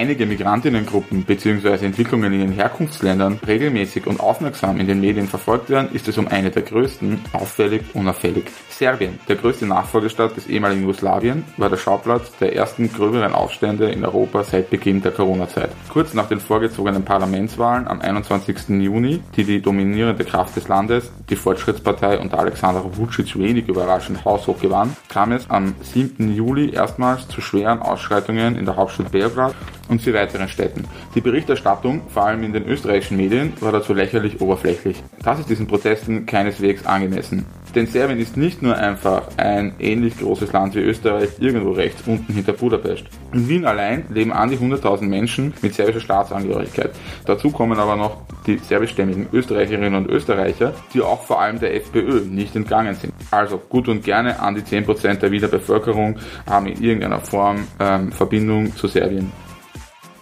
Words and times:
Einige 0.00 0.24
Migrantinnengruppen 0.24 1.24
bzw. 1.24 1.84
Entwicklungen 1.84 2.32
in 2.32 2.40
den 2.40 2.52
Herkunftsländern 2.52 3.38
regelmäßig 3.46 4.06
und 4.06 4.18
aufmerksam 4.18 4.80
in 4.80 4.86
den 4.86 4.98
Medien 4.98 5.28
verfolgt 5.28 5.68
werden, 5.68 5.92
ist 5.92 6.08
es 6.08 6.16
um 6.16 6.26
eine 6.26 6.50
der 6.50 6.62
größten 6.62 7.20
auffällig 7.34 7.82
unauffällig. 7.92 8.44
Serbien, 8.70 9.20
der 9.28 9.36
größte 9.36 9.66
Nachfolgestaat 9.66 10.38
des 10.38 10.46
ehemaligen 10.46 10.80
Jugoslawien, 10.80 11.44
war 11.58 11.68
der 11.68 11.76
Schauplatz 11.76 12.34
der 12.38 12.56
ersten 12.56 12.90
gröberen 12.90 13.34
Aufstände 13.34 13.90
in 13.90 14.02
Europa 14.02 14.42
seit 14.42 14.70
Beginn 14.70 15.02
der 15.02 15.12
Corona-Zeit. 15.12 15.68
Kurz 15.90 16.14
nach 16.14 16.28
den 16.28 16.40
vorgezogenen 16.40 17.04
Parlamentswahlen 17.04 17.86
am 17.86 18.00
21. 18.00 18.70
Juni, 18.80 19.20
die 19.36 19.44
die 19.44 19.60
dominierende 19.60 20.24
Kraft 20.24 20.56
des 20.56 20.66
Landes, 20.66 21.12
die 21.28 21.36
Fortschrittspartei 21.36 22.18
unter 22.18 22.38
Alexander 22.38 22.82
Vucic 22.96 23.38
wenig 23.38 23.68
überraschend 23.68 24.24
haushoch 24.24 24.60
gewann, 24.60 24.96
kam 25.10 25.32
es 25.32 25.50
am 25.50 25.74
7. 25.82 26.34
Juli 26.34 26.70
erstmals 26.70 27.28
zu 27.28 27.42
schweren 27.42 27.82
Ausschreitungen 27.82 28.56
in 28.56 28.64
der 28.64 28.76
Hauptstadt 28.76 29.12
Belgrad 29.12 29.54
und 29.90 30.00
vier 30.00 30.14
weiteren 30.14 30.48
Städten. 30.48 30.84
Die 31.14 31.20
Berichterstattung, 31.20 32.02
vor 32.08 32.24
allem 32.24 32.44
in 32.44 32.52
den 32.52 32.66
österreichischen 32.66 33.16
Medien, 33.16 33.52
war 33.60 33.72
dazu 33.72 33.92
lächerlich 33.92 34.40
oberflächlich. 34.40 35.02
Das 35.22 35.38
ist 35.38 35.50
diesen 35.50 35.66
Protesten 35.66 36.24
keineswegs 36.24 36.86
angemessen. 36.86 37.44
Denn 37.74 37.86
Serbien 37.86 38.18
ist 38.18 38.36
nicht 38.36 38.62
nur 38.62 38.76
einfach 38.76 39.22
ein 39.36 39.74
ähnlich 39.78 40.18
großes 40.18 40.52
Land 40.52 40.74
wie 40.74 40.80
Österreich 40.80 41.30
irgendwo 41.38 41.70
rechts 41.70 42.02
unten 42.06 42.32
hinter 42.32 42.52
Budapest. 42.52 43.04
In 43.32 43.48
Wien 43.48 43.64
allein 43.64 44.04
leben 44.08 44.32
an 44.32 44.50
die 44.50 44.56
100.000 44.56 45.02
Menschen 45.02 45.54
mit 45.62 45.74
serbischer 45.74 46.00
Staatsangehörigkeit. 46.00 46.90
Dazu 47.26 47.50
kommen 47.50 47.78
aber 47.78 47.96
noch 47.96 48.22
die 48.46 48.58
serbischstämmigen 48.58 49.28
Österreicherinnen 49.32 49.94
und 49.94 50.08
Österreicher, 50.08 50.74
die 50.94 51.00
auch 51.00 51.22
vor 51.22 51.40
allem 51.40 51.60
der 51.60 51.76
FPÖ 51.76 52.22
nicht 52.22 52.56
entgangen 52.56 52.94
sind. 52.96 53.12
Also 53.30 53.58
gut 53.58 53.88
und 53.88 54.02
gerne 54.02 54.40
an 54.40 54.54
die 54.54 54.62
10% 54.62 55.14
der 55.14 55.30
Wiener 55.30 55.48
Bevölkerung 55.48 56.18
haben 56.48 56.66
in 56.66 56.82
irgendeiner 56.82 57.20
Form 57.20 57.68
ähm, 57.78 58.10
Verbindung 58.10 58.74
zu 58.74 58.88
Serbien. 58.88 59.30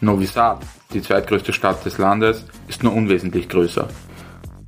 Novi 0.00 0.27
Sad, 0.27 0.58
die 0.92 1.02
zweitgrößte 1.02 1.52
Stadt 1.52 1.84
des 1.84 1.98
Landes, 1.98 2.44
ist 2.68 2.84
nur 2.84 2.92
unwesentlich 2.94 3.48
größer. 3.48 3.88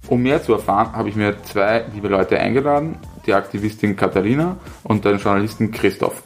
Um 0.09 0.23
mehr 0.23 0.43
zu 0.43 0.55
erfahren, 0.55 0.93
habe 0.93 1.09
ich 1.09 1.15
mir 1.15 1.41
zwei 1.45 1.85
liebe 1.95 2.09
Leute 2.09 2.39
eingeladen, 2.39 2.97
die 3.27 3.35
Aktivistin 3.35 3.95
Katharina 3.95 4.57
und 4.83 5.05
den 5.05 5.19
Journalisten 5.19 5.71
Christoph. 5.71 6.23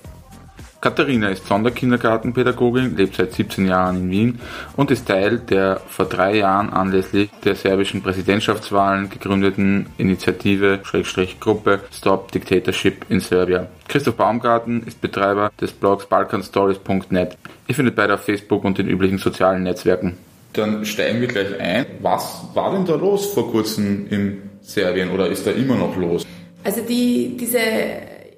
Katharina 0.84 1.30
ist 1.30 1.46
Sonderkindergartenpädagogin, 1.46 2.94
lebt 2.94 3.16
seit 3.16 3.32
17 3.32 3.66
Jahren 3.66 3.96
in 3.96 4.10
Wien 4.10 4.40
und 4.76 4.90
ist 4.90 5.08
Teil 5.08 5.38
der 5.38 5.80
vor 5.88 6.04
drei 6.04 6.36
Jahren 6.36 6.68
anlässlich 6.68 7.30
der 7.42 7.54
serbischen 7.54 8.02
Präsidentschaftswahlen 8.02 9.08
gegründeten 9.08 9.86
Initiative 9.96 10.80
Schrägstrich 10.82 11.40
Gruppe 11.40 11.80
Stop 11.90 12.32
Dictatorship 12.32 13.06
in 13.08 13.20
Serbia. 13.20 13.68
Christoph 13.88 14.16
Baumgarten 14.16 14.82
ist 14.86 15.00
Betreiber 15.00 15.50
des 15.58 15.72
Blogs 15.72 16.04
balkanstories.net. 16.04 17.38
Ihr 17.66 17.74
findet 17.74 17.96
beide 17.96 18.12
auf 18.12 18.20
Facebook 18.20 18.62
und 18.62 18.76
den 18.76 18.86
üblichen 18.86 19.16
sozialen 19.16 19.62
Netzwerken. 19.62 20.18
Dann 20.52 20.84
steigen 20.84 21.22
wir 21.22 21.28
gleich 21.28 21.58
ein. 21.58 21.86
Was 22.02 22.44
war 22.52 22.72
denn 22.72 22.84
da 22.84 22.96
los 22.96 23.32
vor 23.32 23.50
kurzem 23.50 24.06
in 24.10 24.42
Serbien 24.60 25.12
oder 25.12 25.28
ist 25.28 25.46
da 25.46 25.50
immer 25.50 25.76
noch 25.76 25.96
los? 25.96 26.26
Also 26.62 26.82
die, 26.82 27.38
diese 27.40 27.58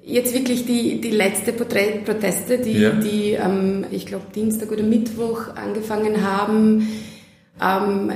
jetzt 0.07 0.33
wirklich 0.33 0.65
die, 0.65 1.01
die 1.01 1.11
letzte 1.11 1.53
Proteste, 1.53 2.57
die, 2.59 2.79
ja. 2.79 2.91
die 2.91 3.33
ähm, 3.33 3.85
ich 3.91 4.05
glaube, 4.05 4.25
Dienstag 4.33 4.71
oder 4.71 4.83
Mittwoch 4.83 5.55
angefangen 5.55 6.25
haben, 6.25 6.87
ähm, 7.61 8.11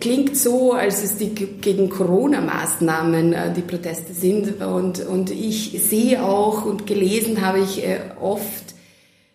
klingt 0.00 0.36
so, 0.36 0.72
als 0.72 1.02
es 1.02 1.16
die 1.16 1.30
gegen 1.30 1.88
Corona-Maßnahmen 1.88 3.32
äh, 3.32 3.52
die 3.54 3.62
Proteste 3.62 4.12
sind. 4.12 4.60
Und, 4.62 5.06
und 5.06 5.30
ich 5.30 5.80
sehe 5.82 6.22
auch 6.22 6.64
und 6.64 6.86
gelesen 6.86 7.40
habe 7.40 7.60
ich 7.60 7.86
äh, 7.86 8.00
oft, 8.20 8.74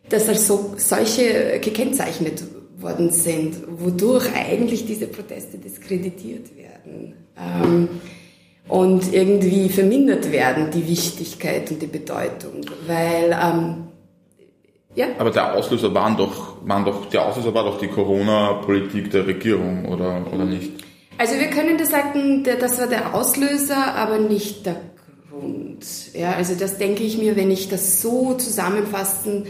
dass 0.10 0.28
als 0.28 0.48
so, 0.48 0.76
solche 0.78 1.60
gekennzeichnet 1.62 2.44
worden 2.78 3.12
sind, 3.12 3.56
wodurch 3.68 4.26
eigentlich 4.36 4.86
diese 4.86 5.08
Proteste 5.08 5.58
diskreditiert 5.58 6.56
werden. 6.58 7.14
Ähm, 7.38 7.88
und 8.72 9.14
irgendwie 9.14 9.68
vermindert 9.68 10.32
werden, 10.32 10.72
die 10.72 10.88
Wichtigkeit 10.88 11.70
und 11.72 11.82
die 11.82 11.88
Bedeutung. 11.88 12.62
Weil, 12.88 13.32
ähm, 13.32 13.88
ja. 14.96 15.08
Aber 15.18 15.30
der 15.30 15.56
Auslöser 15.56 15.94
waren 15.94 16.16
doch, 16.16 16.56
waren 16.66 16.86
doch, 16.86 17.10
der 17.10 17.26
Auslöser 17.26 17.54
war 17.54 17.66
doch 17.66 17.80
die 17.80 17.90
Corona-Politik 17.90 19.12
der 19.12 19.28
Regierung, 19.28 19.86
oder, 19.86 20.26
oder 20.34 20.46
nicht? 20.46 20.72
Also 21.18 21.38
wir 21.38 21.50
können 21.50 21.78
das 21.78 21.90
sagen, 21.90 22.46
das 22.46 22.80
war 22.80 22.88
der 22.88 23.14
Auslöser, 23.14 23.94
aber 23.94 24.20
nicht 24.20 24.66
der 24.66 24.78
Grund. 25.30 25.86
Ja, 26.14 26.32
also 26.32 26.56
das 26.56 26.78
denke 26.78 27.04
ich 27.04 27.18
mir, 27.18 27.36
wenn 27.36 27.52
ich 27.52 27.68
das 27.68 28.02
so 28.02 28.36
zusammenfassen 28.36 29.48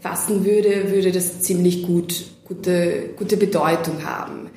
fassen 0.00 0.46
würde, 0.46 0.90
würde 0.90 1.12
das 1.12 1.42
ziemlich 1.42 1.82
gut, 1.82 2.24
gute, 2.48 3.10
gute 3.16 3.36
Bedeutung 3.36 4.02
haben. 4.04 4.48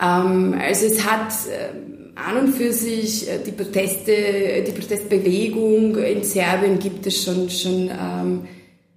Ähm, 0.00 0.54
also 0.60 0.86
es 0.86 1.04
hat, 1.10 1.32
ähm, 1.50 1.93
an 2.14 2.36
und 2.36 2.54
für 2.54 2.72
sich 2.72 3.28
äh, 3.28 3.38
die 3.44 3.52
Proteste, 3.52 4.64
die 4.66 4.72
Protestbewegung 4.72 5.96
in 5.96 6.22
Serbien 6.22 6.78
gibt 6.78 7.06
es 7.06 7.22
schon, 7.22 7.50
schon, 7.50 7.90
ähm, 7.90 8.46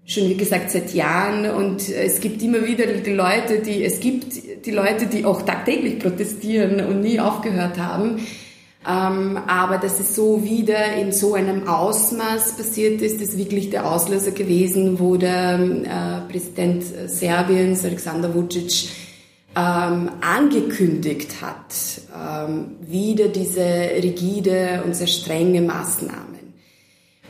schon 0.05 0.29
wie 0.29 0.37
gesagt 0.37 0.71
seit 0.71 0.93
Jahren 0.93 1.49
und 1.49 1.89
es 1.89 2.19
gibt 2.19 2.41
immer 2.41 2.65
wieder 2.65 2.85
die 2.85 3.13
Leute, 3.13 3.59
die, 3.59 3.83
es 3.83 3.99
gibt 3.99 4.65
die 4.65 4.71
Leute, 4.71 5.07
die 5.07 5.25
auch 5.25 5.41
tagtäglich 5.41 5.99
protestieren 5.99 6.85
und 6.85 7.01
nie 7.01 7.19
aufgehört 7.19 7.77
haben. 7.77 8.19
Ähm, 8.87 9.37
aber 9.47 9.79
dass 9.79 9.99
es 9.99 10.15
so 10.15 10.45
wieder 10.45 10.93
in 10.95 11.11
so 11.11 11.33
einem 11.33 11.67
Ausmaß 11.67 12.55
passiert 12.55 13.01
ist, 13.01 13.19
ist 13.21 13.37
wirklich 13.37 13.69
der 13.69 13.91
Auslöser 13.91 14.31
gewesen, 14.31 14.99
wo 14.99 15.17
der 15.17 15.59
äh, 15.59 16.31
Präsident 16.31 16.83
Serbiens, 17.07 17.83
Alexander 17.83 18.33
Vucic, 18.33 18.87
ähm, 19.57 20.11
angekündigt 20.21 21.41
hat, 21.41 21.73
ähm, 22.15 22.75
wieder 22.81 23.27
diese 23.27 23.63
rigide 24.03 24.83
und 24.85 24.95
sehr 24.95 25.07
strenge 25.07 25.61
Maßnahmen. 25.61 26.53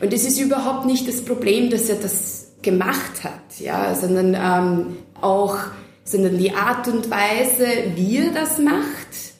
Und 0.00 0.12
es 0.12 0.26
ist 0.26 0.38
überhaupt 0.38 0.84
nicht 0.84 1.08
das 1.08 1.24
Problem, 1.24 1.70
dass 1.70 1.88
er 1.88 1.96
das 1.96 2.52
gemacht 2.60 3.24
hat, 3.24 3.60
ja, 3.60 3.94
sondern 3.94 4.34
ähm, 4.34 4.96
auch, 5.20 5.56
sondern 6.04 6.36
die 6.36 6.52
Art 6.52 6.86
und 6.88 7.10
Weise, 7.10 7.66
wie 7.94 8.18
er 8.18 8.32
das 8.32 8.58
macht 8.58 9.32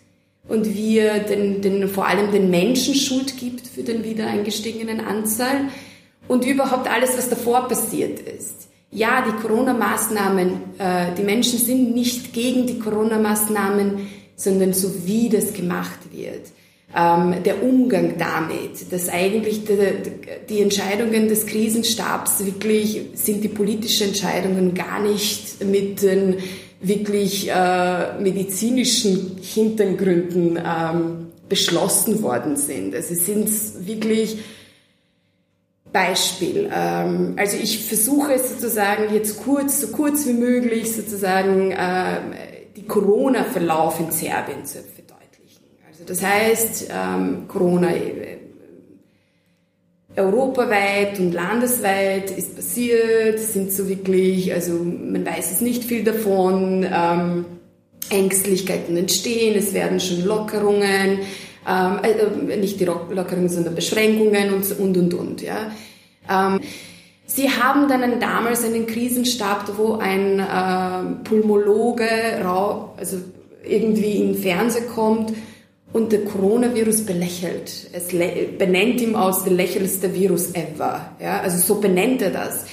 und 0.48 0.66
wie 0.74 0.98
er 0.98 1.18
den, 1.20 1.60
den, 1.60 1.88
vor 1.88 2.06
allem 2.06 2.32
den 2.32 2.48
Menschen 2.48 2.94
Schuld 2.94 3.36
gibt 3.36 3.66
für 3.66 3.82
den 3.82 4.02
wieder 4.02 4.26
eingestiegenen 4.28 5.00
Anzahl 5.00 5.68
und 6.26 6.46
überhaupt 6.46 6.90
alles, 6.90 7.18
was 7.18 7.28
davor 7.28 7.68
passiert 7.68 8.20
ist 8.20 8.68
ja, 8.90 9.24
die 9.26 9.46
Corona-Maßnahmen, 9.46 10.78
äh, 10.78 11.14
die 11.16 11.22
Menschen 11.22 11.58
sind 11.58 11.94
nicht 11.94 12.32
gegen 12.32 12.66
die 12.66 12.78
Corona-Maßnahmen, 12.78 14.08
sondern 14.34 14.72
so 14.72 15.06
wie 15.06 15.28
das 15.28 15.52
gemacht 15.52 15.98
wird. 16.10 16.46
Ähm, 16.96 17.42
der 17.44 17.62
Umgang 17.62 18.14
damit, 18.16 18.90
dass 18.90 19.10
eigentlich 19.10 19.64
die, 19.64 19.76
die 20.48 20.62
Entscheidungen 20.62 21.28
des 21.28 21.44
Krisenstabs 21.44 22.44
wirklich 22.46 23.02
sind 23.12 23.44
die 23.44 23.48
politischen 23.48 24.08
Entscheidungen 24.08 24.72
gar 24.72 25.02
nicht 25.02 25.62
mit 25.64 26.00
den 26.00 26.36
wirklich 26.80 27.50
äh, 27.50 28.18
medizinischen 28.20 29.36
Hintergründen 29.42 30.56
ähm, 30.56 31.26
beschlossen 31.48 32.22
worden 32.22 32.56
sind. 32.56 32.94
Also 32.94 33.14
sind 33.14 33.50
wirklich 33.86 34.38
Beispiel. 35.92 36.70
Ähm, 36.72 37.34
also 37.36 37.56
ich 37.56 37.86
versuche 37.86 38.38
sozusagen 38.38 39.12
jetzt 39.14 39.42
kurz, 39.42 39.80
so 39.80 39.88
kurz 39.88 40.26
wie 40.26 40.32
möglich 40.32 40.94
sozusagen 40.94 41.72
äh, 41.72 42.20
die 42.76 42.86
Corona-Verlauf 42.86 44.00
in 44.00 44.10
Serbien 44.10 44.64
zu 44.64 44.78
verdeutlichen. 44.78 45.64
Also 45.88 46.04
das 46.04 46.22
heißt, 46.22 46.88
ähm, 46.90 47.48
Corona 47.48 47.90
äh, 47.90 48.38
europaweit 50.16 51.18
und 51.20 51.32
landesweit 51.32 52.30
ist 52.30 52.56
passiert, 52.56 53.38
sind 53.38 53.72
so 53.72 53.88
wirklich, 53.88 54.52
also 54.52 54.72
man 54.72 55.24
weiß 55.24 55.52
es 55.52 55.60
nicht 55.60 55.84
viel 55.84 56.04
davon, 56.04 56.84
ähm, 56.90 57.44
Ängstlichkeiten 58.10 58.96
entstehen, 58.96 59.56
es 59.56 59.74
werden 59.74 60.00
schon 60.00 60.24
Lockerungen, 60.24 61.20
ähm, 61.68 61.98
äh, 62.02 62.56
nicht 62.56 62.80
die 62.80 62.84
Lockerungen, 62.84 63.48
sondern 63.48 63.74
Beschränkungen 63.74 64.54
und 64.54 64.78
und 64.78 64.96
und 64.96 65.14
und. 65.14 65.42
Ja. 65.42 65.72
Ähm, 66.30 66.60
Sie 67.30 67.50
haben 67.50 67.88
dann 67.88 68.20
damals 68.20 68.64
einen 68.64 68.86
Krisenstab, 68.86 69.76
wo 69.76 69.96
ein 69.96 70.40
äh, 70.40 71.24
Pulmologe 71.24 72.40
also 72.96 73.18
irgendwie 73.62 74.12
in 74.12 74.32
den 74.32 74.42
Fernseher 74.42 74.86
kommt 74.86 75.34
und 75.92 76.12
der 76.12 76.24
Coronavirus 76.24 77.04
belächelt. 77.04 77.90
Es 77.92 78.08
benennt 78.08 79.00
ihm 79.00 79.14
aus 79.14 79.44
der 79.44 79.52
lächelste 79.52 80.14
Virus 80.14 80.54
ever. 80.54 81.12
Ja, 81.20 81.40
also 81.40 81.58
so 81.58 81.80
benennt 81.80 82.22
er 82.22 82.30
das 82.30 82.64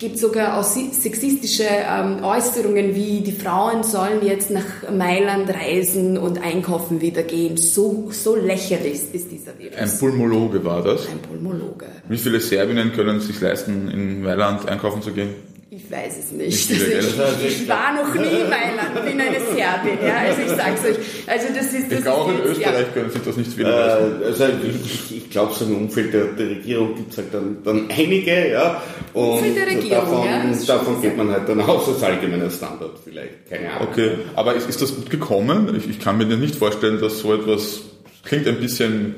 gibt 0.00 0.18
sogar 0.18 0.58
auch 0.58 0.64
sexistische 0.64 1.66
ähm, 1.68 2.24
Äußerungen 2.24 2.94
wie 2.94 3.20
die 3.20 3.32
Frauen 3.32 3.84
sollen 3.84 4.26
jetzt 4.26 4.50
nach 4.50 4.90
Mailand 4.90 5.50
reisen 5.50 6.16
und 6.16 6.42
einkaufen 6.42 7.02
wieder 7.02 7.22
gehen. 7.22 7.58
So, 7.58 8.08
so 8.10 8.34
lächerlich 8.34 9.02
ist 9.12 9.30
dieser 9.30 9.56
Virus. 9.58 9.76
Ein 9.76 9.98
Pulmologe 9.98 10.64
war 10.64 10.82
das? 10.82 11.06
Ein 11.06 11.18
Pulmologe. 11.18 11.86
Wie 12.08 12.16
viele 12.16 12.40
Serbinnen 12.40 12.92
können 12.94 13.18
es 13.18 13.26
sich 13.26 13.38
leisten, 13.40 13.90
in 13.90 14.22
Mailand 14.22 14.66
einkaufen 14.66 15.02
zu 15.02 15.12
gehen? 15.12 15.34
Ich 15.72 15.88
weiß 15.88 16.18
es 16.18 16.32
nicht. 16.32 16.70
Also 16.70 17.46
ich, 17.46 17.62
ich, 17.62 17.68
war 17.68 17.94
noch 17.94 18.12
nie 18.12 18.40
in 18.40 18.50
Mailand, 18.50 19.04
bin 19.04 19.20
eine 19.20 19.38
Serbin, 19.38 19.98
ja, 20.04 20.16
also 20.16 20.42
ich 20.42 20.48
sag's 20.48 20.84
euch. 20.84 20.96
Also 21.28 21.46
das 21.54 21.66
ist, 21.66 21.92
das 21.92 21.98
ich 21.98 22.04
glaube, 22.04 22.22
auch 22.22 22.28
in 22.28 22.40
Österreich 22.40 22.86
ja. 22.86 22.92
können 22.92 23.10
sich 23.10 23.22
das 23.22 23.36
nicht 23.36 23.52
viele 23.52 23.70
äh, 23.70 24.24
Also 24.26 24.44
ich, 24.64 25.16
ich 25.16 25.30
glaube, 25.30 25.54
so 25.54 25.64
im 25.66 25.76
Umfeld 25.76 26.12
der, 26.12 26.24
der 26.24 26.50
Regierung 26.50 26.96
gibt's 26.96 27.18
halt 27.18 27.32
dann, 27.32 27.58
dann 27.62 27.88
einige, 27.88 28.50
ja. 28.50 28.82
Und 29.12 29.28
Umfeld 29.30 29.56
der 29.56 29.66
Regierung, 29.66 29.90
davon, 29.90 30.24
ja, 30.26 30.52
davon 30.66 31.02
geht 31.02 31.16
man 31.16 31.30
halt 31.30 31.48
dann 31.48 31.60
aus 31.60 31.88
als 31.88 32.02
allgemeiner 32.02 32.50
Standard 32.50 32.98
vielleicht, 33.02 33.48
keine 33.48 33.70
Ahnung. 33.72 33.88
Okay, 33.90 34.10
aber 34.34 34.54
ist, 34.54 34.68
ist 34.68 34.80
das 34.80 34.94
gut 34.94 35.10
gekommen? 35.10 35.74
Ich, 35.76 35.88
ich 35.88 36.00
kann 36.00 36.18
mir 36.18 36.24
nicht 36.24 36.56
vorstellen, 36.56 37.00
dass 37.00 37.20
so 37.20 37.34
etwas 37.34 37.80
klingt 38.22 38.46
ein 38.46 38.60
bisschen 38.60 39.14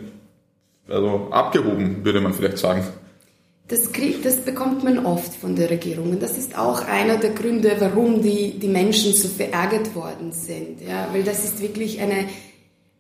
also 0.89 1.29
abgehoben, 1.31 2.05
würde 2.05 2.21
man 2.21 2.35
vielleicht 2.35 2.59
sagen. 2.59 2.85
Das, 3.69 3.93
krieg, 3.93 4.23
das 4.23 4.39
bekommt 4.39 4.85
man 4.85 5.07
oft 5.07 5.35
von 5.35 5.57
der 5.57 5.71
Regierung. 5.71 6.11
Und 6.11 6.23
das 6.23 6.37
ist 6.37 6.59
auch 6.59 6.87
einer 6.87 7.17
der 7.17 7.31
Gründe, 7.31 7.77
warum 7.79 8.21
die, 8.21 8.59
die 8.59 8.69
Menschen 8.69 9.15
so 9.15 9.29
verärgert 9.29 9.95
worden 9.95 10.33
sind. 10.33 10.83
Ja, 10.87 11.09
weil 11.13 11.23
das 11.23 11.45
ist 11.45 11.63
wirklich 11.63 12.01
eine, 12.01 12.27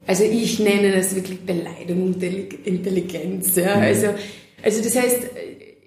also 0.06 0.24
ich 0.24 0.58
nenne 0.60 0.92
das 0.92 1.14
wirklich 1.14 1.40
Beleidigung 1.40 2.18
der 2.18 2.30
Intelligenz. 2.64 3.56
Ja, 3.56 3.76
mhm. 3.76 3.82
also, 3.82 4.06
also 4.62 4.82
das 4.82 4.96
heißt, 4.96 5.22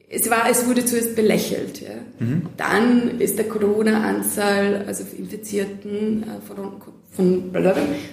es 0.08 0.30
war, 0.30 0.50
es 0.50 0.68
wurde 0.68 0.86
zuerst 0.86 1.16
belächelt. 1.16 1.82
Ja. 1.82 1.96
Mhm. 2.20 2.48
Dann 2.58 3.20
ist 3.20 3.38
der 3.38 3.48
Corona-Anzahl, 3.48 4.86
also 4.88 5.04
Infizierten, 5.18 6.24
äh, 6.24 6.42
von, 6.46 6.82
von, 7.12 7.52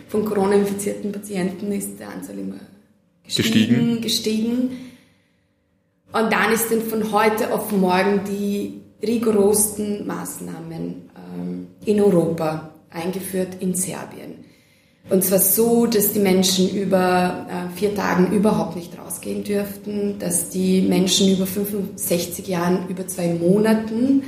von 0.09 0.25
Corona-infizierten 0.25 1.13
Patienten 1.13 1.73
ist 1.73 1.99
der 1.99 2.11
Anzahl 2.11 2.39
immer 2.39 2.61
gestiegen. 3.25 4.01
gestiegen. 4.01 4.01
gestiegen. 4.01 4.71
Und 6.13 6.33
dann 6.33 6.53
ist 6.53 6.71
dann 6.71 6.83
von 6.83 7.13
heute 7.13 7.53
auf 7.53 7.73
morgen 7.73 8.21
die 8.29 8.81
rigorosten 9.03 10.07
Maßnahmen 10.07 11.11
ähm, 11.17 11.67
in 11.85 12.01
Europa 12.01 12.71
eingeführt 12.91 13.57
in 13.61 13.75
Serbien. 13.75 14.45
Und 15.11 15.25
zwar 15.25 15.41
so, 15.41 15.87
dass 15.87 16.13
die 16.13 16.21
Menschen 16.21 16.71
über 16.71 17.47
äh, 17.51 17.77
vier 17.77 17.95
Tagen 17.95 18.33
überhaupt 18.33 18.77
nicht 18.77 18.97
rausgehen 18.99 19.43
dürften, 19.45 20.19
dass 20.19 20.49
die 20.49 20.83
Menschen 20.83 21.33
über 21.33 21.47
65 21.47 22.47
Jahren 22.47 22.89
über 22.89 23.07
zwei 23.07 23.35
Monaten 23.35 24.23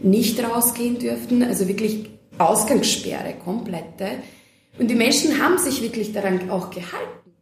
nicht 0.00 0.38
rausgehen 0.42 0.98
dürften, 0.98 1.42
also 1.42 1.66
wirklich 1.66 2.10
Ausgangssperre, 2.36 3.34
komplette. 3.42 4.10
Und 4.78 4.88
die 4.88 4.94
Menschen 4.94 5.42
haben 5.42 5.58
sich 5.58 5.82
wirklich 5.82 6.12
daran 6.12 6.50
auch 6.50 6.70
gehalten. 6.70 7.32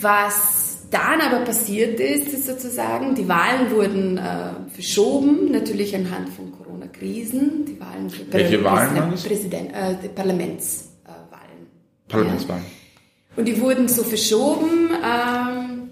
Was 0.00 0.78
dann 0.90 1.20
aber 1.20 1.44
passiert 1.44 2.00
ist, 2.00 2.28
ist 2.28 2.46
sozusagen, 2.46 3.14
die 3.14 3.28
Wahlen 3.28 3.70
wurden 3.70 4.18
äh, 4.18 4.70
verschoben, 4.72 5.50
natürlich 5.50 5.94
anhand 5.94 6.28
von 6.30 6.52
Corona-Krisen. 6.52 7.64
Die 7.66 7.80
Wahlen 7.80 8.08
für 8.08 8.30
Welche 8.32 8.62
Wahlen 8.64 8.96
waren 8.96 9.10
das? 9.10 9.24
Präsident, 9.24 9.72
äh, 9.72 10.08
Parlamentswahlen. 10.08 10.91
Parlamentswahlen. 12.12 12.64
Und 13.36 13.46
die 13.46 13.60
wurden 13.60 13.88
so 13.88 14.04
verschoben. 14.04 14.90
Ähm, 15.04 15.90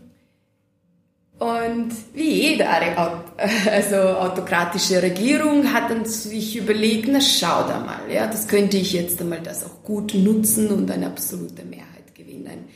und 1.38 1.90
wie 2.12 2.50
jede 2.50 2.66
also 3.72 3.96
autokratische 3.96 5.02
Regierung 5.02 5.72
hat 5.72 5.90
dann 5.90 6.04
sich 6.04 6.56
überlegt, 6.56 7.08
na 7.10 7.20
schau 7.20 7.66
da 7.66 7.80
mal, 7.80 8.12
ja, 8.12 8.26
das 8.26 8.46
könnte 8.46 8.76
ich 8.76 8.92
jetzt 8.92 9.20
einmal 9.20 9.40
das 9.40 9.64
auch 9.64 9.82
gut 9.82 10.14
nutzen 10.14 10.68
und 10.68 10.90
eine 10.90 11.06
absolute 11.06 11.64
Mehrheit 11.64 12.14
gewinnen. 12.14 12.66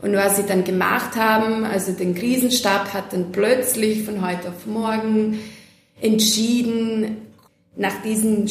Und 0.00 0.14
was 0.14 0.36
sie 0.36 0.44
dann 0.44 0.64
gemacht 0.64 1.14
haben, 1.16 1.64
also 1.64 1.92
den 1.92 2.14
Krisenstab 2.14 2.94
hat 2.94 3.12
dann 3.12 3.32
plötzlich 3.32 4.04
von 4.04 4.26
heute 4.26 4.48
auf 4.48 4.64
morgen 4.66 5.38
entschieden, 6.00 7.18
nach 7.76 8.00
diesen 8.02 8.48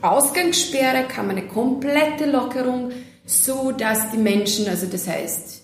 Ausgangssperre 0.00 1.04
kam 1.08 1.30
eine 1.30 1.48
komplette 1.48 2.30
Lockerung, 2.30 2.92
so 3.28 3.72
dass 3.72 4.10
die 4.10 4.16
Menschen, 4.16 4.68
also 4.68 4.86
das 4.86 5.06
heißt, 5.06 5.62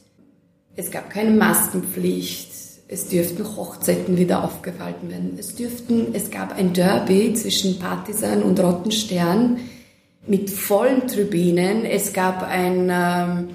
es 0.77 0.91
gab 0.91 1.09
keine 1.09 1.31
Maskenpflicht, 1.31 2.51
es 2.89 3.09
dürften 3.09 3.57
Hochzeiten 3.57 4.19
wieder 4.19 4.45
aufgehalten 4.45 5.11
werden, 5.11 5.37
es 5.39 5.55
dürften, 5.55 6.15
es 6.15 6.31
gab 6.31 6.55
ein 6.57 6.75
Derby 6.75 7.33
zwischen 7.33 7.79
Partisan 7.79 8.43
und 8.43 8.61
Rottenstern 8.61 9.61
mit 10.27 10.51
vollen 10.51 11.09
Tribünen, 11.09 11.87
es 11.87 12.13
gab 12.13 12.43
ein 12.43 12.91
ähm, 12.93 13.49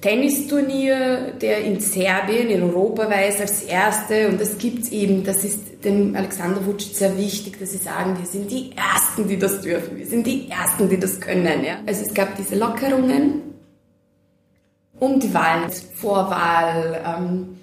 Tennisturnier, 0.00 1.32
der 1.40 1.62
in 1.62 1.78
Serbien, 1.78 2.48
in 2.48 2.62
Europa 2.62 3.10
weiß 3.10 3.42
als 3.42 3.62
erste, 3.64 4.28
und 4.28 4.40
das 4.40 4.56
gibt's 4.56 4.88
eben, 4.88 5.24
das 5.24 5.44
ist 5.44 5.84
dem 5.84 6.16
Alexander 6.16 6.64
Vucic 6.64 6.96
sehr 6.96 7.18
wichtig, 7.18 7.58
dass 7.58 7.72
sie 7.72 7.78
sagen, 7.78 8.16
wir 8.18 8.26
sind 8.26 8.50
die 8.50 8.72
Ersten, 8.74 9.28
die 9.28 9.38
das 9.38 9.60
dürfen, 9.60 9.98
wir 9.98 10.06
sind 10.06 10.26
die 10.26 10.48
Ersten, 10.50 10.88
die 10.88 10.98
das 10.98 11.20
können. 11.20 11.64
Ja? 11.64 11.80
Also 11.86 12.04
es 12.06 12.14
gab 12.14 12.34
diese 12.36 12.56
Lockerungen 12.56 13.42
um 14.98 15.20
die 15.20 15.32
Wahlen, 15.34 15.70
Vorwahl, 15.94 17.02
ähm, 17.06 17.58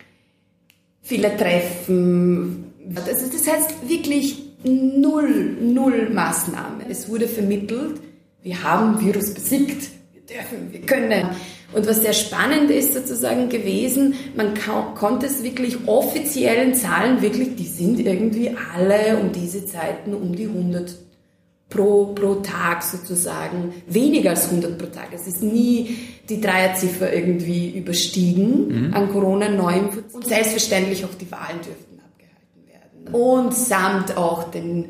viele 1.01 1.35
Treffen. 1.37 2.73
Also 2.95 3.27
das 3.31 3.47
heißt 3.47 3.89
wirklich 3.89 4.43
null, 4.63 5.57
null 5.61 6.09
Maßnahme. 6.09 6.85
Es 6.89 7.09
wurde 7.09 7.27
vermittelt, 7.27 7.99
wir 8.43 8.63
haben 8.63 8.99
Virus 9.03 9.33
besiegt, 9.33 9.89
wir 10.13 10.21
dürfen, 10.21 10.71
wir 10.71 10.81
können. 10.81 11.29
Und 11.73 11.85
was 11.85 12.01
sehr 12.01 12.13
spannend 12.13 12.71
ist 12.71 12.93
sozusagen 12.93 13.49
gewesen, 13.49 14.15
man 14.35 14.53
konnte 14.95 15.25
es 15.25 15.43
wirklich 15.43 15.87
offiziellen 15.87 16.73
Zahlen 16.73 17.21
wirklich, 17.21 17.55
die 17.55 17.67
sind 17.67 17.99
irgendwie 17.99 18.55
alle 18.73 19.17
um 19.17 19.33
diese 19.33 19.65
Zeiten 19.65 20.13
um 20.13 20.33
die 20.33 20.45
100 20.45 20.95
pro, 21.69 22.13
pro 22.13 22.35
Tag 22.35 22.83
sozusagen, 22.83 23.73
weniger 23.87 24.31
als 24.31 24.45
100 24.45 24.77
pro 24.77 24.85
Tag. 24.85 25.09
Es 25.13 25.27
ist 25.27 25.43
nie 25.43 25.97
die 26.29 26.39
Dreierziffer 26.39 27.13
irgendwie 27.13 27.77
überstiegen 27.77 28.87
mhm. 28.87 28.93
an 28.93 29.11
Corona-Neuinfektionen. 29.11 30.15
Und 30.15 30.27
selbstverständlich 30.27 31.03
auch 31.03 31.13
die 31.19 31.29
Wahlen 31.31 31.59
dürften 31.65 31.99
abgehalten 31.99 33.11
werden. 33.11 33.13
Und 33.13 33.53
samt 33.53 34.15
auch 34.15 34.49
den 34.51 34.85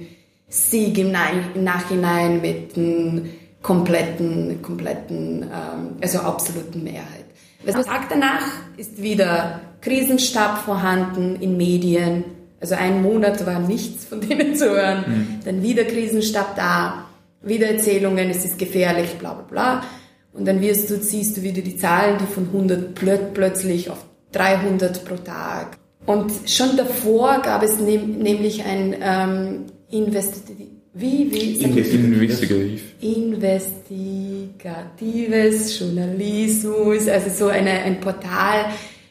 Sieg 0.47 0.97
im 0.99 1.11
Nachhinein 1.11 2.41
mit 2.41 2.75
den 2.75 3.29
kompletten, 3.67 4.61
kompletten, 4.61 5.43
ähm, 5.43 5.97
also 6.01 6.19
absoluten 6.19 6.85
Mehrheit. 6.85 7.25
Was 7.65 7.85
sagt 7.85 8.11
danach, 8.11 8.45
ist 8.77 9.01
wieder 9.01 9.59
Krisenstab 9.81 10.59
vorhanden 10.59 11.35
in 11.41 11.57
Medien. 11.57 12.23
Also 12.61 12.75
ein 12.75 13.01
Monat 13.01 13.45
war 13.45 13.59
nichts 13.59 14.05
von 14.05 14.21
denen 14.21 14.55
zu 14.55 14.69
hören. 14.69 15.03
Mhm. 15.05 15.39
Dann 15.43 15.63
wieder 15.63 15.83
Krisenstab 15.83 16.55
da, 16.55 17.07
wieder 17.41 17.67
Erzählungen, 17.67 18.29
es 18.29 18.45
ist 18.45 18.57
gefährlich, 18.57 19.15
bla 19.19 19.33
bla 19.33 19.43
bla. 19.43 19.83
Und 20.31 20.47
dann 20.47 20.61
wirst 20.61 20.89
du, 20.89 20.95
siehst 20.95 21.35
du 21.35 21.41
wieder 21.41 21.61
die 21.61 21.75
Zahlen, 21.75 22.19
die 22.19 22.33
von 22.33 22.45
100 22.45 22.95
plötzlich 23.33 23.89
auf 23.89 24.05
300 24.31 25.03
pro 25.03 25.15
Tag. 25.15 25.77
Und 26.05 26.31
schon 26.45 26.77
davor 26.77 27.41
gab 27.41 27.63
es 27.63 27.81
ne 27.81 27.97
nämlich 27.97 28.63
ein 28.63 28.95
ähm, 29.01 29.65
investitiv 29.89 30.76
wie, 30.97 31.31
wie? 31.31 31.63
Investigativ. 31.63 32.83
Investigatives 33.01 35.79
Journalismus, 35.79 37.07
also 37.07 37.29
so 37.29 37.47
eine, 37.47 37.71
ein 37.71 37.99
Portal 37.99 38.65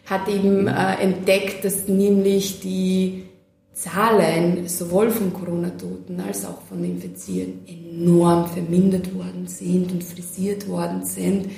hat 0.04 0.28
eben 0.28 0.66
äh, 0.66 0.94
entdeckt, 1.00 1.64
dass 1.64 1.88
nämlich 1.88 2.60
die 2.60 3.24
Zahlen 3.72 4.68
sowohl 4.68 5.10
von 5.10 5.32
Corona-Toten 5.32 6.20
als 6.20 6.44
auch 6.46 6.62
von 6.62 6.82
Infizierten 6.82 7.60
enorm 7.66 8.48
vermindert 8.48 9.14
worden 9.14 9.46
sind 9.46 9.92
und 9.92 10.02
frisiert 10.02 10.66
worden 10.68 11.04
sind, 11.04 11.50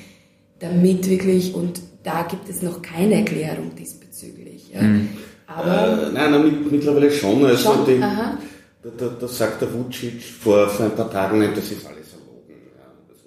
damit 0.59 1.09
wirklich, 1.09 1.55
und 1.55 1.81
da 2.03 2.23
gibt 2.23 2.49
es 2.49 2.63
noch 2.63 2.83
keine 2.83 3.17
Erklärung 3.17 3.73
diesbezüglich. 3.79 4.71
Ja. 4.75 4.83
Mhm. 4.83 5.09
Aber, 5.47 6.09
äh, 6.09 6.13
nein, 6.13 6.31
nein, 6.31 6.67
mittlerweile 6.71 7.11
schon. 7.11 7.45
Also 7.45 7.73
schon? 7.73 7.87
Die, 7.87 8.03
da, 8.97 9.07
da, 9.07 9.15
da 9.21 9.29
sagt 9.29 9.61
der 9.61 9.73
Vucic 9.73 10.23
vor, 10.23 10.69
vor 10.69 10.87
ein 10.87 10.95
paar 10.95 11.11
Tagen, 11.11 11.41
das 11.55 11.71
ist 11.71 11.87
alles 11.87 12.13
erlogen. 12.13 12.55
Ja, 12.77 12.85
also 13.09 13.23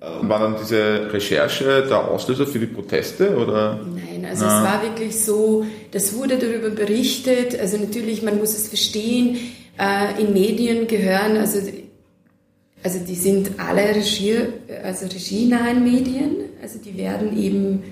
das, 0.00 0.22
ähm, 0.22 0.28
War 0.28 0.40
dann 0.40 0.56
diese 0.60 1.12
Recherche 1.12 1.86
der 1.88 2.08
Auslöser 2.08 2.46
für 2.46 2.58
die 2.58 2.66
Proteste? 2.66 3.36
Oder? 3.36 3.80
Nein, 3.94 4.26
also 4.28 4.44
Na. 4.44 4.58
es 4.58 4.72
war 4.72 4.82
wirklich 4.82 5.22
so, 5.22 5.64
das 5.90 6.14
wurde 6.14 6.38
darüber 6.38 6.70
berichtet, 6.70 7.58
also 7.58 7.76
natürlich, 7.76 8.22
man 8.22 8.38
muss 8.38 8.54
es 8.54 8.68
verstehen, 8.68 9.38
äh, 9.78 10.20
in 10.20 10.32
Medien 10.32 10.86
gehören, 10.86 11.36
also 11.36 11.58
also 12.84 12.98
die 12.98 13.14
sind 13.14 13.52
alle 13.58 13.94
Regie, 13.94 14.38
also 14.82 15.06
regienahen 15.06 15.84
Medien, 15.84 16.34
also 16.60 16.80
die 16.80 16.96
werden 16.96 17.38
eben 17.40 17.84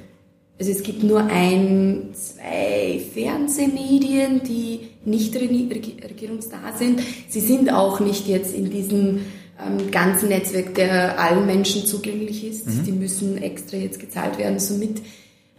also 0.61 0.73
es 0.73 0.83
gibt 0.83 1.03
nur 1.03 1.23
ein, 1.23 2.11
zwei 2.13 3.01
Fernsehmedien, 3.15 4.43
die 4.43 4.90
nicht 5.05 5.35
regierungsnah 5.37 6.73
sind. 6.77 7.01
Sie 7.29 7.41
sind 7.41 7.73
auch 7.73 8.01
nicht 8.01 8.29
jetzt 8.29 8.55
in 8.55 8.71
diesem 8.71 9.21
ähm, 9.59 9.91
ganzen 9.91 10.29
Netzwerk, 10.29 10.75
der 10.75 11.19
allen 11.19 11.47
Menschen 11.47 11.87
zugänglich 11.87 12.47
ist. 12.47 12.67
Mhm. 12.67 12.85
Die 12.85 12.93
müssen 12.93 13.43
extra 13.43 13.77
jetzt 13.77 13.99
gezahlt 13.99 14.39
werden. 14.39 14.59
Somit 14.59 15.01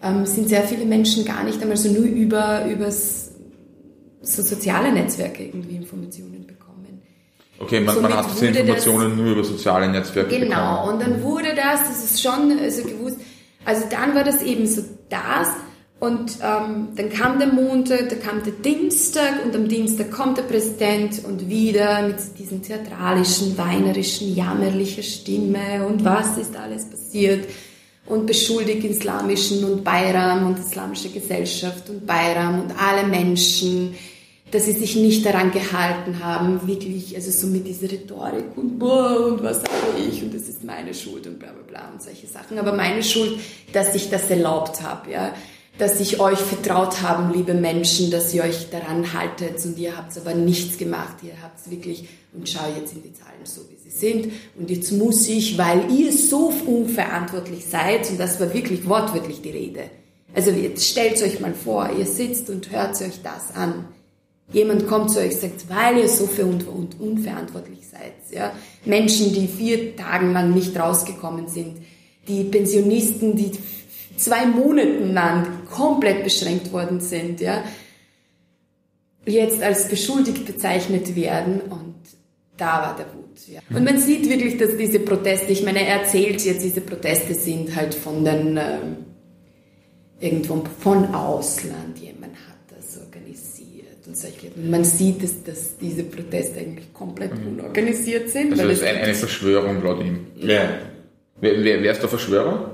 ähm, 0.04 0.26
sind 0.26 0.50
sehr 0.50 0.64
viele 0.64 0.86
Menschen 0.86 1.26
gar 1.26 1.44
nicht 1.44 1.62
einmal 1.62 1.78
so 1.78 1.90
nur 1.92 2.04
über 2.04 2.66
übers, 2.66 3.32
so 4.22 4.42
soziale 4.42 4.92
Netzwerke 4.92 5.44
irgendwie 5.46 5.76
Informationen 5.76 6.46
bekommen. 6.46 7.02
Okay, 7.60 7.80
man, 7.80 8.02
man 8.02 8.14
hat 8.14 8.28
diese 8.32 8.48
Informationen 8.48 9.10
das, 9.10 9.18
nur 9.18 9.32
über 9.34 9.44
soziale 9.44 9.90
Netzwerke 9.90 10.40
Genau, 10.40 10.82
bekommen. 10.82 10.94
und 10.94 11.02
dann 11.02 11.24
wurde 11.24 11.56
das, 11.56 11.82
das 11.88 12.04
ist 12.04 12.22
schon 12.22 12.58
also 12.60 12.84
gewusst, 12.84 13.18
also 13.66 13.84
dann 13.90 14.16
war 14.16 14.24
das 14.24 14.42
eben 14.42 14.66
so 14.66 14.84
das 15.10 15.50
und 16.02 16.40
ähm, 16.42 16.88
dann 16.96 17.10
kam 17.12 17.38
der 17.38 17.50
Montag, 17.50 18.10
dann 18.10 18.20
kam 18.20 18.44
der 18.44 18.54
Dienstag 18.54 19.46
und 19.46 19.56
am 19.56 19.68
Dienstag 19.68 20.10
kommt 20.10 20.36
der 20.36 20.42
Präsident 20.42 21.24
und 21.24 21.48
wieder 21.48 22.02
mit 22.08 22.18
diesen 22.40 22.64
theatralischen, 22.64 23.56
weinerischen, 23.56 24.34
jammerlichen 24.34 25.04
Stimme 25.04 25.86
und 25.86 26.04
was 26.04 26.40
ist 26.40 26.56
alles 26.56 26.86
passiert? 26.86 27.48
Und 28.08 28.26
beschuldigt 28.26 28.84
islamischen 28.84 29.64
und 29.64 29.84
Bayram 29.84 30.48
und 30.48 30.58
islamische 30.58 31.10
Gesellschaft 31.10 31.88
und 31.92 32.08
Bayram 32.08 32.64
und 32.64 32.74
alle 32.82 33.08
Menschen, 33.08 33.94
dass 34.50 34.66
sie 34.66 34.74
sich 34.74 34.96
nicht 34.96 35.24
daran 35.24 35.52
gehalten 35.52 36.20
haben, 36.24 36.68
wirklich, 36.68 37.16
also 37.16 37.30
so 37.30 37.46
mit 37.46 37.68
dieser 37.68 37.92
Rhetorik 37.92 38.58
und 38.58 38.80
boah, 38.80 39.28
und 39.28 39.44
was 39.44 39.58
sage 39.58 40.02
ich? 40.10 40.24
Und 40.24 40.34
das 40.34 40.50
ist 40.50 40.64
meine 40.64 40.96
Schuld 40.96 41.28
und 41.28 41.38
bla 41.38 41.52
bla 41.52 41.62
bla 41.62 41.92
und 41.94 42.02
solche 42.02 42.26
Sachen. 42.26 42.58
Aber 42.58 42.74
meine 42.74 43.04
Schuld, 43.04 43.40
dass 43.72 43.94
ich 43.94 44.10
das 44.10 44.32
erlaubt 44.32 44.82
habe, 44.82 45.12
ja 45.12 45.32
dass 45.82 46.00
ich 46.00 46.20
euch 46.20 46.38
vertraut 46.38 47.02
habe, 47.02 47.36
liebe 47.36 47.56
Menschen, 47.56 48.12
dass 48.12 48.32
ihr 48.36 48.44
euch 48.44 48.70
daran 48.70 49.14
haltet 49.14 49.66
und 49.66 49.80
ihr 49.80 49.98
habt 49.98 50.16
aber 50.16 50.36
nichts 50.36 50.78
gemacht. 50.78 51.16
Ihr 51.24 51.42
habt 51.42 51.60
es 51.60 51.72
wirklich, 51.72 52.08
und 52.34 52.48
schau 52.48 52.68
jetzt 52.78 52.94
in 52.94 53.02
die 53.02 53.12
Zahlen 53.14 53.44
so, 53.46 53.62
wie 53.62 53.90
sie 53.90 53.90
sind. 53.90 54.32
Und 54.60 54.70
jetzt 54.70 54.92
muss 54.92 55.28
ich, 55.28 55.58
weil 55.58 55.92
ihr 55.92 56.14
so 56.14 56.54
unverantwortlich 56.68 57.66
seid, 57.66 58.08
und 58.12 58.20
das 58.20 58.40
war 58.40 58.54
wirklich 58.54 58.88
wortwörtlich 58.88 59.42
die 59.42 59.50
Rede. 59.50 59.86
Also 60.36 60.52
jetzt 60.52 60.86
stellt 60.86 61.20
euch 61.24 61.40
mal 61.40 61.56
vor, 61.56 61.90
ihr 61.98 62.06
sitzt 62.06 62.52
und 62.52 62.70
hört 62.70 63.02
euch 63.02 63.24
das 63.24 63.56
an. 63.56 63.86
Jemand 64.54 64.88
kommt 64.88 65.10
zu 65.10 65.20
euch 65.20 65.34
und 65.34 65.42
sagt, 65.42 65.68
weil 65.68 65.98
ihr 65.98 66.10
so 66.10 66.28
für 66.28 66.46
und 66.46 67.00
unverantwortlich 67.00 67.80
seid. 67.90 68.14
Ja? 68.30 68.54
Menschen, 68.86 69.34
die 69.34 69.48
vier 69.48 69.96
Tage 69.96 70.28
lang 70.28 70.54
nicht 70.54 70.78
rausgekommen 70.80 71.48
sind, 71.48 71.78
die 72.28 72.44
Pensionisten, 72.44 73.36
die 73.36 73.52
zwei 74.22 74.46
Monaten 74.46 75.14
lang 75.14 75.66
komplett 75.70 76.24
beschränkt 76.24 76.72
worden 76.72 77.00
sind, 77.00 77.42
ja, 77.42 77.64
jetzt 79.26 79.62
als 79.62 79.88
beschuldigt 79.88 80.46
bezeichnet 80.46 81.16
werden 81.16 81.62
und 81.62 81.96
da 82.58 82.82
war 82.82 82.96
der 82.96 83.06
Wut. 83.14 83.48
Ja. 83.48 83.60
Und 83.76 83.84
man 83.84 83.98
sieht 84.00 84.30
wirklich, 84.30 84.58
dass 84.58 84.78
diese 84.78 85.00
Proteste, 85.00 85.52
ich 85.52 85.64
meine, 85.64 85.86
er 85.86 86.02
erzählt 86.02 86.44
jetzt, 86.44 86.64
diese 86.64 86.82
Proteste 86.82 87.34
sind 87.34 87.76
halt 87.76 87.94
von 87.94 88.24
den, 88.24 88.58
ähm, 88.58 88.98
irgendwo 90.20 90.64
von 90.80 91.14
Ausland, 91.14 91.98
jemand 92.00 92.34
hat 92.34 92.78
das 92.78 93.00
organisiert 93.00 94.06
und 94.06 94.16
solche. 94.16 94.48
Und 94.56 94.70
man 94.70 94.84
sieht, 94.84 95.24
dass, 95.24 95.44
dass 95.44 95.78
diese 95.78 96.04
Proteste 96.04 96.60
eigentlich 96.60 96.94
komplett 96.94 97.36
mhm. 97.40 97.60
unorganisiert 97.60 98.30
sind. 98.30 98.52
Also 98.52 98.64
das 98.64 98.74
ist 98.74 98.84
eine, 98.84 99.00
eine 99.00 99.14
Verschwörung 99.16 99.84
laut 99.84 100.04
ihm. 100.04 100.28
Ja. 100.36 100.70
Wer, 101.40 101.64
wer, 101.64 101.82
wer 101.82 101.92
ist 101.92 102.02
der 102.02 102.10
Verschwörer? 102.10 102.71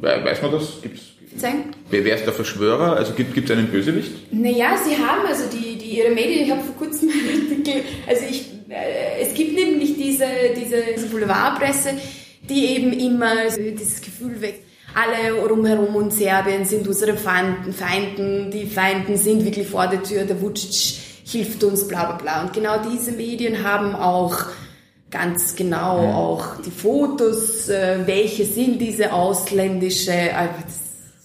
Weiß 0.00 0.42
man 0.42 0.52
das? 0.52 0.80
Gibt's, 0.82 1.02
Sagen? 1.36 1.72
Wer, 1.90 2.16
ist 2.16 2.24
der 2.24 2.32
Verschwörer? 2.32 2.96
Also 2.96 3.12
gibt 3.12 3.36
es 3.38 3.50
einen 3.50 3.68
Bösewicht? 3.68 4.32
Naja, 4.32 4.76
sie 4.76 4.96
haben 4.96 5.26
also 5.26 5.44
die, 5.52 5.76
die 5.76 5.98
ihre 5.98 6.10
Medien, 6.10 6.44
ich 6.44 6.50
habe 6.50 6.62
vor 6.62 6.74
kurzem 6.74 7.10
einen 7.10 7.50
Artikel, 7.50 7.82
also 8.06 8.22
ich, 8.28 8.46
äh, 8.68 9.22
es 9.22 9.34
gibt 9.34 9.54
nämlich 9.54 9.96
diese, 9.96 10.26
diese, 10.56 10.76
diese 10.96 11.06
Boulevardpresse, 11.08 11.90
die 12.48 12.76
eben 12.76 12.92
immer 12.92 13.34
dieses 13.50 14.00
Gefühl 14.00 14.40
weckt, 14.40 14.64
alle 14.94 15.40
rumherum 15.46 15.94
und 15.96 16.12
Serbien 16.12 16.64
sind 16.64 16.88
unsere 16.88 17.16
Feinden, 17.16 17.72
Feinden, 17.72 18.50
die 18.50 18.66
Feinden 18.66 19.16
sind 19.16 19.44
wirklich 19.44 19.68
vor 19.68 19.86
der 19.86 20.02
Tür, 20.02 20.24
der 20.24 20.40
Vucic 20.40 20.98
hilft 21.24 21.62
uns, 21.62 21.86
bla 21.86 22.06
bla 22.06 22.16
bla. 22.16 22.42
Und 22.42 22.52
genau 22.54 22.80
diese 22.90 23.12
Medien 23.12 23.62
haben 23.62 23.94
auch 23.94 24.46
ganz 25.10 25.56
genau 25.56 26.02
ja. 26.02 26.14
auch 26.14 26.60
die 26.64 26.70
Fotos, 26.70 27.68
äh, 27.68 27.98
welche 28.04 28.44
sind 28.44 28.78
diese 28.80 29.12
ausländische, 29.12 30.34
also 30.36 30.54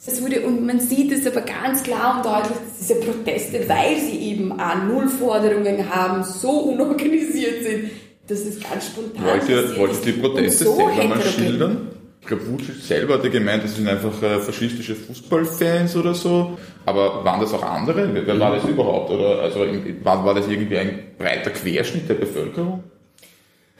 das 0.06 0.22
wurde, 0.22 0.42
und 0.42 0.66
man 0.66 0.80
sieht 0.80 1.12
es 1.12 1.26
aber 1.26 1.42
ganz 1.42 1.84
klar 1.84 2.18
und 2.18 2.26
deutlich, 2.26 2.58
dass 2.58 2.80
diese 2.80 2.96
Proteste, 2.96 3.68
weil 3.70 4.00
sie 4.00 4.18
eben 4.32 4.52
an 4.60 4.90
Nullforderungen 4.90 5.90
haben, 5.90 6.24
so 6.24 6.50
unorganisiert 6.50 7.64
sind, 7.64 7.92
dass 8.28 8.40
es 8.40 8.60
ganz 8.60 8.88
spontan 8.88 9.26
wollt 9.26 9.50
ihr, 9.50 9.78
wollt 9.78 9.94
ihr 9.94 10.14
die 10.14 10.20
Proteste 10.20 10.66
so 10.66 10.76
selber 10.76 11.16
mal 11.16 11.22
schildern? 11.22 11.88
Ich 12.22 12.28
glaube, 12.28 12.48
Vucic 12.48 12.76
selber 12.76 13.16
hat 13.16 13.24
ja 13.26 13.30
gemeint, 13.30 13.66
das 13.66 13.76
sind 13.76 13.86
einfach 13.86 14.22
äh, 14.24 14.40
faschistische 14.40 14.96
Fußballfans 14.96 15.98
oder 15.98 16.14
so. 16.14 16.58
Aber 16.86 17.26
waren 17.26 17.42
das 17.42 17.54
auch 17.54 17.64
andere? 17.64 18.10
Wer 18.14 18.40
war 18.40 18.56
das 18.56 18.64
überhaupt? 18.64 19.12
Oder 19.12 19.42
also 19.42 19.60
war, 20.04 20.24
war 20.24 20.34
das 20.34 20.48
irgendwie 20.48 20.78
ein 20.78 21.00
breiter 21.18 21.50
Querschnitt 21.50 22.08
der 22.08 22.14
Bevölkerung? 22.14 22.82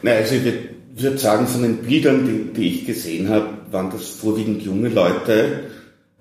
Nein, 0.04 0.18
also 0.18 0.36
ich 0.36 0.44
würde 1.02 1.18
sagen, 1.18 1.48
von 1.48 1.64
den 1.64 1.78
Bildern, 1.78 2.28
die, 2.28 2.54
die 2.54 2.68
ich 2.68 2.86
gesehen 2.86 3.30
habe, 3.30 3.48
waren 3.72 3.90
das 3.90 4.10
vorwiegend 4.10 4.62
junge 4.62 4.90
Leute. 4.90 5.62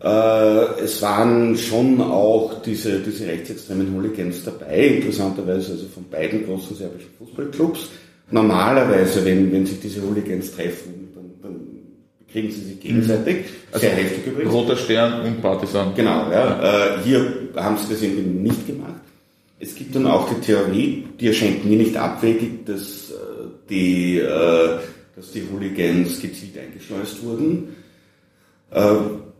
Äh, 0.02 0.80
es 0.82 1.02
waren 1.02 1.56
schon 1.56 2.00
auch 2.00 2.62
diese, 2.62 3.00
diese 3.00 3.26
rechtsextremen 3.26 3.92
Hooligans 3.94 4.44
dabei, 4.44 4.86
interessanterweise 4.86 5.72
also 5.72 5.86
von 5.88 6.04
beiden 6.08 6.46
großen 6.46 6.76
serbischen 6.76 7.10
Fußballclubs. 7.18 7.88
Normalerweise, 8.30 9.24
wenn, 9.24 9.52
wenn 9.52 9.66
sich 9.66 9.80
diese 9.80 10.00
Hooligans 10.00 10.52
treffen, 10.52 11.10
dann, 11.14 11.30
dann 11.42 11.60
kriegen 12.30 12.50
sie 12.50 12.62
sich 12.62 12.80
gegenseitig. 12.80 13.44
Also 13.72 13.86
Sehr 13.86 13.96
heftig 13.96 14.26
übrigens. 14.26 14.52
Roter 14.52 14.76
Stern 14.76 15.22
und 15.22 15.42
Partisan. 15.42 15.92
Genau, 15.94 16.30
ja. 16.30 16.96
Äh, 16.96 17.02
hier 17.04 17.32
haben 17.56 17.76
sie 17.76 17.92
das 17.92 18.02
irgendwie 18.02 18.22
nicht 18.22 18.66
gemacht. 18.66 19.01
Es 19.62 19.76
gibt 19.76 19.94
dann 19.94 20.08
auch 20.08 20.28
die 20.28 20.40
Theorie, 20.40 21.04
die 21.20 21.28
erscheint 21.28 21.64
mir 21.64 21.76
nicht 21.76 21.96
abwegig, 21.96 22.66
dass 22.66 23.12
die, 23.68 24.18
äh, 24.18 24.78
dass 25.16 25.32
die 25.32 25.44
Hooligans 25.50 26.20
gezielt 26.20 26.58
eingeschleust 26.58 27.22
wurden. 27.22 27.76
Äh, 28.70 28.94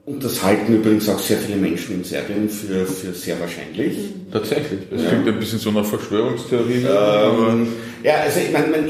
und 0.04 0.22
das 0.24 0.42
halten 0.42 0.74
übrigens 0.74 1.08
auch 1.08 1.18
sehr 1.18 1.38
viele 1.38 1.58
Menschen 1.58 1.96
in 1.96 2.04
Serbien 2.04 2.48
für, 2.48 2.86
für 2.86 3.12
sehr 3.12 3.38
wahrscheinlich. 3.38 3.98
Tatsächlich. 4.32 4.80
Das 4.90 5.02
ja. 5.02 5.10
klingt 5.10 5.28
ein 5.28 5.38
bisschen 5.38 5.58
so 5.58 5.70
einer 5.70 5.84
Verschwörungstheorie. 5.84 6.84
Ähm, 6.84 7.68
ja, 8.02 8.14
also 8.22 8.40
ich 8.40 8.52
meine, 8.52 8.68
man, 8.68 8.86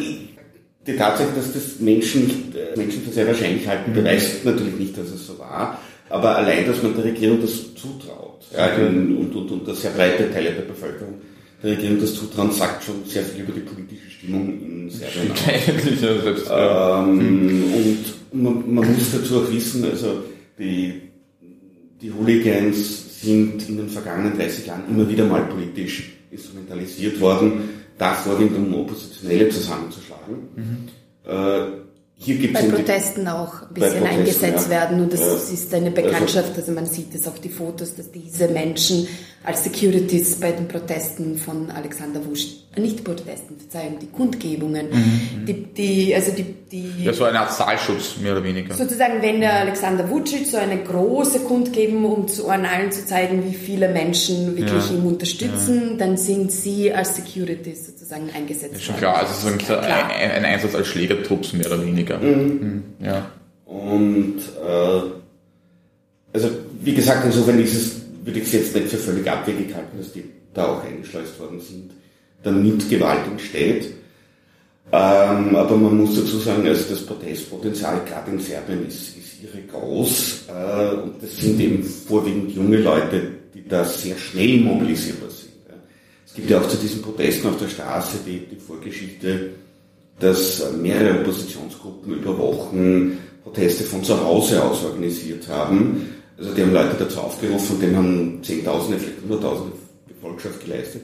die 0.87 0.97
Tatsache, 0.97 1.29
dass 1.35 1.53
das 1.53 1.81
Menschen, 1.81 2.27
nicht, 2.27 2.57
äh, 2.57 2.77
Menschen 2.77 3.03
für 3.03 3.11
sehr 3.11 3.27
wahrscheinlich 3.27 3.67
halten, 3.67 3.93
beweist 3.93 4.45
natürlich 4.45 4.77
nicht, 4.79 4.99
dass 4.99 5.11
es 5.11 5.27
so 5.27 5.39
war. 5.39 5.79
Aber 6.09 6.37
allein, 6.37 6.67
dass 6.67 6.83
man 6.83 6.95
der 6.95 7.05
Regierung 7.05 7.41
das 7.41 7.75
zutraut, 7.75 8.32
ja, 8.57 8.75
und, 8.77 9.17
und, 9.17 9.35
und, 9.35 9.69
und 9.69 9.77
sehr 9.77 9.91
breite 9.93 10.31
Teile 10.33 10.53
der 10.53 10.63
Bevölkerung 10.63 11.15
der 11.63 11.73
Regierung 11.73 12.01
das 12.01 12.15
zutrauen, 12.15 12.51
sagt 12.51 12.85
schon 12.85 13.05
sehr 13.07 13.23
viel 13.23 13.45
über 13.45 13.53
die 13.53 13.61
politische 13.61 14.11
Stimmung 14.11 14.61
in 14.61 14.91
Serbien 14.91 15.33
Eigentlich, 15.47 16.01
ja, 16.01 16.21
selbst, 16.21 16.47
ähm, 16.51 17.21
hm. 17.21 17.75
Und 17.75 18.43
man, 18.43 18.75
man, 18.75 18.93
muss 18.93 19.13
dazu 19.13 19.41
auch 19.43 19.53
wissen, 19.53 19.85
also 19.85 20.25
die, 20.59 21.03
die 22.01 22.13
Hooligans 22.13 23.21
sind 23.21 23.69
in 23.69 23.77
den 23.77 23.89
vergangenen 23.89 24.37
30 24.37 24.67
Jahren 24.67 24.83
immer 24.89 25.09
wieder 25.09 25.25
mal 25.25 25.43
politisch 25.43 26.11
instrumentalisiert 26.31 27.21
worden, 27.21 27.69
da 27.99 28.15
vorwiegend 28.15 28.57
um 28.57 28.75
Oppositionelle 28.75 29.49
zusammenzuschlagen. 29.51 30.37
Mhm. 30.57 30.89
Äh, 31.25 31.92
hier 32.25 32.37
gibt's 32.37 32.61
bei 32.61 32.69
Protesten 32.69 33.27
auch 33.27 33.63
ein 33.63 33.75
bisschen 33.75 34.07
eingesetzt 34.07 34.67
ja. 34.67 34.71
werden 34.71 35.01
und 35.01 35.13
das 35.13 35.21
ja. 35.21 35.35
ist 35.53 35.75
eine 35.75 35.91
Bekanntschaft, 35.91 36.53
also 36.57 36.73
man 36.73 36.87
sieht 36.87 37.15
es 37.15 37.27
auf 37.27 37.41
die 37.41 37.49
Fotos, 37.49 37.97
dass 37.97 38.11
diese 38.11 38.49
Menschen 38.49 39.09
als 39.45 39.65
Securities 39.65 40.37
bei 40.37 40.53
den 40.53 40.69
Protesten 40.69 41.37
von 41.37 41.69
Alexander 41.71 42.25
Wusch, 42.25 42.47
äh, 42.77 42.81
nicht 42.81 43.03
Protesten, 43.03 43.57
Verzeihung, 43.59 43.99
die 44.01 44.07
Kundgebungen, 44.07 44.89
mhm. 44.91 45.47
die, 45.47 45.65
die, 45.75 46.15
also 46.15 46.31
die, 46.31 46.45
die... 46.71 47.05
Ja, 47.05 47.13
so 47.13 47.25
eine 47.25 47.41
Art 47.41 47.53
Saalschutz, 47.53 48.19
mehr 48.23 48.33
oder 48.33 48.45
weniger. 48.45 48.75
Sozusagen, 48.75 49.21
wenn 49.21 49.41
der 49.41 49.55
Alexander 49.55 50.09
Vucic 50.09 50.47
so 50.47 50.59
eine 50.59 50.79
große 50.79 51.41
Kundgebung, 51.41 52.05
um 52.05 52.29
zu, 52.29 52.49
an 52.49 52.65
allen 52.65 52.93
zu 52.93 53.05
zeigen, 53.05 53.45
wie 53.45 53.55
viele 53.55 53.89
Menschen 53.89 54.57
wirklich 54.57 54.91
ja. 54.91 54.97
ihn 54.97 55.03
unterstützen, 55.03 55.91
ja. 55.93 55.97
dann 55.97 56.17
sind 56.17 56.53
sie 56.53 56.93
als 56.93 57.17
Securities 57.17 57.87
sozusagen 57.87 58.31
eingesetzt. 58.35 58.75
Ist 58.75 58.85
schon 58.85 58.97
klar, 58.97 59.17
also 59.17 59.51
sozusagen 59.51 59.85
ein, 59.85 60.31
ein, 60.31 60.45
Einsatz 60.45 60.77
als 60.77 60.87
Schlägertrupps, 60.87 61.53
mehr 61.53 61.67
oder 61.67 61.85
weniger. 61.85 62.12
Mhm. 62.19 62.61
Mhm. 62.61 62.83
Ja. 63.01 63.31
Und, 63.67 64.39
äh, 64.65 65.01
also, 66.33 66.49
wie 66.83 66.95
gesagt, 66.95 67.25
insofern 67.25 67.59
ist 67.59 67.75
es 67.75 68.03
würde 68.25 68.39
ich 68.39 68.47
es 68.47 68.53
jetzt 68.53 68.75
nicht 68.75 68.89
für 68.89 68.99
völlig 68.99 69.29
abwegig 69.29 69.75
halten, 69.75 69.99
dass 69.99 70.13
die 70.13 70.25
da 70.55 70.67
auch 70.67 70.85
eingeschleust 70.85 71.39
worden 71.39 71.61
sind, 71.61 71.91
damit 72.43 72.89
Gewalt 72.89 73.27
entsteht. 73.27 73.95
Ähm, 74.93 75.57
aber 75.57 75.77
man 75.77 75.97
muss 75.97 76.17
dazu 76.17 76.39
sagen, 76.39 76.67
also 76.67 76.85
das 76.91 77.07
Protestpotenzial 77.07 78.03
gerade 78.05 78.33
in 78.33 78.39
Serbien 78.39 78.87
ist, 78.87 79.17
ist 79.17 79.43
irre 79.43 79.63
groß 79.71 80.45
äh, 80.49 80.95
und 80.97 81.23
das 81.23 81.37
sind 81.37 81.59
eben 81.61 81.83
vorwiegend 81.83 82.51
junge 82.55 82.79
Leute, 82.79 83.31
die 83.55 83.67
da 83.67 83.85
sehr 83.85 84.17
schnell 84.19 84.59
mobilisierbar 84.61 85.31
sind. 85.31 85.53
Ja. 85.69 85.75
Es 86.27 86.35
gibt 86.35 86.51
ja 86.51 86.61
auch 86.61 86.69
zu 86.69 86.77
diesen 86.77 87.01
Protesten 87.01 87.49
auf 87.49 87.59
der 87.59 87.69
Straße 87.69 88.19
die, 88.27 88.41
die 88.41 88.57
Vorgeschichte, 88.57 89.51
dass 90.23 90.73
mehrere 90.81 91.21
Oppositionsgruppen 91.21 92.15
über 92.15 92.39
Wochen 92.39 93.19
Proteste 93.43 93.85
von 93.85 94.05
zu 94.05 94.25
Hause 94.25 94.63
aus 94.63 94.85
organisiert 94.85 95.49
haben 95.49 96.09
also 96.43 96.55
die 96.55 96.63
haben 96.63 96.73
Leute 96.73 96.97
dazu 96.99 97.21
aufgerufen, 97.21 97.81
dem 97.81 97.97
haben 97.97 98.41
Zehntausende, 98.43 98.99
vielleicht 98.99 99.23
Hunderttausende 99.23 99.73
Gefolgschaft 100.09 100.65
geleistet, 100.65 101.03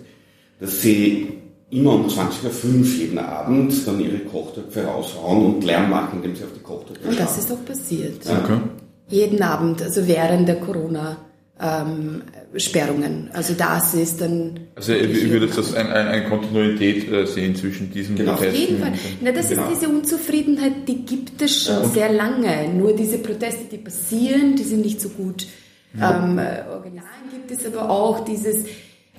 dass 0.58 0.80
sie 0.80 1.28
immer 1.70 1.92
um 1.94 2.08
20.05 2.08 2.64
Uhr 2.64 2.84
jeden 2.98 3.18
Abend 3.18 3.86
dann 3.86 4.00
ihre 4.00 4.18
Kochtöpfe 4.20 4.84
raushauen 4.84 5.54
und 5.54 5.64
Lärm 5.64 5.90
machen, 5.90 6.16
indem 6.16 6.34
sie 6.34 6.42
auf 6.44 6.52
die 6.56 6.62
Kochtöpfe 6.62 7.08
Und 7.08 7.20
das 7.20 7.38
ist 7.38 7.52
auch 7.52 7.64
passiert. 7.64 8.22
Okay. 8.26 8.58
Jeden 9.10 9.42
Abend, 9.42 9.80
also 9.80 10.06
während 10.08 10.48
der 10.48 10.56
Corona-Sperrungen. 11.58 13.30
also 13.32 13.54
das 13.54 13.94
ist 13.94 14.20
dann... 14.20 14.60
Also 14.74 14.92
ich 14.92 15.28
würde 15.30 15.48
das 15.48 15.74
eine, 15.74 15.92
eine 15.94 16.28
Kontinuität 16.28 17.10
äh, 17.10 17.26
sehen 17.26 17.54
zwischen 17.56 17.90
diesen 17.92 18.16
Genau. 18.16 18.32
Auf 18.32 18.38
Protesten. 18.38 18.60
jeden 18.60 18.80
Fall. 18.82 18.92
Na, 19.20 19.32
das 19.32 19.48
Genau. 19.48 19.62
ist 19.70 19.80
diese 19.80 19.88
Unzufriedenheit, 19.90 20.72
die 20.88 21.04
gibt 21.04 21.40
es 21.42 21.64
schon 21.64 21.90
sehr 21.90 22.12
lange. 22.12 22.68
Nur 22.74 22.94
diese 22.94 23.18
Proteste, 23.18 23.64
die 23.70 23.78
passieren, 23.78 24.56
die 24.56 24.62
sind 24.64 24.82
nicht 24.84 25.00
so 25.00 25.08
gut 25.10 25.46
ähm, 25.96 26.38
äh, 26.38 26.62
organisiert. 26.70 27.04
Gibt 27.32 27.50
es 27.50 27.66
aber 27.66 27.90
auch 27.90 28.24
dieses, 28.24 28.64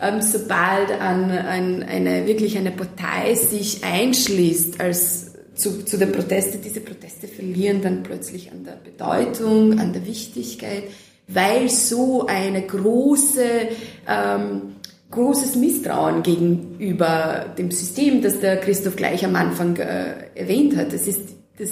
ähm, 0.01 0.21
sobald 0.21 0.91
an, 0.99 1.29
an 1.31 1.83
eine 1.83 2.25
wirklich 2.27 2.57
eine 2.57 2.71
Partei 2.71 3.35
sich 3.35 3.83
einschließt 3.83 4.79
als 4.79 5.33
zu, 5.55 5.83
zu 5.83 5.97
den 5.97 6.11
Protesten, 6.13 6.61
diese 6.63 6.79
Proteste 6.79 7.27
verlieren 7.27 7.81
dann 7.81 8.01
plötzlich 8.03 8.49
an 8.51 8.63
der 8.63 8.77
Bedeutung, 8.83 9.77
an 9.77 9.91
der 9.91 10.05
Wichtigkeit, 10.07 10.83
weil 11.31 11.69
so 11.69 12.25
eine 12.27 12.61
große 12.61 13.69
ähm, 14.07 14.75
großes 15.11 15.55
Misstrauen 15.55 16.23
gegenüber 16.23 17.45
dem 17.57 17.71
System, 17.71 18.21
das 18.21 18.39
der 18.39 18.57
Christoph 18.57 18.95
gleich 18.95 19.25
am 19.25 19.35
Anfang 19.35 19.75
äh, 19.77 20.13
erwähnt 20.35 20.75
hat. 20.75 20.93
Das 20.93 21.07
ist, 21.07 21.29
das, 21.57 21.69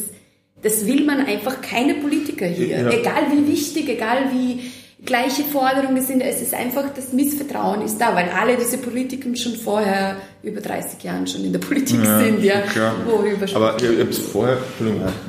das 0.61 0.85
will 0.87 1.05
man 1.05 1.25
einfach 1.25 1.61
keine 1.61 1.95
Politiker 1.95 2.47
hier. 2.47 2.67
Ja. 2.67 2.89
Egal 2.89 3.23
wie 3.31 3.51
wichtig, 3.51 3.89
egal 3.89 4.31
wie 4.31 4.71
gleiche 5.05 5.43
Forderungen 5.43 6.01
sind, 6.01 6.21
es 6.21 6.41
ist 6.41 6.53
einfach, 6.53 6.89
das 6.95 7.13
Missvertrauen 7.13 7.81
ist 7.83 7.99
da, 7.99 8.15
weil 8.15 8.29
alle 8.29 8.57
diese 8.57 8.77
Politiker 8.79 9.33
schon 9.35 9.53
vorher 9.55 10.17
über 10.43 10.59
30 10.59 11.03
Jahren 11.03 11.27
schon 11.27 11.43
in 11.45 11.51
der 11.53 11.59
Politik 11.59 12.03
Ja, 12.03 12.19
sind, 12.19 12.43
ja. 12.43 12.61
klar. 12.61 12.95
Worüber 13.05 13.45
Aber 13.55 13.77
ich 13.77 13.83
habe 13.99 14.09
es 14.09 14.17
vorher, 14.17 14.57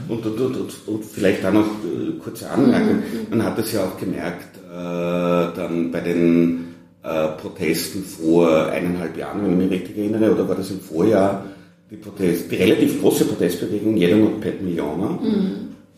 Und, 0.09 0.25
und, 0.25 0.41
und, 0.41 0.57
und, 0.57 0.73
und 0.89 1.05
vielleicht 1.05 1.45
auch 1.45 1.53
noch 1.53 1.67
äh, 1.67 2.19
kurze 2.23 2.49
Anmerkung. 2.51 3.03
Man 3.31 3.45
hat 3.45 3.59
es 3.59 3.73
ja 3.73 3.85
auch 3.85 3.99
gemerkt, 3.99 4.57
äh, 4.57 5.57
dann 5.57 5.91
bei 5.93 6.01
den 6.01 6.75
äh, 7.03 7.29
Protesten 7.41 8.05
vor 8.05 8.67
eineinhalb 8.71 9.17
Jahren, 9.19 9.43
wenn 9.45 9.53
ich 9.53 9.59
mich 9.59 9.71
richtig 9.81 9.99
erinnere, 9.99 10.33
oder 10.33 10.49
war 10.49 10.57
das 10.57 10.71
im 10.71 10.81
Vorjahr, 10.81 11.45
die, 11.91 11.97
Protest, 11.97 12.51
die 12.51 12.57
relativ 12.57 13.01
große 13.01 13.25
Protestbewegung, 13.27 13.97
jeder 13.97 14.17
not 14.17 14.41
Pet 14.41 14.63
Millioner, 14.63 15.19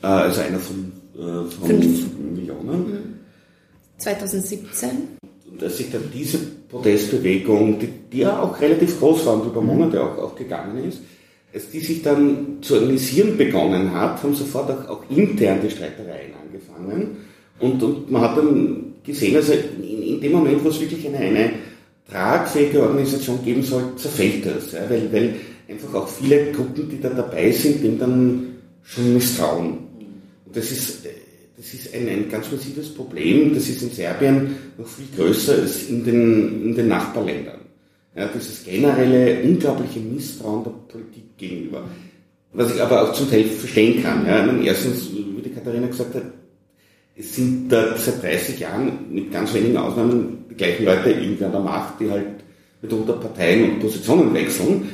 äh, 0.03 0.07
also 0.07 0.41
einer 0.41 0.59
von, 0.59 0.93
äh, 1.17 1.51
von 1.51 1.69
Fünf. 1.69 2.01
Millionen. 2.35 3.00
2017. 4.01 4.91
Und 5.51 5.63
als 5.63 5.77
sich 5.77 5.91
dann 5.91 6.03
diese 6.13 6.39
Protestbewegung, 6.69 7.79
die, 7.79 7.89
die 8.13 8.19
ja 8.19 8.41
auch 8.43 8.61
relativ 8.61 8.99
groß 8.99 9.27
war 9.27 9.35
und 9.35 9.47
über 9.47 9.61
Monate 9.61 10.03
auch, 10.03 10.17
auch 10.19 10.37
gegangen 10.37 10.85
ist, 10.85 11.01
als 11.53 11.71
die 11.71 11.81
sich 11.81 12.03
dann 12.03 12.59
zu 12.61 12.75
organisieren 12.75 13.37
begonnen 13.37 13.93
hat, 13.93 14.23
haben 14.23 14.35
sofort 14.35 14.71
auch, 14.71 14.89
auch 14.89 15.11
intern 15.11 15.59
die 15.63 15.71
Streitereien 15.71 16.33
angefangen. 16.41 17.17
Und, 17.59 17.83
und 17.83 18.11
man 18.11 18.23
hat 18.23 18.37
dann 18.37 18.95
gesehen, 19.05 19.37
also 19.37 19.53
in, 19.53 20.03
in 20.03 20.21
dem 20.21 20.33
Moment, 20.33 20.65
wo 20.65 20.69
es 20.69 20.81
wirklich 20.81 21.07
eine, 21.07 21.19
eine 21.19 21.51
tragfähige 22.09 22.83
Organisation 22.83 23.43
geben 23.45 23.63
soll, 23.63 23.97
zerfällt 23.97 24.47
das. 24.47 24.73
Ja, 24.73 24.89
weil, 24.89 25.13
weil 25.13 25.35
einfach 25.69 25.95
auch 25.95 26.09
viele 26.09 26.53
Gruppen, 26.53 26.89
die 26.89 27.01
da 27.01 27.11
dabei 27.11 27.51
sind, 27.51 27.83
dem 27.83 27.99
dann 27.99 28.47
schon 28.83 29.15
misstrauen. 29.15 29.79
Und 30.47 30.57
das 30.57 30.71
ist, 30.71 31.07
das 31.61 31.75
ist 31.75 31.95
ein, 31.95 32.09
ein 32.09 32.31
ganz 32.31 32.51
massives 32.51 32.95
Problem. 32.95 33.53
Das 33.55 33.69
ist 33.69 33.83
in 33.83 33.91
Serbien 33.91 34.57
noch 34.79 34.87
viel 34.87 35.05
größer 35.15 35.57
als 35.57 35.91
in 35.91 36.03
den, 36.03 36.63
in 36.65 36.75
den 36.75 36.89
Nachbarländern. 36.89 37.61
Ja, 38.17 38.29
dieses 38.35 38.65
generelle, 38.65 39.43
unglaubliche 39.43 40.01
Misstrauen 40.01 40.65
der 40.65 40.71
Politik 40.89 41.37
gegenüber. 41.37 41.85
Was 42.55 42.75
ich 42.75 42.81
aber 42.81 43.03
auch 43.03 43.13
zum 43.13 43.31
Teil 43.31 43.45
verstehen 43.45 44.03
kann. 44.03 44.27
Ja. 44.27 44.47
Meine, 44.47 44.65
erstens, 44.65 45.11
wie 45.13 45.43
die 45.43 45.51
Katharina 45.51 45.87
gesagt 45.87 46.15
hat, 46.15 46.23
es 47.15 47.37
sind 47.37 47.69
da 47.69 47.95
seit 47.95 48.23
30 48.23 48.59
Jahren 48.59 48.93
mit 49.11 49.31
ganz 49.31 49.53
wenigen 49.53 49.77
Ausnahmen 49.77 50.47
die 50.51 50.55
gleichen 50.55 50.87
Leute 50.87 51.11
irgendwie 51.11 51.45
an 51.45 51.53
der 51.53 51.61
Macht, 51.61 52.01
die 52.01 52.11
halt 52.11 52.43
mitunter 52.81 53.13
Parteien 53.13 53.73
und 53.73 53.81
Positionen 53.81 54.33
wechseln. 54.33 54.89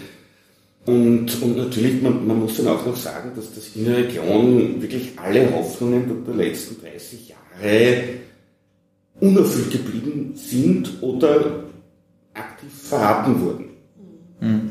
Und, 0.87 1.43
und 1.43 1.57
natürlich, 1.57 2.01
man, 2.01 2.27
man 2.27 2.39
muss 2.41 2.57
dann 2.59 2.69
auch 2.69 2.87
noch 2.87 2.97
sagen, 2.97 3.33
dass 3.35 3.53
das 3.55 3.75
in 3.75 3.85
der 3.87 3.97
Region 3.99 4.81
wirklich 4.81 5.13
alle 5.17 5.53
Hoffnungen 5.53 6.25
der 6.25 6.35
letzten 6.35 6.81
30 6.81 7.29
Jahre 7.29 8.03
unerfüllt 9.21 9.71
geblieben 9.73 10.33
sind 10.37 10.91
oder 11.03 11.65
aktiv 12.35 12.71
verraten 12.73 13.41
wurden. 13.41 13.65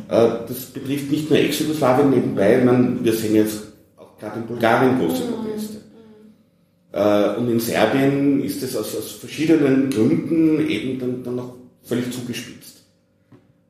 Äh, 0.08 0.30
Das 0.48 0.66
betrifft 0.68 1.12
nicht 1.12 1.30
nur 1.30 1.40
Ex-Jugoslawien 1.40 2.12
nebenbei, 2.12 2.64
man, 2.64 3.04
wir 3.04 3.14
sehen 3.14 3.36
jetzt 3.36 3.64
auch 3.98 4.18
gerade 4.18 4.40
in 4.40 4.46
Bulgarien 4.46 5.00
große 5.00 5.24
Proteste. 5.24 5.78
Äh, 6.94 7.38
Und 7.40 7.50
in 7.50 7.60
Serbien 7.60 8.42
ist 8.44 8.64
es 8.64 8.76
aus, 8.78 8.96
aus 8.96 9.12
verschiedenen 9.12 9.90
Gründen 9.90 10.66
eben 10.70 10.98
dann, 11.00 11.24
dann 11.24 11.36
noch 11.36 11.56
völlig 11.84 12.10
zugespitzt. 12.12 12.55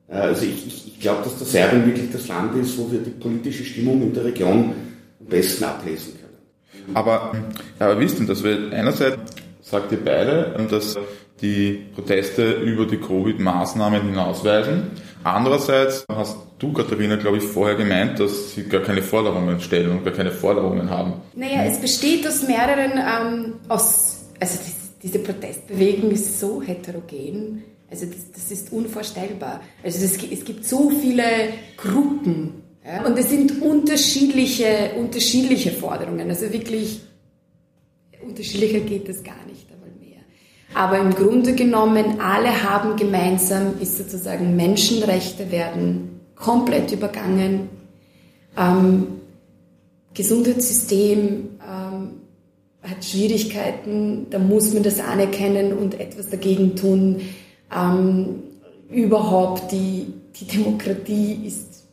Äh, 0.08 0.14
Also 0.14 0.44
ich, 0.44 0.66
ich, 0.66 0.86
ich 0.88 1.00
glaube, 1.00 1.22
dass 1.24 1.38
der 1.38 1.46
Serbien 1.46 1.86
wirklich 1.86 2.10
das 2.12 2.28
Land 2.28 2.56
ist, 2.56 2.78
wo 2.78 2.90
wir 2.90 3.00
die 3.00 3.10
politische 3.10 3.64
Stimmung 3.64 4.02
in 4.02 4.12
der 4.14 4.24
Region 4.24 4.72
am 5.20 5.26
besten 5.26 5.64
ablesen 5.64 6.14
können. 6.14 6.94
Aber, 6.94 7.32
ja, 7.80 7.86
aber 7.86 8.00
wie 8.00 8.04
ist 8.04 8.18
denn 8.18 8.26
das? 8.26 8.44
Weil 8.44 8.72
einerseits 8.72 9.18
sagt 9.60 9.90
ihr 9.92 10.04
beide, 10.04 10.54
dass 10.70 10.96
die 11.40 11.86
Proteste 11.94 12.52
über 12.52 12.86
die 12.86 12.98
Covid-Maßnahmen 12.98 14.02
hinausweisen. 14.02 14.90
Andererseits 15.24 16.04
hast 16.10 16.36
du, 16.58 16.72
Katharina, 16.72 17.16
glaube 17.16 17.38
ich, 17.38 17.44
vorher 17.44 17.76
gemeint, 17.76 18.20
dass 18.20 18.54
sie 18.54 18.62
gar 18.64 18.80
keine 18.80 19.02
Forderungen 19.02 19.60
stellen 19.60 19.90
und 19.90 20.04
gar 20.04 20.14
keine 20.14 20.30
Forderungen 20.30 20.88
haben. 20.88 21.14
Naja, 21.34 21.64
es 21.64 21.78
besteht 21.80 22.26
aus 22.26 22.46
mehreren, 22.46 22.92
ähm, 22.92 23.54
aus, 23.68 24.24
also 24.40 24.56
das, 24.58 24.72
diese 25.02 25.18
Protestbewegung 25.18 26.10
ist 26.12 26.40
so 26.40 26.62
heterogen, 26.62 27.64
also 27.90 28.06
das, 28.06 28.32
das 28.32 28.50
ist 28.50 28.72
unvorstellbar. 28.72 29.60
Also 29.82 30.00
das, 30.00 30.16
es 30.22 30.44
gibt 30.44 30.64
so 30.64 30.90
viele 30.90 31.22
Gruppen 31.76 32.62
ja, 32.84 33.04
und 33.04 33.18
es 33.18 33.30
sind 33.30 33.62
unterschiedliche, 33.62 34.92
unterschiedliche 34.96 35.72
Forderungen, 35.72 36.28
also 36.28 36.52
wirklich 36.52 37.00
unterschiedlicher 38.24 38.80
geht 38.80 39.08
es 39.08 39.22
gar 39.22 39.44
nicht 39.46 39.66
einmal 39.72 39.90
mehr. 40.00 40.20
Aber 40.74 40.98
im 40.98 41.14
Grunde 41.14 41.54
genommen, 41.54 42.20
alle 42.20 42.62
haben 42.62 42.96
gemeinsam, 42.96 43.80
ist 43.80 43.98
sozusagen 43.98 44.56
Menschenrechte 44.56 45.50
werden 45.50 46.20
komplett 46.34 46.92
übergangen. 46.92 47.68
Ähm, 48.56 49.06
Gesundheitssystem 50.14 51.20
ähm, 51.60 52.10
hat 52.82 53.04
Schwierigkeiten, 53.04 54.28
da 54.30 54.38
muss 54.38 54.72
man 54.72 54.82
das 54.82 55.00
anerkennen 55.00 55.72
und 55.72 55.98
etwas 55.98 56.30
dagegen 56.30 56.76
tun. 56.76 57.20
Ähm, 57.74 58.42
überhaupt 58.90 59.72
die, 59.72 60.12
die 60.38 60.44
Demokratie 60.46 61.40
ist, 61.46 61.86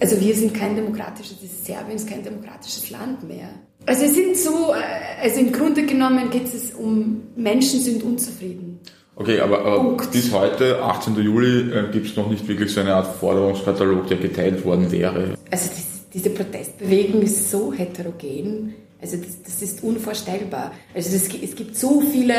also 0.00 0.20
wir 0.20 0.34
sind 0.34 0.54
kein 0.54 0.74
demokratisches, 0.74 1.38
Serbien 1.64 1.96
ist 1.96 2.08
kein 2.08 2.22
demokratisches 2.22 2.90
Land 2.90 3.26
mehr. 3.26 3.48
Also 3.86 4.04
es 4.04 4.14
sind 4.14 4.36
so, 4.36 4.72
äh, 4.72 5.22
also 5.22 5.40
im 5.40 5.52
Grunde 5.52 5.84
genommen 5.84 6.30
geht 6.30 6.52
es 6.52 6.72
um, 6.72 7.22
Menschen 7.36 7.80
sind 7.80 8.02
unzufrieden. 8.02 8.80
Okay, 9.16 9.40
aber, 9.40 9.64
aber 9.64 9.96
bis 10.10 10.32
heute, 10.32 10.82
18. 10.82 11.14
Juli, 11.16 11.70
äh, 11.70 11.92
gibt 11.92 12.06
es 12.06 12.16
noch 12.16 12.28
nicht 12.28 12.48
wirklich 12.48 12.72
so 12.72 12.80
eine 12.80 12.94
Art 12.94 13.14
Forderungskatalog, 13.16 14.08
der 14.08 14.16
geteilt 14.16 14.64
worden 14.64 14.90
wäre. 14.90 15.36
Also 15.50 15.68
das, 15.68 16.10
diese 16.12 16.30
Protestbewegung 16.30 17.22
ist 17.22 17.50
so 17.50 17.72
heterogen, 17.72 18.74
also 19.00 19.18
das, 19.18 19.42
das 19.42 19.62
ist 19.62 19.84
unvorstellbar. 19.84 20.72
Also 20.94 21.12
das, 21.12 21.28
es 21.28 21.54
gibt 21.54 21.76
so 21.76 22.00
viele 22.00 22.34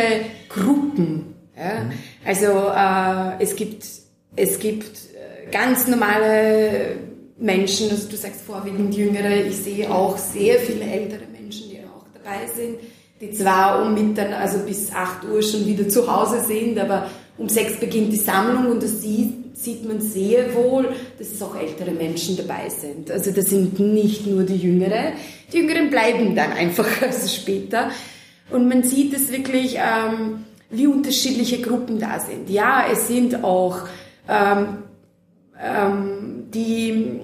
Gruppen. 0.49 1.34
Ja? 1.57 1.89
Also 2.25 2.45
äh, 2.45 3.43
es 3.43 3.55
gibt, 3.55 3.85
es 4.35 4.59
gibt 4.59 4.85
äh, 4.85 5.51
ganz 5.51 5.87
normale 5.87 6.97
Menschen, 7.37 7.89
also 7.91 8.07
du 8.09 8.15
sagst 8.15 8.41
vorwiegend 8.41 8.95
Jüngere, 8.95 9.45
ich 9.45 9.57
sehe 9.57 9.91
auch 9.91 10.17
sehr 10.17 10.59
viele 10.59 10.85
ältere 10.85 11.25
Menschen, 11.31 11.69
die 11.69 11.79
auch 11.79 12.05
dabei 12.13 12.47
sind, 12.53 12.79
die 13.19 13.31
zwar 13.31 13.81
um 13.81 13.93
Mitternacht, 13.93 14.41
also 14.41 14.59
bis 14.59 14.91
8 14.91 15.25
Uhr 15.25 15.41
schon 15.41 15.65
wieder 15.65 15.87
zu 15.87 16.11
Hause 16.11 16.41
sind, 16.45 16.77
aber 16.79 17.09
um 17.37 17.49
6 17.49 17.79
beginnt 17.79 18.13
die 18.13 18.17
Sammlung 18.17 18.71
und 18.71 18.83
das 18.83 19.01
sieht, 19.01 19.57
sieht 19.57 19.85
man 19.85 20.01
sehr 20.01 20.53
wohl, 20.53 20.93
dass 21.17 21.31
es 21.31 21.41
auch 21.41 21.55
ältere 21.55 21.91
Menschen 21.91 22.37
dabei 22.37 22.69
sind. 22.69 23.11
Also 23.11 23.31
das 23.31 23.45
sind 23.45 23.79
nicht 23.79 24.27
nur 24.27 24.43
die 24.43 24.55
Jüngere. 24.55 25.13
Die 25.51 25.57
Jüngeren 25.57 25.89
bleiben 25.89 26.35
dann 26.35 26.51
einfach 26.53 26.87
also 27.01 27.27
später. 27.27 27.91
Und 28.51 28.69
man 28.69 28.83
sieht 28.83 29.13
es 29.13 29.31
wirklich, 29.31 29.77
ähm, 29.77 30.45
wie 30.77 30.87
unterschiedliche 30.87 31.61
Gruppen 31.61 31.99
da 31.99 32.19
sind. 32.19 32.49
Ja, 32.49 32.85
es 32.91 33.07
sind 33.07 33.43
auch 33.43 33.87
ähm, 34.27 34.83
ähm, 35.61 36.45
die 36.53 37.21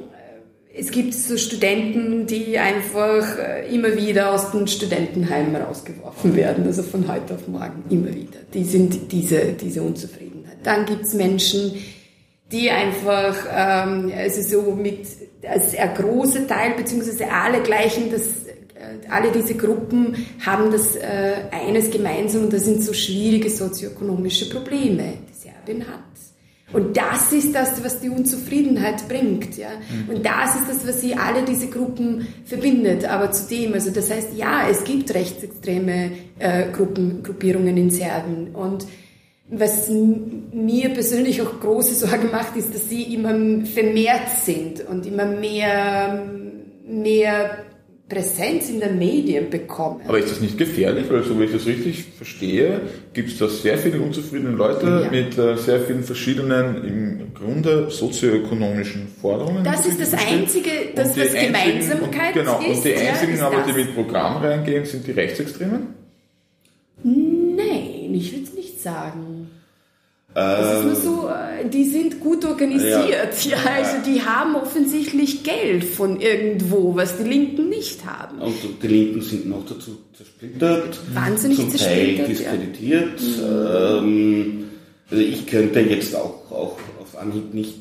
es 0.73 0.89
gibt 0.89 1.13
so 1.13 1.35
Studenten, 1.37 2.27
die 2.27 2.57
einfach 2.57 3.37
äh, 3.37 3.75
immer 3.75 3.95
wieder 3.97 4.31
aus 4.31 4.51
den 4.51 4.67
Studentenheimen 4.67 5.55
rausgeworfen 5.57 6.33
werden, 6.35 6.65
also 6.65 6.81
von 6.81 7.07
heute 7.09 7.35
auf 7.35 7.45
morgen 7.47 7.83
immer 7.89 8.07
wieder. 8.07 8.39
Die 8.53 8.63
sind 8.63 9.11
diese, 9.11 9.53
diese 9.53 9.81
Unzufriedenheit. 9.81 10.57
Dann 10.63 10.85
gibt 10.85 11.03
es 11.03 11.13
Menschen, 11.13 11.73
die 12.53 12.69
einfach, 12.69 13.35
ähm, 13.53 14.13
also 14.15 14.41
so 14.41 14.71
mit, 14.71 15.07
als 15.45 15.75
ein 15.77 15.93
großer 15.93 16.47
Teil, 16.47 16.71
beziehungsweise 16.77 17.29
alle 17.29 17.61
gleichen, 17.61 18.09
das, 18.09 18.40
alle 19.11 19.31
diese 19.31 19.55
Gruppen 19.55 20.15
haben 20.45 20.71
das 20.71 20.95
äh, 20.95 21.33
eines 21.51 21.91
gemeinsam 21.91 22.43
und 22.43 22.53
das 22.53 22.65
sind 22.65 22.83
so 22.83 22.93
schwierige 22.93 23.49
sozioökonomische 23.49 24.49
Probleme, 24.49 25.13
die 25.29 25.33
Serbien 25.33 25.87
hat. 25.87 25.99
Und 26.73 26.95
das 26.95 27.33
ist 27.33 27.53
das, 27.53 27.83
was 27.83 27.99
die 27.99 28.09
Unzufriedenheit 28.09 29.07
bringt, 29.09 29.57
ja. 29.57 29.69
Mhm. 29.69 30.15
Und 30.15 30.25
das 30.25 30.55
ist 30.55 30.69
das, 30.69 30.87
was 30.87 31.01
sie 31.01 31.15
alle 31.15 31.43
diese 31.43 31.67
Gruppen 31.67 32.27
verbindet. 32.45 33.03
Aber 33.03 33.31
zudem, 33.31 33.73
also 33.73 33.91
das 33.91 34.09
heißt, 34.09 34.29
ja, 34.37 34.69
es 34.69 34.83
gibt 34.85 35.13
rechtsextreme 35.13 36.11
äh, 36.39 36.71
Gruppen, 36.71 37.23
Gruppierungen 37.23 37.75
in 37.75 37.89
Serbien 37.89 38.55
und 38.55 38.85
was 39.53 39.89
mir 39.89 40.89
persönlich 40.93 41.41
auch 41.41 41.59
große 41.59 41.93
Sorge 41.93 42.27
macht, 42.27 42.55
ist, 42.55 42.73
dass 42.73 42.87
sie 42.87 43.13
immer 43.13 43.65
vermehrt 43.65 44.29
sind 44.45 44.87
und 44.87 45.05
immer 45.05 45.25
mehr, 45.25 46.25
mehr 46.87 47.65
Präsenz 48.11 48.69
in 48.69 48.81
den 48.81 48.97
Medien 48.97 49.49
bekommen. 49.49 50.01
Aber 50.07 50.19
ist 50.19 50.29
das 50.29 50.41
nicht 50.41 50.57
gefährlich? 50.57 51.05
Weil 51.09 51.23
so 51.23 51.39
wie 51.39 51.45
ich 51.45 51.51
das 51.53 51.65
richtig 51.65 52.03
verstehe, 52.17 52.81
gibt 53.13 53.29
es 53.29 53.37
da 53.37 53.47
sehr 53.47 53.77
viele 53.77 54.01
unzufriedene 54.01 54.55
Leute 54.55 54.85
ja. 54.85 55.09
mit 55.09 55.37
äh, 55.37 55.55
sehr 55.55 55.79
vielen 55.79 56.03
verschiedenen 56.03 56.83
im 56.83 57.33
Grunde 57.33 57.89
sozioökonomischen 57.89 59.07
Forderungen. 59.21 59.63
Das 59.63 59.85
ist 59.85 60.01
das 60.01 60.13
Einzige, 60.13 60.69
das 60.93 61.17
was 61.17 61.33
Gemeinsamkeit 61.33 62.33
genau, 62.33 62.59
ist. 62.59 62.77
Und 62.77 62.85
die 62.85 62.95
einzigen 62.95 63.37
ja, 63.37 63.47
aber, 63.47 63.63
die 63.65 63.73
mit 63.73 63.95
Programm 63.95 64.37
reingehen, 64.43 64.83
sind 64.85 65.07
die 65.07 65.11
Rechtsextremen? 65.11 65.87
Nein, 67.03 68.13
ich 68.13 68.33
würde 68.33 68.43
es 68.43 68.53
nicht 68.53 68.81
sagen. 68.81 69.40
Das 70.33 70.77
ist 70.77 70.85
nur 70.85 70.95
so, 70.95 71.27
äh, 71.27 71.67
die 71.67 71.83
sind 71.83 72.19
gut 72.21 72.45
organisiert, 72.45 73.43
ja. 73.43 73.51
ja. 73.51 73.57
Also 73.75 73.97
die 74.05 74.21
haben 74.21 74.55
offensichtlich 74.55 75.43
Geld 75.43 75.83
von 75.83 76.21
irgendwo, 76.21 76.95
was 76.95 77.17
die 77.17 77.23
Linken 77.23 77.67
nicht 77.69 78.05
haben. 78.05 78.39
Und 78.39 78.55
die 78.81 78.87
Linken 78.87 79.21
sind 79.21 79.49
noch 79.49 79.65
dazu 79.65 79.97
zersplittert. 80.15 80.99
Wahnsinnig 81.13 81.57
zum 81.57 81.69
zersplittert. 81.69 82.17
Teil 82.17 82.27
diskreditiert. 82.27 83.21
Ja. 83.39 83.97
Ähm, 83.97 84.63
also 85.09 85.23
ich 85.23 85.45
könnte 85.45 85.81
jetzt 85.81 86.15
auch, 86.15 86.49
auch 86.49 86.77
auf 87.01 87.17
Anhieb 87.19 87.53
nicht 87.53 87.73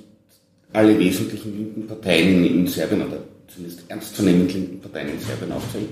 alle 0.73 0.99
wesentlichen 0.99 1.57
linken 1.57 1.87
Parteien 1.87 2.45
in 2.45 2.67
Serbien 2.67 3.03
oder 3.03 3.19
zumindest 3.47 3.85
ernstzunehmend 3.89 4.53
linken 4.53 4.81
Parteien 4.81 5.11
in 5.11 5.21
Serbien 5.21 5.53
aufzählen. 5.53 5.89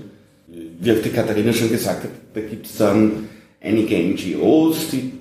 Wie 0.81 0.93
auch 0.93 1.03
die 1.03 1.11
Katharina 1.11 1.53
schon 1.53 1.71
gesagt 1.71 2.05
hat, 2.05 2.11
da 2.35 2.41
gibt 2.41 2.67
es 2.67 2.77
dann 2.77 3.29
einige 3.61 3.97
NGOs, 3.97 4.91
die, 4.91 5.13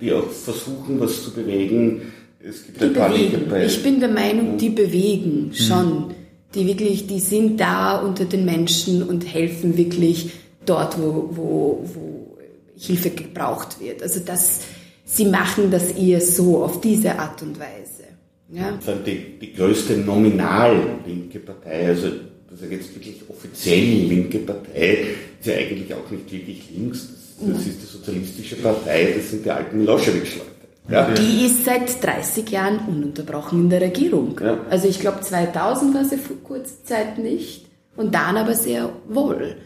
die 0.00 0.12
auch 0.12 0.30
versuchen, 0.30 1.00
was 1.00 1.22
zu 1.24 1.32
bewegen. 1.32 2.12
Es 2.42 2.64
gibt 2.64 2.80
die 2.80 2.84
ein 2.86 2.92
paar 2.92 3.10
bewegen. 3.10 3.48
Bei, 3.48 3.64
ich 3.64 3.82
bin 3.82 4.00
der 4.00 4.10
Meinung, 4.10 4.58
die 4.58 4.70
bewegen 4.70 5.50
hm. 5.50 5.54
schon. 5.54 6.08
Hm. 6.08 6.14
Die 6.54 6.66
wirklich, 6.68 7.08
die 7.08 7.18
sind 7.18 7.58
da 7.58 7.98
unter 7.98 8.26
den 8.26 8.44
Menschen 8.44 9.02
und 9.02 9.22
helfen 9.22 9.76
wirklich 9.76 10.30
dort, 10.64 10.96
wo, 11.00 11.30
wo, 11.32 11.80
wo 11.82 12.38
Hilfe 12.78 13.10
gebraucht 13.10 13.80
wird. 13.80 14.02
Also 14.02 14.20
das, 14.20 14.60
sie 15.04 15.24
machen 15.24 15.72
das 15.72 15.90
eher 15.92 16.20
so, 16.20 16.62
auf 16.62 16.80
diese 16.80 17.18
Art 17.18 17.42
und 17.42 17.58
Weise. 17.58 18.04
Ja. 18.52 18.78
Die, 19.04 19.38
die 19.40 19.52
größte 19.52 19.96
nominal 19.96 20.76
linke 21.04 21.40
Partei, 21.40 21.88
also 21.88 22.08
das 22.48 22.60
ist 22.60 22.70
jetzt 22.70 22.94
wirklich 22.94 23.16
offiziell 23.28 24.06
linke 24.06 24.38
Partei, 24.38 25.06
ist 25.40 25.46
ja 25.46 25.54
eigentlich 25.54 25.92
auch 25.92 26.08
nicht 26.10 26.30
wirklich 26.30 26.70
links. 26.70 27.08
Das, 27.40 27.66
ist 27.66 27.82
die 27.82 27.86
Sozialistische 27.86 28.56
Partei, 28.56 29.14
das 29.16 29.30
sind 29.30 29.44
die 29.44 29.50
alten 29.50 29.78
Milosevic-Leute. 29.78 30.54
Ja. 30.88 31.10
Die 31.12 31.46
ist 31.46 31.64
seit 31.64 32.02
30 32.04 32.50
Jahren 32.50 32.80
ununterbrochen 32.86 33.62
in 33.62 33.70
der 33.70 33.80
Regierung. 33.80 34.38
Ja. 34.42 34.58
Also 34.68 34.86
ich 34.86 35.00
glaube 35.00 35.20
2000 35.20 35.94
war 35.94 36.04
sie 36.04 36.18
für 36.18 36.34
kurze 36.34 36.82
Zeit 36.84 37.18
nicht 37.18 37.66
und 37.96 38.14
dann 38.14 38.36
aber 38.36 38.54
sehr 38.54 38.90
wohl. 39.08 39.56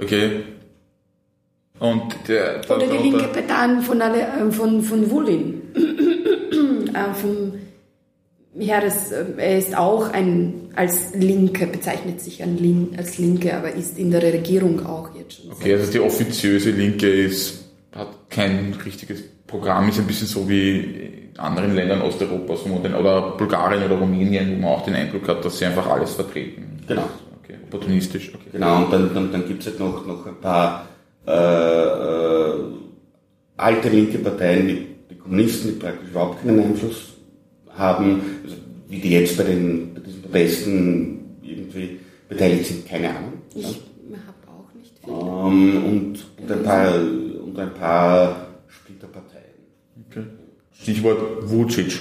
Okay. 0.00 0.44
Und 1.80 2.14
der, 2.28 2.60
der 2.60 2.76
Oder 2.76 2.86
die 2.86 2.96
linke 2.96 3.24
Partei 3.24 3.80
von, 3.82 4.02
alle, 4.02 4.20
äh, 4.20 4.50
von, 4.50 4.82
von 4.82 5.10
Wulin. 5.10 5.62
äh, 5.74 7.14
vom 7.14 7.54
ja, 8.58 8.80
das, 8.80 9.12
äh, 9.12 9.24
er 9.36 9.58
ist 9.58 9.76
auch 9.76 10.12
ein, 10.12 10.70
als 10.74 11.14
Linke, 11.14 11.66
bezeichnet 11.66 12.20
sich 12.20 12.42
als 12.42 13.18
Linke, 13.18 13.56
aber 13.56 13.72
ist 13.72 13.98
in 13.98 14.10
der 14.10 14.22
Regierung 14.22 14.84
auch 14.84 15.14
jetzt 15.14 15.40
schon. 15.40 15.52
Okay, 15.52 15.74
also 15.74 15.90
die 15.92 16.00
offiziöse 16.00 16.70
Linke 16.70 17.08
ist, 17.08 17.64
hat 17.94 18.08
kein 18.30 18.74
richtiges 18.84 19.22
Programm, 19.46 19.88
ist 19.88 19.98
ein 19.98 20.06
bisschen 20.06 20.26
so 20.26 20.48
wie 20.48 20.80
in 21.32 21.38
anderen 21.38 21.74
Ländern 21.74 22.02
Osteuropas 22.02 22.60
oder 22.66 23.30
Bulgarien 23.36 23.82
oder 23.84 23.96
Rumänien, 23.96 24.56
wo 24.56 24.60
man 24.62 24.70
auch 24.70 24.84
den 24.84 24.94
Eindruck 24.94 25.28
hat, 25.28 25.44
dass 25.44 25.58
sie 25.58 25.64
einfach 25.64 25.88
alles 25.88 26.12
vertreten. 26.12 26.80
Genau. 26.86 27.08
Okay, 27.42 27.54
opportunistisch. 27.64 28.32
Okay. 28.34 28.50
Genau, 28.52 28.84
und 28.84 28.92
dann, 28.92 29.14
dann, 29.14 29.32
dann 29.32 29.46
gibt 29.46 29.60
es 29.62 29.68
halt 29.68 29.80
noch, 29.80 30.06
noch 30.06 30.26
ein 30.26 30.40
paar 30.40 30.86
äh, 31.26 31.32
äh, 31.32 32.54
alte 33.56 33.88
linke 33.88 34.18
Parteien, 34.18 34.68
die, 34.68 34.86
die 35.10 35.16
Kommunisten, 35.16 35.68
die 35.68 35.78
praktisch 35.78 36.10
überhaupt 36.10 36.42
keinen 36.42 36.60
Einfluss 36.60 37.17
haben, 37.78 38.20
also 38.44 38.56
wie 38.88 38.98
die 38.98 39.10
jetzt 39.10 39.36
bei, 39.36 39.44
den, 39.44 39.94
bei 39.94 40.00
diesen 40.00 40.22
Protesten 40.22 41.38
irgendwie 41.42 42.00
beteiligt 42.28 42.66
sind, 42.66 42.88
keine 42.88 43.10
Ahnung. 43.10 43.32
Ich 43.54 43.62
ja. 43.62 43.68
habe 44.26 44.48
auch 44.48 44.74
nicht 44.74 44.98
viel. 45.02 45.12
Ähm, 45.12 45.84
und, 45.84 46.26
und, 46.42 46.52
ein 46.52 46.62
paar, 46.62 46.94
und 46.94 47.58
ein 47.58 47.74
paar 47.74 48.46
Splitterparteien. 48.68 49.44
Okay. 50.10 50.24
Stichwort 50.72 51.48
Vucic. 51.48 51.98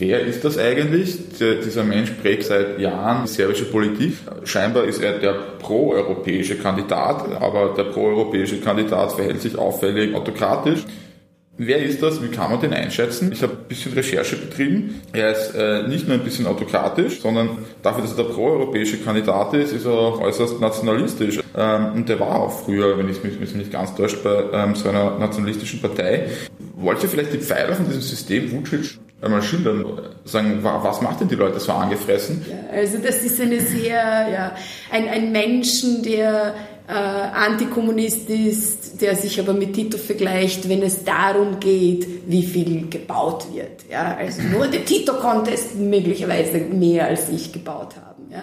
Wer 0.00 0.20
ist 0.20 0.44
das 0.44 0.56
eigentlich? 0.58 1.16
Der, 1.40 1.56
dieser 1.56 1.82
Mensch 1.82 2.12
prägt 2.22 2.44
seit 2.44 2.78
Jahren 2.78 3.24
die 3.24 3.32
serbische 3.32 3.64
Politik. 3.64 4.14
Scheinbar 4.44 4.84
ist 4.84 5.02
er 5.02 5.18
der 5.18 5.32
proeuropäische 5.58 6.56
Kandidat, 6.56 7.24
aber 7.40 7.74
der 7.76 7.84
proeuropäische 7.84 8.60
Kandidat 8.60 9.12
verhält 9.12 9.42
sich 9.42 9.58
auffällig 9.58 10.14
autokratisch. 10.14 10.84
Wer 11.60 11.82
ist 11.82 12.00
das? 12.00 12.22
Wie 12.22 12.28
kann 12.28 12.52
man 12.52 12.60
den 12.60 12.72
einschätzen? 12.72 13.32
Ich 13.32 13.42
habe 13.42 13.54
ein 13.54 13.66
bisschen 13.66 13.92
Recherche 13.92 14.36
betrieben. 14.36 15.02
Er 15.12 15.32
ist 15.32 15.56
äh, 15.56 15.88
nicht 15.88 16.06
nur 16.06 16.16
ein 16.16 16.22
bisschen 16.22 16.46
autokratisch, 16.46 17.20
sondern 17.20 17.58
dafür, 17.82 18.02
dass 18.02 18.12
er 18.12 18.24
der 18.24 18.32
proeuropäische 18.32 18.98
Kandidat 18.98 19.52
ist, 19.54 19.72
ist 19.72 19.84
er 19.84 19.90
auch 19.90 20.20
äußerst 20.20 20.60
nationalistisch. 20.60 21.40
Ähm, 21.56 21.92
und 21.96 22.08
der 22.08 22.20
war 22.20 22.36
auch 22.36 22.64
früher, 22.64 22.96
wenn 22.96 23.08
ich 23.08 23.24
mich, 23.24 23.54
nicht 23.56 23.72
ganz 23.72 23.92
täuscht, 23.96 24.22
bei 24.22 24.44
ähm, 24.52 24.76
so 24.76 24.88
einer 24.88 25.18
nationalistischen 25.18 25.80
Partei. 25.80 26.28
Wollt 26.76 27.02
ihr 27.02 27.08
vielleicht 27.08 27.32
die 27.32 27.38
Pfeiler 27.38 27.74
von 27.74 27.86
diesem 27.86 28.02
System 28.02 28.52
Vucic 28.52 28.96
einmal 29.20 29.42
schildern, 29.42 29.84
sagen, 30.24 30.60
was 30.62 31.00
macht 31.00 31.20
denn 31.20 31.28
die 31.28 31.34
Leute 31.34 31.58
so 31.58 31.72
angefressen? 31.72 32.46
Ja, 32.48 32.78
also 32.78 32.98
das 32.98 33.24
ist 33.24 33.40
eine 33.40 33.60
sehr, 33.60 33.96
ja, 33.96 34.56
ein, 34.92 35.08
ein 35.08 35.32
Menschen, 35.32 36.04
der 36.04 36.54
äh, 36.88 36.92
Antikommunist 36.92 38.30
ist, 38.30 39.02
der 39.02 39.14
sich 39.14 39.38
aber 39.38 39.52
mit 39.52 39.74
Tito 39.74 39.98
vergleicht, 39.98 40.68
wenn 40.70 40.82
es 40.82 41.04
darum 41.04 41.60
geht, 41.60 42.06
wie 42.26 42.42
viel 42.42 42.88
gebaut 42.88 43.46
wird. 43.52 43.84
Ja, 43.90 44.16
also 44.16 44.40
nur 44.42 44.68
der 44.68 44.86
Tito 44.86 45.12
konnte 45.14 45.52
es 45.52 45.74
möglicherweise 45.74 46.58
mehr 46.58 47.06
als 47.06 47.28
ich 47.28 47.52
gebaut 47.52 47.94
haben. 47.96 48.30
Ja. 48.32 48.42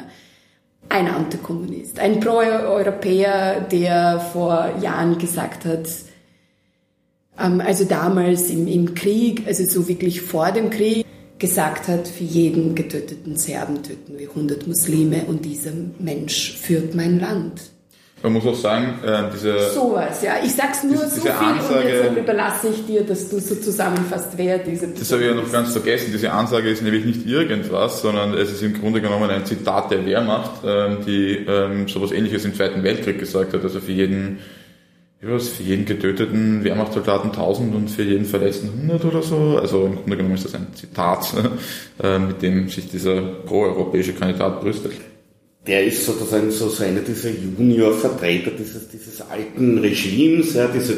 Ein 0.89 1.07
Antikommunist, 1.07 1.97
ein 1.97 2.19
Pro-Europäer, 2.19 3.61
der 3.61 4.19
vor 4.19 4.75
Jahren 4.79 5.17
gesagt 5.17 5.65
hat, 5.65 5.87
ähm, 7.41 7.61
also 7.61 7.85
damals 7.85 8.51
im, 8.51 8.67
im 8.67 8.93
Krieg, 8.93 9.41
also 9.47 9.65
so 9.65 9.87
wirklich 9.87 10.21
vor 10.21 10.51
dem 10.51 10.69
Krieg, 10.69 11.03
gesagt 11.39 11.87
hat, 11.87 12.07
für 12.07 12.23
jeden 12.23 12.75
getöteten 12.75 13.37
Serben 13.37 13.81
töten 13.81 14.19
wir 14.19 14.29
100 14.29 14.67
Muslime 14.67 15.25
und 15.25 15.43
dieser 15.45 15.71
Mensch 15.97 16.53
führt 16.53 16.93
mein 16.93 17.19
Land. 17.19 17.74
Man 18.25 18.33
muss 18.33 18.45
auch 18.47 18.55
sagen, 18.55 18.97
äh, 19.05 19.29
diese. 19.31 19.69
Sowas, 19.69 20.23
ja. 20.23 20.33
Ich 20.43 20.55
sag's 20.55 20.83
nur 20.83 20.93
diese, 20.93 21.09
so 21.17 21.21
viel 21.21 21.29
Ansage, 21.29 21.79
und 21.79 22.15
jetzt 22.15 22.17
überlasse 22.17 22.69
ich 22.69 22.83
dir, 22.87 23.03
dass 23.03 23.29
du 23.29 23.39
so 23.39 23.53
zusammenfasst, 23.53 24.29
wer 24.35 24.57
diese 24.57 24.87
Das 24.87 25.11
habe 25.11 25.21
ich 25.21 25.27
ja 25.27 25.35
noch 25.35 25.51
ganz 25.51 25.73
vergessen. 25.73 26.09
Diese 26.11 26.31
Ansage 26.31 26.69
ist 26.69 26.81
nämlich 26.81 27.05
nicht 27.05 27.27
irgendwas, 27.27 28.01
sondern 28.01 28.33
es 28.33 28.51
ist 28.51 28.63
im 28.63 28.73
Grunde 28.73 28.99
genommen 28.99 29.29
ein 29.29 29.45
Zitat 29.45 29.91
der 29.91 30.07
Wehrmacht, 30.07 30.61
ähm, 30.65 30.97
die 31.05 31.45
ähm, 31.47 31.87
sowas 31.87 32.11
ähnliches 32.11 32.45
im 32.45 32.55
Zweiten 32.55 32.81
Weltkrieg 32.81 33.19
gesagt 33.19 33.53
hat. 33.53 33.61
Also 33.61 33.79
für 33.79 33.91
jeden, 33.91 34.39
was, 35.21 35.49
für 35.49 35.61
jeden 35.61 35.85
getöteten 35.85 36.63
Wehrmachtssoldaten 36.63 37.29
1000 37.29 37.75
und 37.75 37.91
für 37.91 38.01
jeden 38.01 38.25
Verletzten 38.25 38.69
100 38.89 39.05
oder 39.05 39.21
so. 39.21 39.59
Also 39.61 39.85
im 39.85 39.97
Grunde 39.97 40.17
genommen 40.17 40.33
ist 40.33 40.45
das 40.45 40.55
ein 40.55 40.65
Zitat, 40.73 41.31
äh, 42.03 42.17
mit 42.17 42.41
dem 42.41 42.69
sich 42.69 42.89
dieser 42.89 43.21
proeuropäische 43.21 44.13
Kandidat 44.13 44.61
brüstet 44.61 44.93
der 45.67 45.85
ist 45.85 46.05
sozusagen 46.05 46.51
so, 46.51 46.69
so 46.69 46.83
einer 46.83 47.01
dieser 47.01 47.29
Junior-Vertreter 47.29 48.51
dieses, 48.51 48.87
dieses 48.89 49.21
alten 49.21 49.79
Regimes, 49.79 50.53
ja, 50.53 50.67
diese, 50.67 50.97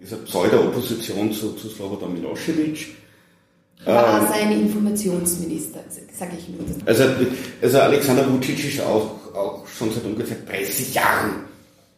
dieser 0.00 0.16
Pseudo-Opposition 0.18 1.32
zu, 1.32 1.52
zu 1.52 1.68
Slobodan 1.68 2.12
Milosevic. 2.12 2.88
War 3.84 4.20
ähm, 4.20 4.28
sein 4.28 4.52
Informationsminister, 4.60 5.80
sage 6.16 6.32
ich 6.38 6.48
nur. 6.48 6.64
Also, 6.86 7.04
also 7.60 7.78
Alexander 7.80 8.30
Vucic 8.30 8.64
ist 8.64 8.80
auch, 8.80 9.34
auch 9.34 9.66
schon 9.66 9.92
seit 9.92 10.04
ungefähr 10.04 10.38
30 10.48 10.94
Jahren 10.94 11.44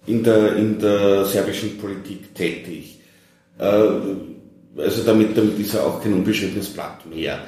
in 0.07 0.23
der, 0.23 0.57
in 0.57 0.79
der 0.79 1.27
serbischen 1.27 1.79
Politik 1.79 2.35
tätig. 2.35 3.01
Äh, 3.59 3.65
also 4.79 5.03
damit, 5.05 5.37
damit 5.37 5.59
ist 5.59 5.75
er 5.75 5.87
auch 5.87 6.03
kein 6.03 6.15
unbeschriebenes 6.15 6.69
Blatt 6.69 7.07
mehr. 7.07 7.39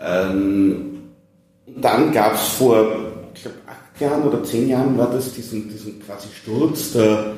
Ähm, 0.00 0.98
dann 1.66 2.12
gab 2.12 2.34
es 2.34 2.42
vor, 2.42 3.12
ich 3.34 3.42
glaube, 3.42 3.58
Jahren 4.00 4.22
oder 4.22 4.42
zehn 4.44 4.68
Jahren 4.68 4.96
war 4.96 5.10
das 5.10 5.32
diesen, 5.32 5.68
diesen 5.68 6.00
quasi 6.04 6.28
Sturz 6.42 6.92
der, 6.92 7.34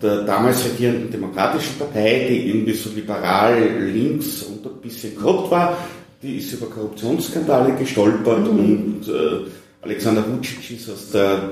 der 0.00 0.22
damals 0.22 0.64
regierenden 0.64 1.10
Demokratischen 1.10 1.78
Partei, 1.78 2.26
die 2.28 2.48
irgendwie 2.48 2.74
so 2.74 2.90
liberal 2.90 3.62
links 3.80 4.42
und 4.42 4.66
ein 4.66 4.80
bisschen 4.80 5.16
korrupt 5.16 5.50
war. 5.50 5.76
Die 6.22 6.36
ist 6.36 6.52
über 6.52 6.66
Korruptionsskandale 6.66 7.74
gestolpert 7.76 8.52
mhm. 8.52 8.58
und 8.58 9.08
äh, 9.08 9.46
Alexander 9.82 10.24
Vucic 10.26 10.70
ist 10.70 10.90
aus 10.90 11.10
der 11.10 11.50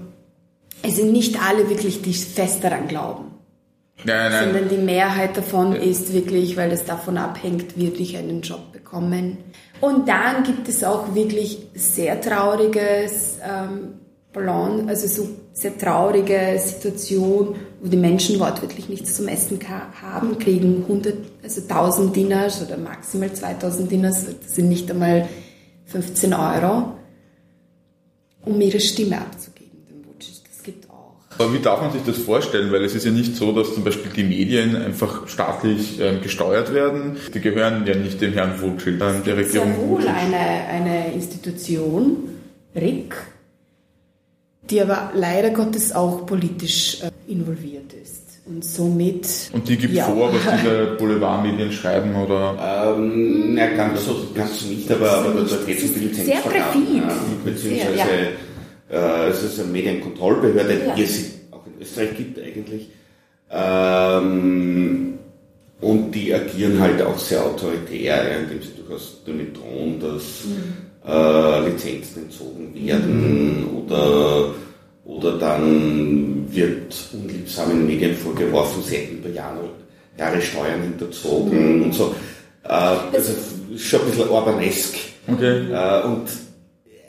es 0.83 0.97
sind 0.97 1.11
nicht 1.11 1.41
alle 1.41 1.69
wirklich, 1.69 2.01
die 2.01 2.13
fest 2.13 2.63
daran 2.63 2.87
glauben. 2.87 3.31
Nein, 4.03 4.31
nein. 4.31 4.43
Sondern 4.43 4.69
die 4.69 4.77
Mehrheit 4.77 5.35
davon 5.37 5.73
ja. 5.73 5.79
ist 5.79 6.13
wirklich, 6.13 6.55
weil 6.55 6.71
es 6.71 6.85
davon 6.85 7.17
abhängt, 7.17 7.77
wirklich 7.77 8.15
einen 8.15 8.41
Job 8.41 8.71
bekommen. 8.71 9.37
Und 9.81 10.07
dann 10.07 10.43
gibt 10.43 10.67
es 10.69 10.83
auch 10.83 11.15
wirklich 11.15 11.59
sehr 11.73 12.19
trauriges 12.21 13.37
ähm, 13.43 13.93
also 14.87 15.07
so 15.07 15.29
sehr 15.51 15.75
traurige 15.79 16.59
Situation, 16.63 17.55
wo 17.81 17.87
die 17.87 17.97
Menschen 17.97 18.39
wortwörtlich 18.39 18.89
nichts 18.89 19.15
zum 19.15 19.27
Essen 19.27 19.59
haben, 20.01 20.39
kriegen 20.39 20.83
100, 20.83 21.15
also 21.43 21.61
1000 21.61 22.15
Dinars 22.15 22.65
oder 22.65 22.77
maximal 22.77 23.31
2000 23.31 23.91
Dinars, 23.91 24.25
das 24.25 24.55
sind 24.55 24.69
nicht 24.69 24.89
einmal 24.89 25.27
15 25.85 26.33
Euro, 26.33 26.93
um 28.43 28.59
ihre 28.61 28.79
Stimme 28.79 29.19
abzugeben, 29.19 29.85
dem 29.89 30.05
Vucic. 30.05 30.43
Das 30.45 30.63
gibt 30.63 30.89
auch. 30.89 31.15
Aber 31.37 31.53
wie 31.53 31.59
darf 31.59 31.81
man 31.81 31.91
sich 31.91 32.01
das 32.05 32.17
vorstellen? 32.17 32.71
Weil 32.71 32.83
es 32.83 32.95
ist 32.95 33.05
ja 33.05 33.11
nicht 33.11 33.35
so, 33.35 33.51
dass 33.51 33.73
zum 33.73 33.83
Beispiel 33.83 34.11
die 34.11 34.23
Medien 34.23 34.75
einfach 34.75 35.27
staatlich 35.27 35.99
ähm, 35.99 36.21
gesteuert 36.21 36.73
werden. 36.73 37.17
Die 37.33 37.39
gehören 37.39 37.85
ja 37.85 37.95
nicht 37.95 38.19
dem 38.21 38.33
Herrn 38.33 38.59
Vucic, 38.59 38.99
ähm, 38.99 39.23
der 39.23 39.37
Regierung. 39.37 39.73
Sehr 39.75 39.87
wohl 39.87 40.07
eine, 40.07 40.37
eine 40.37 41.13
Institution, 41.13 42.29
RIC, 42.75 43.15
die 44.69 44.81
aber 44.81 45.11
leider 45.13 45.51
Gottes 45.51 45.93
auch 45.93 46.25
politisch 46.25 47.01
äh, 47.01 47.11
involviert 47.31 47.93
ist. 47.93 48.23
Und 48.45 48.63
somit. 48.63 49.27
Und 49.51 49.67
die 49.67 49.75
gibt 49.75 49.93
ja. 49.93 50.05
vor, 50.05 50.33
was 50.33 50.39
diese 50.59 50.95
Boulevardmedien 50.97 51.69
schreiben, 51.69 52.15
oder? 52.15 52.95
Ähm, 52.97 53.55
na, 53.55 53.67
ganz 53.75 54.05
so, 54.05 54.15
ganz 54.33 54.61
so 54.61 54.69
nicht, 54.69 54.89
aber, 54.89 55.11
aber 55.11 55.41
da 55.41 55.55
geht 55.65 55.83
es 55.83 55.89
um 55.89 55.93
die 55.95 55.99
Lizenzvergabe. 55.99 56.77
Ja, 56.95 57.13
beziehungsweise, 57.43 57.97
ja. 58.89 59.25
äh, 59.25 59.29
es 59.31 59.43
ist 59.43 59.59
eine 59.59 59.69
Medienkontrollbehörde, 59.69 60.81
ja. 60.87 60.95
die 60.95 61.03
es 61.03 61.25
auch 61.51 61.65
in 61.67 61.81
Österreich 61.81 62.15
gibt 62.15 62.39
eigentlich. 62.39 62.89
Ähm, 63.51 65.19
und 65.81 66.11
die 66.11 66.33
agieren 66.33 66.79
halt 66.79 67.01
auch 67.01 67.19
sehr 67.19 67.43
autoritär, 67.43 68.39
indem 68.39 68.61
sie 68.61 68.81
durchaus 68.81 69.23
damit 69.25 69.57
drohen, 69.57 69.99
dass 69.99 70.45
mhm 70.45 70.87
äh, 71.07 71.69
Lizenzen 71.69 72.23
entzogen 72.23 72.73
werden 72.75 73.61
mhm. 73.61 73.77
oder, 73.77 74.53
oder 75.17 75.37
dann 75.37 76.45
wird 76.49 76.95
unliebsamen 77.13 77.85
Medien 77.85 78.15
vorgeworfen, 78.15 78.83
sie 78.83 78.97
hätten 78.97 79.17
über 79.17 79.29
Jahre, 79.29 79.69
Jahre 80.17 80.41
Steuern 80.41 80.81
hinterzogen 80.81 81.77
mhm. 81.77 81.83
und 81.83 81.93
so. 81.93 82.15
Äh, 82.63 82.69
also 82.69 83.33
schon 83.77 84.01
ein 84.01 84.07
bisschen 84.07 84.29
Orbanesk. 84.29 84.95
Okay. 85.27 85.71
Äh, 85.71 86.03
und 86.05 86.27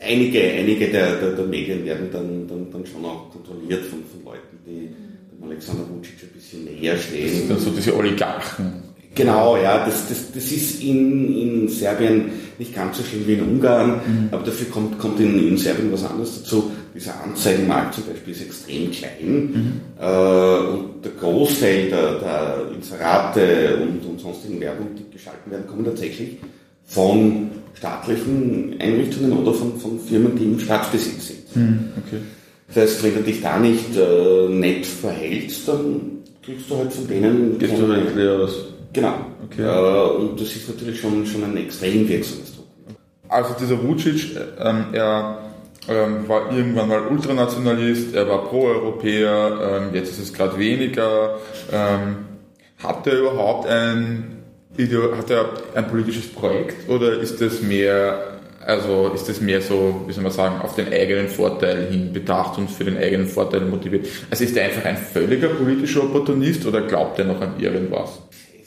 einige, 0.00 0.42
einige 0.42 0.88
der, 0.88 1.16
der, 1.16 1.32
der, 1.32 1.44
Medien 1.44 1.84
werden 1.84 2.08
dann, 2.12 2.48
dann, 2.48 2.70
dann 2.72 2.86
schon 2.86 3.04
auch 3.04 3.30
kontrolliert 3.30 3.84
von, 3.84 4.00
von 4.04 4.24
Leuten, 4.24 4.58
die 4.66 4.88
dem 5.32 5.48
Alexander 5.48 5.84
Vucic 5.88 6.22
ein 6.22 6.28
bisschen 6.34 6.64
näher 6.64 6.96
stehen. 6.96 7.24
Das 7.24 7.36
sind 7.36 7.50
dann 7.50 7.58
so 7.58 7.70
diese 7.70 7.96
Oligarchen. 7.96 8.88
Genau, 9.14 9.56
ja, 9.56 9.84
das, 9.84 10.08
das, 10.08 10.32
das 10.32 10.44
ist 10.52 10.82
in, 10.82 11.36
in 11.36 11.68
Serbien 11.68 12.30
nicht 12.58 12.74
ganz 12.74 12.98
so 12.98 13.02
schlimm 13.02 13.26
wie 13.26 13.34
in 13.34 13.42
Ungarn, 13.42 14.00
mhm. 14.06 14.28
aber 14.30 14.44
dafür 14.44 14.68
kommt, 14.68 14.98
kommt 14.98 15.18
in, 15.18 15.48
in 15.48 15.56
Serbien 15.56 15.92
was 15.92 16.04
anderes 16.04 16.42
dazu. 16.42 16.70
Dieser 16.94 17.22
Anzeigenmarkt 17.22 17.94
zum 17.94 18.04
Beispiel 18.06 18.32
ist 18.34 18.42
extrem 18.42 18.90
klein 18.90 19.10
mhm. 19.26 19.80
äh, 20.00 20.58
und 20.68 21.04
der 21.04 21.12
Großteil 21.12 21.88
der, 21.88 22.18
der 22.18 22.56
Inserate 22.74 23.78
und, 23.82 24.04
und 24.04 24.20
sonstigen 24.20 24.60
Werbung, 24.60 24.88
die 24.96 25.10
geschalten 25.10 25.50
werden, 25.50 25.66
kommen 25.66 25.84
tatsächlich 25.84 26.38
von 26.86 27.50
staatlichen 27.74 28.76
Einrichtungen 28.80 29.32
oder 29.32 29.52
von, 29.52 29.78
von 29.78 30.00
Firmen, 30.00 30.36
die 30.36 30.44
im 30.44 30.58
Staatsbesitz 30.58 31.28
sind. 31.28 31.56
Mhm. 31.56 31.88
Okay. 32.06 32.20
Das 32.68 32.76
heißt, 32.76 33.02
wenn 33.04 33.14
du 33.14 33.22
dich 33.22 33.40
da 33.40 33.58
nicht 33.58 33.96
äh, 33.96 34.48
nett 34.48 34.84
verhältst, 34.84 35.68
dann 35.68 36.00
kriegst 36.42 36.70
du 36.70 36.76
halt 36.76 36.92
von 36.92 37.06
denen... 37.06 37.58
Gehst 37.58 37.78
du 37.78 37.92
halt 37.92 38.16
was 38.16 38.54
Genau. 38.92 39.14
Okay. 39.44 39.62
Äh, 39.62 40.16
und 40.16 40.40
das 40.40 40.48
ist 40.48 40.68
natürlich 40.68 41.00
schon, 41.00 41.24
schon 41.26 41.44
ein 41.44 41.56
extrem 41.56 42.08
wirksames 42.08 42.56
Druck. 42.56 42.66
Also 43.28 43.54
dieser 43.60 43.82
Vucic, 43.82 44.36
ähm, 44.58 44.86
er 44.92 45.38
ähm, 45.88 46.28
war 46.28 46.52
irgendwann 46.52 46.88
mal 46.88 47.06
Ultranationalist, 47.06 48.14
er 48.14 48.28
war 48.28 48.44
Pro-Europäer, 48.46 49.82
ähm, 49.88 49.94
jetzt 49.94 50.10
ist 50.10 50.18
es 50.18 50.32
gerade 50.32 50.58
weniger. 50.58 51.38
Ähm, 51.72 52.26
hat 52.82 53.06
er 53.06 53.18
überhaupt 53.18 53.68
ein, 53.68 54.42
hat 55.16 55.30
er 55.30 55.50
ein 55.74 55.88
politisches 55.88 56.28
Projekt 56.28 56.88
oder 56.88 57.18
ist 57.18 57.40
das 57.40 57.62
mehr 57.62 58.34
also 58.64 59.12
ist 59.14 59.26
das 59.26 59.40
mehr 59.40 59.62
so, 59.62 60.04
wie 60.06 60.12
soll 60.12 60.22
man 60.22 60.32
sagen, 60.32 60.60
auf 60.60 60.74
den 60.74 60.92
eigenen 60.92 61.28
Vorteil 61.28 61.86
hin 61.90 62.12
bedacht 62.12 62.58
und 62.58 62.70
für 62.70 62.84
den 62.84 62.98
eigenen 62.98 63.26
Vorteil 63.26 63.62
motiviert? 63.62 64.06
Also 64.30 64.44
ist 64.44 64.54
er 64.56 64.66
einfach 64.66 64.84
ein 64.84 64.98
völliger 64.98 65.48
politischer 65.48 66.02
Opportunist 66.02 66.66
oder 66.66 66.82
glaubt 66.82 67.18
er 67.18 67.24
noch 67.24 67.40
an 67.40 67.54
irgendwas? 67.58 68.18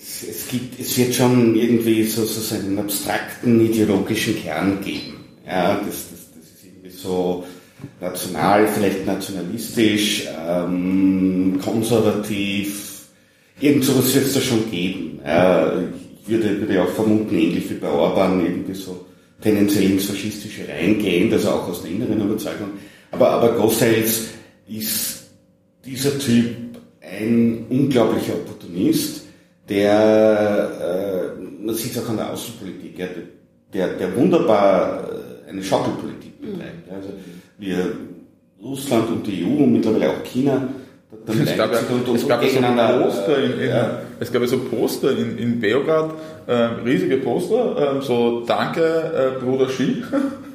es, 0.02 0.48
gibt, 0.48 0.80
es 0.80 0.98
wird 0.98 1.14
schon 1.14 1.56
irgendwie 1.56 2.04
so, 2.04 2.26
so 2.26 2.56
einen 2.56 2.80
abstrakten 2.80 3.62
ideologischen 3.62 4.36
Kern 4.42 4.82
geben. 4.84 5.26
Ja, 5.46 5.80
das, 5.86 6.10
das, 6.12 6.21
so 7.02 7.46
national, 8.00 8.68
vielleicht 8.68 9.06
nationalistisch, 9.06 10.28
ähm, 10.48 11.60
konservativ, 11.64 13.08
irgend 13.60 13.84
sowas 13.84 14.14
wird 14.14 14.26
es 14.28 14.34
da 14.34 14.42
schon 14.42 14.70
geben. 14.70 15.20
Ja, 15.26 15.74
ich 16.24 16.30
würde, 16.30 16.60
würde 16.60 16.84
auch 16.84 16.90
vermuten, 16.90 17.36
ähnlich 17.36 17.70
wie 17.70 17.76
bei 17.76 17.90
Orban, 17.90 18.44
irgendwie 18.46 18.74
so 18.74 19.06
tendenziell 19.42 19.92
ins 19.92 20.06
Faschistische 20.06 20.68
reingehen, 20.68 21.34
also 21.34 21.50
auch 21.50 21.68
aus 21.68 21.82
der 21.82 21.92
inneren 21.92 22.22
Überzeugung. 22.22 22.70
Aber, 23.12 23.30
aber 23.32 23.54
großteils 23.54 24.28
ist 24.68 25.24
dieser 25.84 26.18
Typ 26.20 26.56
ein 27.02 27.66
unglaublicher 27.70 28.34
Opportunist, 28.34 29.24
der, 29.68 31.36
äh, 31.40 31.42
man 31.66 31.76
sieht 31.76 31.96
es 31.96 32.04
auch 32.04 32.10
an 32.10 32.18
der 32.18 32.32
Außenpolitik, 32.32 32.98
ja, 33.00 33.08
der, 33.74 33.90
der 33.90 34.16
wunderbar 34.16 35.10
äh, 35.46 35.50
eine 35.50 35.64
Schaukelpolitik 35.64 36.42
betreibt. 36.42 36.92
Also 36.92 37.10
wir 37.58 37.96
Russland 38.64 39.10
und 39.10 39.28
die 39.28 39.44
EU 39.44 39.64
und 39.64 39.74
mittlerweile 39.74 40.10
auch 40.10 40.24
China 40.24 40.68
damit 41.26 41.48
es 41.50 41.58
gab, 41.58 41.74
ja, 41.74 41.80
und, 41.90 42.08
und, 42.08 42.16
es 42.16 42.28
gab 42.28 42.44
so 42.44 42.60
Poster 42.60 43.44
in, 43.44 43.60
in, 43.60 43.70
ja. 43.70 44.02
es 44.20 44.32
gab 44.32 44.46
so 44.46 44.60
Poster 44.60 45.18
in, 45.18 45.38
in 45.38 45.60
Beograd, 45.60 46.14
äh, 46.48 46.54
riesige 46.54 47.18
Poster, 47.18 47.98
äh, 47.98 48.02
so 48.02 48.44
Danke, 48.46 48.82
äh, 48.82 49.44
Bruder 49.44 49.68
Xi. 49.68 50.04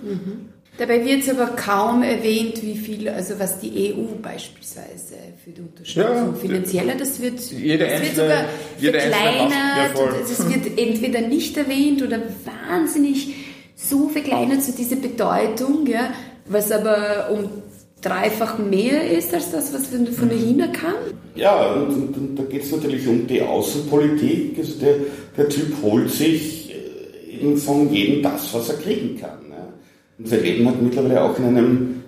Mhm. 0.02 0.48
Dabei 0.78 1.04
wird 1.04 1.22
es 1.22 1.30
aber 1.30 1.46
kaum 1.56 2.02
erwähnt, 2.02 2.62
wie 2.62 2.76
viel, 2.76 3.08
also 3.08 3.38
was 3.38 3.60
die 3.60 3.94
EU 3.94 4.20
beispielsweise 4.20 5.14
für 5.42 5.50
die 5.50 5.62
Unterstützung 5.62 6.06
ja, 6.06 6.32
finanzieller, 6.38 6.94
das 6.96 7.20
wird, 7.20 7.40
jede 7.50 7.88
das 7.88 8.02
wird 8.02 8.16
sogar 8.16 8.44
verkleinert, 8.78 9.96
ja, 9.96 10.10
es 10.22 10.48
wird 10.48 10.78
entweder 10.78 11.22
nicht 11.22 11.56
erwähnt 11.56 12.02
oder 12.02 12.20
wahnsinnig 12.44 13.34
so 13.74 14.08
verkleinert 14.08 14.62
zu 14.62 14.72
so 14.72 14.76
dieser 14.76 14.96
Bedeutung, 14.96 15.86
ja, 15.86 16.12
was 16.46 16.70
aber 16.70 17.30
um 17.30 17.48
dreifach 18.02 18.58
mehr 18.58 19.10
ist 19.10 19.32
als 19.34 19.50
das, 19.50 19.72
was 19.72 19.86
von 19.86 20.28
der 20.28 20.38
China 20.38 20.66
kam? 20.68 20.94
Ja, 21.34 21.72
und, 21.74 22.16
und 22.16 22.36
da 22.36 22.42
geht 22.44 22.62
es 22.62 22.70
natürlich 22.70 23.06
um 23.06 23.26
die 23.26 23.42
Außenpolitik. 23.42 24.58
Also 24.58 24.78
der, 24.78 24.94
der 25.36 25.48
Typ 25.48 25.82
holt 25.82 26.10
sich 26.10 26.70
äh, 26.70 27.36
eben 27.36 27.56
von 27.56 27.92
jedem 27.92 28.22
das, 28.22 28.52
was 28.54 28.68
er 28.68 28.76
kriegen 28.76 29.18
kann. 29.18 29.45
Und 30.18 30.30
wir 30.30 30.40
leben 30.40 30.66
halt 30.66 30.82
mittlerweile 30.82 31.22
auch 31.22 31.38
in 31.38 31.44
einem 31.44 32.02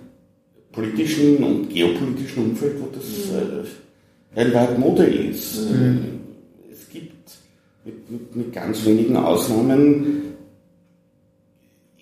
politischen 0.71 1.43
und 1.43 1.69
geopolitischen 1.69 2.51
Umfeld, 2.51 2.75
wo 2.79 2.87
das 2.87 3.05
mhm. 4.35 4.53
äh, 4.53 4.77
Mode 4.77 5.03
ist. 5.03 5.69
Mhm. 5.69 6.19
Es 6.71 6.89
gibt 6.89 7.31
mit, 7.85 8.09
mit, 8.09 8.35
mit 8.35 8.53
ganz 8.53 8.85
wenigen 8.85 9.17
Ausnahmen 9.17 10.23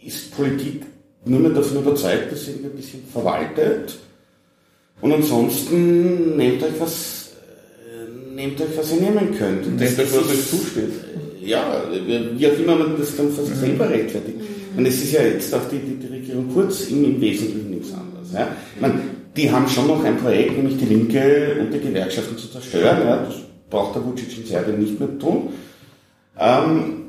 ist 0.04 0.32
Politik 0.36 0.84
nur 1.26 1.39
mehr 1.41 1.52
davon 1.52 1.80
überzeugt, 1.80 2.32
dass 2.32 2.48
ihr 2.48 2.56
ein 2.56 2.76
bisschen 2.76 3.04
verwaltet. 3.12 3.98
Und 5.02 5.12
ansonsten 5.12 6.38
nehmt 6.38 6.63
euch 6.63 6.80
was, 6.80 7.32
äh, 7.86 8.34
nehmt 8.34 8.60
euch 8.62 8.78
was 8.78 8.93
ihr 8.93 9.02
nehmen 9.02 9.36
könnt. 9.38 9.65
Und 9.65 9.76
nehmt 9.76 10.00
euch, 10.00 10.13
was 10.13 10.30
euch 10.30 10.50
zusteht. 10.50 10.93
Ja, 11.41 11.84
wie 12.36 12.48
auch 12.48 12.60
immer 12.60 12.76
man 12.76 12.98
das 12.98 13.15
dann 13.15 13.32
fast 13.32 13.50
mhm. 13.50 13.56
selber 13.56 13.89
rechtfertigt. 13.89 14.38
Und 14.78 14.86
es 14.86 15.04
ist 15.04 15.13
ja 15.13 15.24
jetzt 15.24 15.54
auch 15.56 15.68
die, 15.70 15.80
die, 15.80 15.96
die 15.96 16.08
Regierung 16.08 16.54
Kurz 16.54 16.88
im, 16.88 17.04
im 17.04 17.20
Wesentlichen 17.20 17.72
nichts 17.72 17.92
anderes. 17.94 18.32
Ja. 18.32 18.48
Ich 18.76 18.82
meine, 18.82 19.02
die 19.36 19.52
haben 19.52 19.68
schon 19.68 19.88
noch 19.88 20.04
ein 20.04 20.18
Projekt, 20.18 20.56
nämlich 20.56 20.78
die 20.78 20.86
Linke 20.86 21.58
und 21.60 21.74
die 21.74 21.80
Gewerkschaften 21.80 22.38
zu 22.38 22.48
zerstören. 22.48 23.00
Ja. 23.08 23.18
Das 23.26 23.36
braucht 23.72 23.96
der 23.96 24.06
Vucic 24.06 24.38
in 24.38 24.46
Serbien 24.46 24.80
nicht 24.80 25.00
mehr 25.00 25.18
tun. 25.18 25.50
Ähm, 26.40 27.08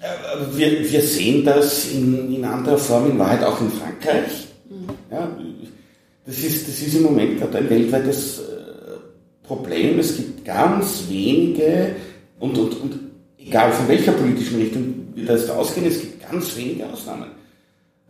äh, 0.00 0.56
wir, 0.56 0.88
wir 0.88 1.02
sehen 1.02 1.44
das 1.44 1.90
in, 1.90 2.32
in 2.32 2.44
anderer 2.44 2.78
Form 2.78 3.10
in 3.10 3.18
Wahrheit 3.18 3.42
auch 3.42 3.60
in 3.60 3.70
Frankreich. 3.70 4.46
Mhm. 4.70 4.88
Ja, 5.10 5.36
das, 6.26 6.38
ist, 6.38 6.68
das 6.68 6.80
ist 6.80 6.94
im 6.94 7.02
Moment 7.02 7.40
gerade 7.40 7.58
ein 7.58 7.70
weltweites 7.70 8.38
äh, 8.38 8.42
Problem. 9.42 9.98
Es 9.98 10.16
gibt 10.16 10.44
ganz 10.44 11.06
wenige, 11.08 11.96
und, 12.38 12.56
und, 12.56 12.80
und 12.80 13.00
egal 13.36 13.72
von 13.72 13.88
welcher 13.88 14.12
politischen 14.12 14.60
Richtung 14.60 14.94
wir 15.16 15.26
das 15.26 15.50
ausgehen, 15.50 15.86
es 15.86 16.00
gibt 16.00 16.17
ganz 16.30 16.56
wenige 16.56 16.86
Ausnahmen. 16.86 17.30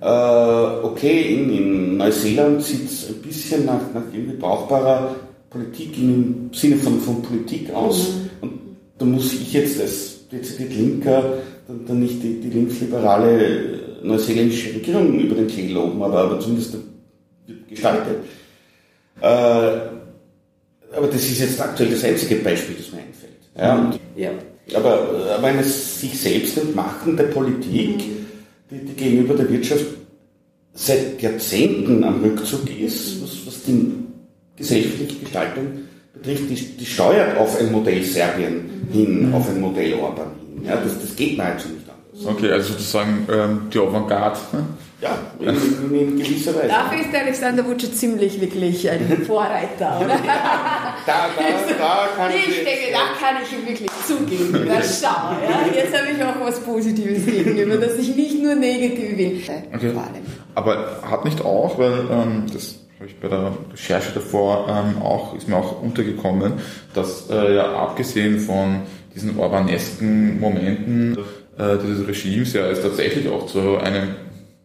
Äh, 0.01 0.85
okay, 0.85 1.35
in, 1.35 1.51
in 1.51 1.97
Neuseeland 1.97 2.63
sieht 2.63 2.89
es 2.89 3.09
ein 3.09 3.23
bisschen 3.23 3.67
nach, 3.67 3.81
nach 3.93 4.05
irgendwie 4.13 4.37
brauchbarer 4.37 5.17
Politik 5.51 5.99
im 5.99 6.51
Sinne 6.53 6.77
von, 6.77 7.01
von 7.01 7.23
Politik 7.23 7.73
aus. 7.75 8.11
Mhm. 8.11 8.31
Und 8.41 8.53
da 8.99 9.05
muss 9.05 9.33
ich 9.33 9.53
jetzt 9.53 9.81
als 9.81 10.29
dezidiert 10.29 10.75
Linker 10.75 11.39
dann, 11.67 11.87
dann 11.87 12.01
nicht 12.01 12.23
die, 12.23 12.41
die 12.41 12.51
linksliberale 12.51 13.99
neuseeländische 14.03 14.75
Regierung 14.75 15.19
über 15.19 15.35
den 15.35 15.49
Klee 15.49 15.73
loben, 15.73 16.03
aber, 16.03 16.21
aber 16.21 16.41
zumindest 16.41 16.77
gestaltet. 17.69 18.19
Äh, 19.21 19.25
aber 19.25 21.07
das 21.07 21.17
ist 21.17 21.41
jetzt 21.41 21.61
aktuell 21.61 21.91
das 21.91 22.05
einzige 22.05 22.37
Beispiel, 22.37 22.77
das 22.77 22.93
mir 22.93 23.01
einfällt. 23.01 23.33
Ja, 23.57 23.93
ja. 24.17 24.31
Aber, 24.75 25.35
aber 25.37 25.47
eine 25.47 25.65
sich 25.65 26.21
selbst 26.21 26.59
entmachende 26.59 27.25
Politik, 27.25 28.05
die, 28.71 28.79
die 28.85 28.95
gegenüber 28.95 29.35
der 29.35 29.51
Wirtschaft 29.51 29.87
seit 30.75 31.21
Jahrzehnten 31.21 32.05
am 32.05 32.23
Rückzug 32.23 32.69
ist, 32.79 33.23
was, 33.23 33.47
was 33.47 33.63
die 33.65 33.93
gesellschaftliche 34.57 35.21
Gestaltung 35.21 35.67
betrifft, 36.13 36.51
die, 36.51 36.55
die 36.55 36.87
steuert 36.87 37.37
auf 37.39 37.59
ein 37.59 37.73
Modell 37.73 38.03
Serbien 38.03 38.89
hin, 38.93 39.33
auf 39.33 39.49
ein 39.49 39.61
Modell 39.61 39.95
Orban 39.95 40.31
hin. 40.41 40.65
Ja, 40.65 40.77
das, 40.77 41.01
das 41.01 41.17
geht 41.17 41.37
schon 41.37 41.73
nicht 41.73 41.89
anders. 41.89 42.37
Okay, 42.37 42.51
also 42.51 42.73
sozusagen 42.73 43.27
ähm, 43.33 43.61
die 43.73 43.79
Avantgarde. 43.79 44.39
Ja, 45.01 45.17
in, 45.39 45.95
in, 45.95 46.19
gewisser 46.19 46.57
Weise. 46.57 46.69
Dafür 46.69 47.01
ist 47.01 47.13
der 47.13 47.21
Alexander 47.21 47.65
Vucic 47.65 47.97
ziemlich 47.97 48.41
wirklich 48.41 48.91
ein 48.91 49.23
Vorreiter, 49.27 50.01
oder? 50.01 50.09
da, 50.09 50.17
da, 51.07 51.29
da 51.79 52.09
kann 52.17 52.33
ich, 52.33 52.49
ich 52.49 52.65
denke, 52.65 52.93
da 52.93 53.27
kann 53.27 53.37
ich 53.41 53.53
ihm 53.53 53.65
wirklich 53.65 53.91
zugeben. 54.05 54.67
Na 54.67 54.83
schau, 54.83 55.37
ja? 55.41 55.73
jetzt 55.73 55.97
habe 55.97 56.09
ich 56.11 56.25
auch 56.25 56.45
was 56.45 56.59
Positives 56.61 57.27
gegenüber, 57.27 57.77
dass 57.77 57.97
ich 57.97 58.17
nicht 58.17 58.43
nur 58.43 58.57
negativ 58.57 59.17
bin. 59.17 59.41
Okay. 59.73 59.93
Aber 60.57 61.01
hat 61.09 61.25
nicht 61.25 61.45
auch, 61.45 61.79
weil 61.79 62.01
ähm, 62.11 62.47
das 62.53 62.81
habe 62.99 63.09
ich 63.09 63.21
bei 63.21 63.29
der 63.29 63.53
Recherche 63.73 64.11
davor 64.13 64.67
ähm, 64.69 65.01
auch, 65.01 65.37
ist 65.37 65.49
mir 65.49 65.57
auch 65.57 65.81
untergekommen, 65.81 66.55
dass 66.95 67.31
äh, 67.31 67.55
ja 67.55 67.73
abgesehen 67.73 68.41
von 68.41 68.81
diesen 69.15 69.39
urbanesken 69.39 70.41
Momenten 70.41 71.17
äh, 71.57 71.77
dieses 71.85 72.09
Regimes 72.09 72.53
ja 72.55 72.67
es 72.67 72.83
tatsächlich 72.83 73.29
auch 73.29 73.47
zu 73.47 73.79
einem 73.79 74.17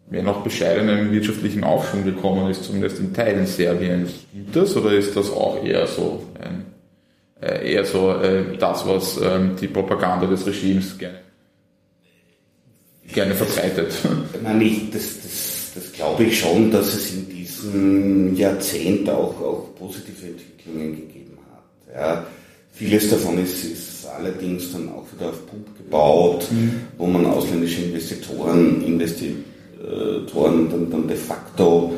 mehr 0.08 0.22
noch 0.22 0.42
bescheidenen 0.42 1.12
wirtschaftlichen 1.12 1.64
Aufschwung 1.64 2.04
gekommen 2.04 2.50
ist, 2.50 2.64
zumindest 2.64 2.98
in 2.98 3.14
Teilen 3.14 3.46
Serbiens. 3.46 4.10
Gibt 4.32 4.54
das 4.54 4.76
oder 4.76 4.92
ist 4.92 5.16
das 5.16 5.30
auch 5.30 5.64
eher 5.64 5.86
so 5.86 6.24
ein, 6.40 6.66
äh, 7.40 7.72
eher 7.72 7.84
so 7.84 8.12
äh, 8.12 8.56
das, 8.58 8.86
was 8.86 9.20
ähm, 9.22 9.56
die 9.60 9.68
Propaganda 9.68 10.26
des 10.26 10.46
Regimes 10.46 10.98
gerne, 10.98 11.20
gerne 13.12 13.34
verbreitet? 13.34 13.92
Nein, 14.42 14.60
ich, 14.60 14.90
das, 14.90 15.22
das, 15.22 15.72
das 15.74 15.92
glaube 15.92 16.24
ich 16.24 16.38
schon, 16.38 16.70
dass 16.70 16.94
es 16.94 17.12
in 17.12 17.34
letzten 17.64 18.36
Jahrzehnt 18.36 19.08
auch, 19.08 19.40
auch 19.40 19.74
positive 19.78 20.26
Entwicklungen 20.26 20.96
gegeben 20.96 21.38
hat. 21.50 21.94
Ja. 21.94 22.26
Vieles 22.72 23.08
davon 23.10 23.38
ist, 23.38 23.64
ist 23.64 24.06
allerdings 24.06 24.72
dann 24.72 24.88
auch 24.88 25.04
wieder 25.14 25.30
auf 25.30 25.46
Pump 25.46 25.76
gebaut, 25.76 26.46
mhm. 26.50 26.80
wo 26.98 27.06
man 27.06 27.24
ausländische 27.26 27.82
Investitoren, 27.82 28.82
Investitoren 29.84 30.70
dann, 30.70 30.90
dann 30.90 31.08
de 31.08 31.16
facto 31.16 31.94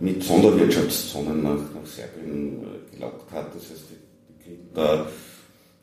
mit 0.00 0.22
Sonderwirtschaftszonen 0.22 1.42
nach, 1.42 1.50
nach 1.50 1.86
Serbien 1.86 2.60
äh, 2.62 2.94
gelockt 2.94 3.30
hat. 3.32 3.54
Das 3.54 3.62
heißt, 3.62 3.84
die, 3.90 4.44
kriegen 4.44 4.68
da 4.74 5.06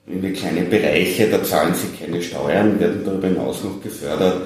irgendwie 0.05 0.33
kleine 0.33 0.61
Bereiche, 0.61 1.29
da 1.29 1.43
zahlen 1.43 1.73
sie 1.73 1.87
keine 2.03 2.21
Steuern, 2.21 2.79
werden 2.79 3.01
darüber 3.05 3.27
hinaus 3.27 3.63
noch 3.63 3.81
gefördert 3.81 4.41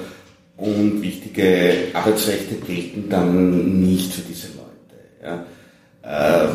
und 0.56 1.02
wichtige 1.02 1.88
Arbeitsrechte 1.92 2.54
gelten 2.56 3.08
dann 3.08 3.80
nicht 3.80 4.12
für 4.12 4.22
diese 4.22 4.48
Leute. 4.48 5.44
Ja. 6.02 6.44
Äh, 6.44 6.48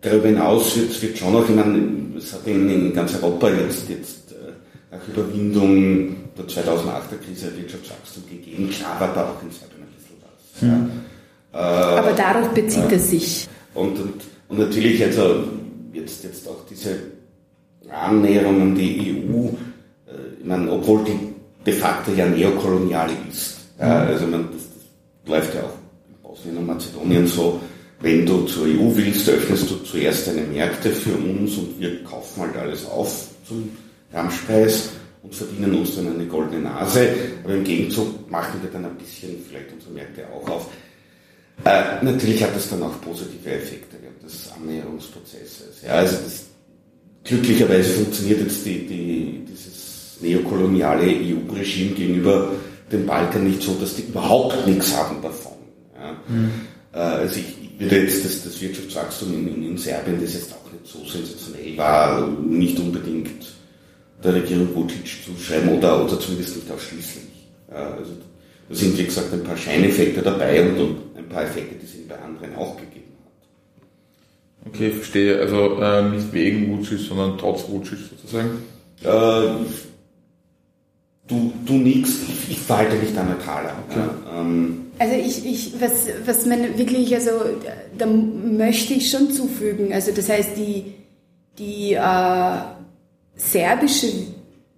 darüber 0.00 0.28
hinaus 0.28 0.76
wird, 0.76 1.02
wird 1.02 1.18
schon 1.18 1.34
auch, 1.34 1.48
ich 1.48 1.54
meine, 1.54 1.82
es 2.16 2.32
hat 2.32 2.46
in, 2.46 2.70
in 2.70 2.94
ganz 2.94 3.14
Europa 3.14 3.50
jetzt, 3.50 3.88
jetzt 3.88 4.15
äh, 4.15 4.15
nach 4.96 5.08
Überwindung 5.08 6.16
der 6.36 6.46
2008er 6.46 7.18
Krise 7.24 7.56
Wirtschaftswachstum 7.56 8.24
gegeben. 8.28 8.70
Klar 8.70 9.00
war 9.00 9.14
da 9.14 9.24
auch 9.30 9.42
in 9.42 9.50
Serbien 9.50 9.82
ein 9.82 9.92
bisschen 9.94 10.16
was. 10.22 10.62
Mhm. 10.62 10.90
Ja. 11.52 11.94
Äh, 11.94 11.98
Aber 11.98 12.12
darauf 12.12 12.48
bezieht 12.50 12.92
es 12.92 13.10
sich. 13.10 13.48
Und, 13.74 13.98
und, 13.98 14.22
und 14.48 14.58
natürlich 14.58 15.02
also 15.02 15.44
jetzt, 15.92 16.24
jetzt 16.24 16.48
auch 16.48 16.64
diese 16.68 16.96
Annäherung 17.90 18.60
an 18.60 18.74
die 18.74 19.24
EU, 19.30 19.48
äh, 20.10 20.40
ich 20.40 20.46
meine, 20.46 20.70
obwohl 20.70 21.04
die 21.04 21.18
de 21.64 21.74
facto 21.74 22.12
ja 22.12 22.26
neokolonial 22.26 23.10
ist. 23.30 23.56
Ja, 23.78 24.04
mhm. 24.04 24.08
also 24.08 24.26
man, 24.26 24.48
das, 24.52 24.62
das 24.62 25.30
läuft 25.30 25.54
ja 25.54 25.62
auch 25.62 26.28
Bosnien 26.28 26.56
und 26.58 26.66
Mazedonien 26.66 27.26
so, 27.26 27.60
wenn 28.00 28.26
du 28.26 28.42
zur 28.42 28.64
EU 28.64 28.94
willst, 28.94 29.28
öffnest 29.28 29.70
du 29.70 29.76
zuerst 29.76 30.26
deine 30.26 30.42
Märkte 30.42 30.90
für 30.90 31.14
uns 31.14 31.56
und 31.56 31.80
wir 31.80 32.04
kaufen 32.04 32.42
halt 32.42 32.56
alles 32.56 32.86
auf 32.86 33.28
zum 33.48 33.70
Ramschpreis 34.12 34.90
und 35.22 35.34
verdienen 35.34 35.74
uns 35.74 35.96
dann 35.96 36.08
eine 36.08 36.26
goldene 36.26 36.62
Nase, 36.62 37.08
aber 37.42 37.54
im 37.54 37.64
Gegenzug 37.64 38.30
machen 38.30 38.60
wir 38.62 38.70
dann 38.70 38.84
ein 38.84 38.96
bisschen 38.96 39.44
vielleicht 39.48 39.72
unsere 39.72 39.92
Märkte 39.92 40.24
auch 40.32 40.48
auf. 40.48 40.70
Äh, 41.64 42.04
natürlich 42.04 42.42
hat 42.42 42.54
das 42.54 42.68
dann 42.68 42.82
auch 42.82 43.00
positive 43.00 43.50
Effekte 43.50 43.96
während 44.00 44.22
des 44.22 44.50
Annäherungsprozesses. 44.52 45.82
Ja, 45.84 45.92
also 45.92 46.16
das, 46.22 46.44
glücklicherweise 47.24 47.94
funktioniert 47.94 48.40
jetzt 48.40 48.64
die, 48.64 48.86
die, 48.86 49.44
dieses 49.48 50.18
neokoloniale 50.20 51.06
EU-Regime 51.06 51.94
gegenüber 51.94 52.52
dem 52.92 53.06
Balkan 53.06 53.44
nicht 53.44 53.62
so, 53.62 53.74
dass 53.74 53.96
die 53.96 54.02
überhaupt 54.02 54.66
nichts 54.66 54.96
haben 54.96 55.20
davon. 55.22 55.52
Mhm. 56.28 56.50
Also 56.92 57.40
ich, 57.40 57.78
würde 57.78 58.02
jetzt 58.02 58.24
das, 58.24 58.42
das 58.42 58.60
Wirtschaftswachstum 58.60 59.34
in, 59.34 59.62
in, 59.62 59.78
Serbien, 59.78 60.20
das 60.20 60.34
jetzt 60.34 60.52
auch 60.52 60.72
nicht 60.72 60.86
so 60.86 61.04
sensationell 61.04 61.76
war, 61.76 62.26
nicht 62.28 62.78
unbedingt 62.78 63.44
der 64.26 64.34
Regierung 64.34 64.74
Vucic 64.74 65.24
zuschreiben 65.24 65.78
oder, 65.78 66.04
oder 66.04 66.18
zumindest 66.18 66.56
nicht 66.56 66.70
ausschließlich. 66.70 67.24
Ja, 67.70 67.92
also 67.92 68.10
da 68.68 68.74
sind, 68.74 68.98
wie 68.98 69.04
gesagt, 69.04 69.32
ein 69.32 69.44
paar 69.44 69.56
Scheineffekte 69.56 70.22
dabei 70.22 70.62
und, 70.62 70.78
und 70.78 70.96
ein 71.16 71.28
paar 71.28 71.44
Effekte, 71.44 71.76
die 71.76 71.86
es 71.86 72.08
bei 72.08 72.18
anderen 72.18 72.54
auch 72.56 72.76
gegeben 72.76 73.12
hat. 73.24 74.68
Okay, 74.68 74.90
verstehe. 74.90 75.38
Also 75.38 75.80
äh, 75.80 76.10
nicht 76.10 76.32
wegen 76.32 76.76
Vucic, 76.76 76.98
sondern 76.98 77.38
trotz 77.38 77.68
Vucic 77.68 77.98
sozusagen? 78.10 78.62
Äh, 79.02 79.64
du, 81.28 81.52
du 81.64 81.72
nix, 81.74 82.10
ich, 82.28 82.50
ich 82.52 82.58
verhalte 82.58 82.96
mich 82.96 83.14
da 83.14 83.22
neutraler. 83.22 83.74
Okay. 83.88 84.00
Ja, 84.00 84.40
ähm, 84.40 84.86
also 84.98 85.14
ich, 85.14 85.44
ich 85.44 85.72
was, 85.78 86.06
was 86.24 86.46
man 86.46 86.78
wirklich, 86.78 87.14
also 87.14 87.30
da 87.96 88.06
möchte 88.06 88.94
ich 88.94 89.10
schon 89.10 89.30
zufügen, 89.30 89.92
also 89.92 90.10
das 90.10 90.28
heißt 90.28 90.56
die, 90.56 90.94
die 91.58 91.92
äh, 91.92 92.58
serbische 93.36 94.08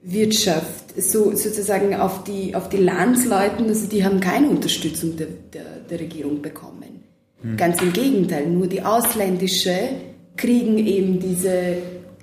Wirtschaft, 0.03 1.01
so 1.01 1.35
sozusagen 1.35 1.95
auf 1.95 2.25
die, 2.25 2.55
auf 2.55 2.69
die 2.69 2.79
Landsleuten, 2.79 3.69
also 3.69 3.89
die 3.89 4.05
haben 4.05 4.21
keine 4.21 4.49
Unterstützung 4.49 5.17
der, 5.17 5.29
der, 5.53 5.65
der 5.89 6.01
Regierung 6.01 6.43
bekommen. 6.43 7.05
Hm. 7.43 7.57
Ganz 7.57 7.81
im 7.83 7.93
Gegenteil, 7.93 8.49
nur 8.49 8.67
die 8.67 8.83
ausländische 8.83 9.91
kriegen 10.37 10.79
eben 10.79 11.19
diese 11.19 11.79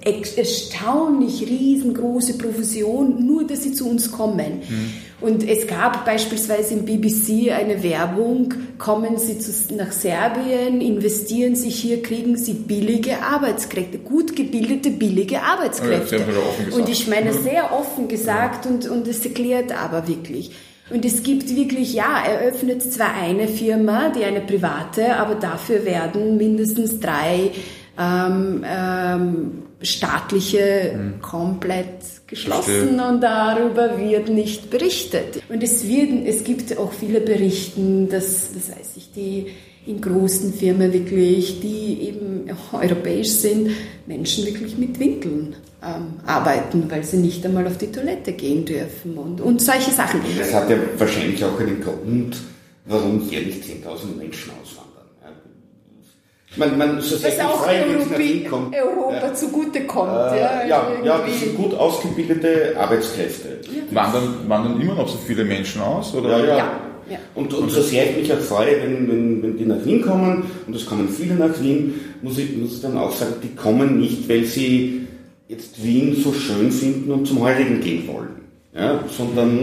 erstaunlich 0.05 1.41
riesengroße 1.41 2.37
Provision, 2.37 3.25
nur 3.25 3.45
dass 3.45 3.63
sie 3.63 3.73
zu 3.73 3.89
uns 3.89 4.11
kommen. 4.11 4.59
Mhm. 4.67 4.93
Und 5.21 5.47
es 5.47 5.65
gab 5.65 6.05
beispielsweise 6.05 6.75
im 6.75 6.85
BBC 6.85 7.51
eine 7.51 7.81
Werbung, 7.81 8.53
kommen 8.77 9.17
Sie 9.17 9.39
zu, 9.39 9.51
nach 9.73 9.91
Serbien, 9.91 10.81
investieren 10.81 11.55
Sie 11.55 11.69
hier, 11.69 12.03
kriegen 12.03 12.37
Sie 12.37 12.53
billige 12.53 13.23
Arbeitskräfte, 13.23 13.97
gut 13.97 14.35
gebildete, 14.35 14.91
billige 14.91 15.41
Arbeitskräfte. 15.41 16.17
Ja, 16.17 16.77
und 16.77 16.89
ich 16.89 17.07
meine, 17.07 17.33
sehr 17.33 17.73
offen 17.73 18.07
gesagt 18.07 18.65
und, 18.65 18.87
und 18.87 19.07
es 19.07 19.25
erklärt 19.25 19.71
aber 19.71 20.07
wirklich. 20.07 20.51
Und 20.89 21.03
es 21.05 21.23
gibt 21.23 21.55
wirklich, 21.55 21.93
ja, 21.93 22.21
er 22.23 22.41
öffnet 22.41 22.83
zwar 22.83 23.15
eine 23.15 23.47
Firma, 23.47 24.09
die 24.09 24.23
eine 24.23 24.41
private, 24.41 25.15
aber 25.15 25.35
dafür 25.35 25.85
werden 25.85 26.37
mindestens 26.37 26.99
drei 26.99 27.51
ähm, 27.97 28.63
ähm, 28.67 29.64
staatliche 29.85 30.93
mhm. 30.95 31.21
komplett 31.21 32.27
geschlossen 32.27 32.99
und 32.99 33.21
darüber 33.21 33.99
wird 33.99 34.29
nicht 34.29 34.69
berichtet. 34.69 35.43
Und 35.49 35.61
es, 35.63 35.87
wird, 35.87 36.25
es 36.25 36.43
gibt 36.43 36.77
auch 36.77 36.91
viele 36.91 37.21
Berichten, 37.21 38.09
dass, 38.09 38.49
das 38.53 38.75
weiß 38.75 38.97
ich, 38.97 39.11
die 39.11 39.47
in 39.85 40.01
großen 40.01 40.53
Firmen 40.53 40.91
wirklich, 40.91 41.59
die 41.59 42.07
eben 42.07 42.49
europäisch 42.73 43.29
sind, 43.29 43.69
Menschen 44.07 44.45
wirklich 44.45 44.77
mit 44.77 44.99
Winkeln 44.99 45.55
ähm, 45.83 46.13
arbeiten, 46.25 46.89
weil 46.89 47.03
sie 47.03 47.17
nicht 47.17 47.45
einmal 47.45 47.67
auf 47.67 47.77
die 47.77 47.91
Toilette 47.91 48.33
gehen 48.33 48.65
dürfen 48.65 49.15
und, 49.17 49.41
und 49.41 49.61
solche 49.61 49.91
Sachen. 49.91 50.21
Das 50.37 50.53
hat 50.53 50.69
ja 50.69 50.77
wahrscheinlich 50.97 51.43
auch 51.43 51.59
einen 51.59 51.81
Grund, 51.81 52.37
warum 52.85 53.29
jährlich 53.29 53.57
10.000 53.57 54.17
Menschen 54.17 54.51
auswandern. 54.61 54.84
Man, 56.57 56.77
man, 56.77 57.01
so 57.01 57.15
Was 57.21 57.39
auch 57.39 57.67
Europe 57.67 58.15
Europa 58.73 59.27
ja. 59.27 59.33
zugutekommt. 59.33 60.31
Äh, 60.31 60.39
ja, 60.39 60.65
ja, 60.65 60.91
ja, 61.03 61.17
das 61.25 61.39
sind 61.39 61.55
gut 61.55 61.73
ausgebildete 61.73 62.75
Arbeitskräfte. 62.77 63.59
Ja. 63.63 63.95
Wandern, 63.95 64.37
wandern 64.47 64.79
immer 64.79 64.95
noch 64.95 65.07
so 65.07 65.17
viele 65.17 65.43
Menschen 65.43 65.81
aus? 65.81 66.13
Oder? 66.13 66.39
Ja, 66.39 66.45
ja. 66.45 66.57
ja. 67.09 67.17
Und, 67.35 67.53
und 67.53 67.69
so 67.69 67.81
sehr 67.81 68.09
ich 68.09 68.17
mich 68.17 68.33
auch 68.33 68.39
freue, 68.39 68.81
wenn, 68.81 69.07
wenn, 69.09 69.43
wenn 69.43 69.57
die 69.57 69.65
nach 69.65 69.83
Wien 69.85 70.01
kommen, 70.01 70.43
und 70.65 70.75
es 70.75 70.85
kommen 70.85 71.09
viele 71.09 71.35
nach 71.35 71.61
Wien, 71.61 71.99
muss 72.21 72.37
ich, 72.37 72.55
muss 72.55 72.75
ich 72.75 72.81
dann 72.81 72.97
auch 72.97 73.11
sagen, 73.11 73.33
die 73.43 73.53
kommen 73.55 73.99
nicht, 73.99 74.29
weil 74.29 74.45
sie 74.45 75.07
jetzt 75.47 75.83
Wien 75.83 76.15
so 76.15 76.33
schön 76.33 76.71
finden 76.71 77.11
und 77.11 77.27
zum 77.27 77.41
Heurigen 77.41 77.81
gehen 77.81 78.07
wollen, 78.07 78.41
ja, 78.73 79.03
sondern 79.15 79.59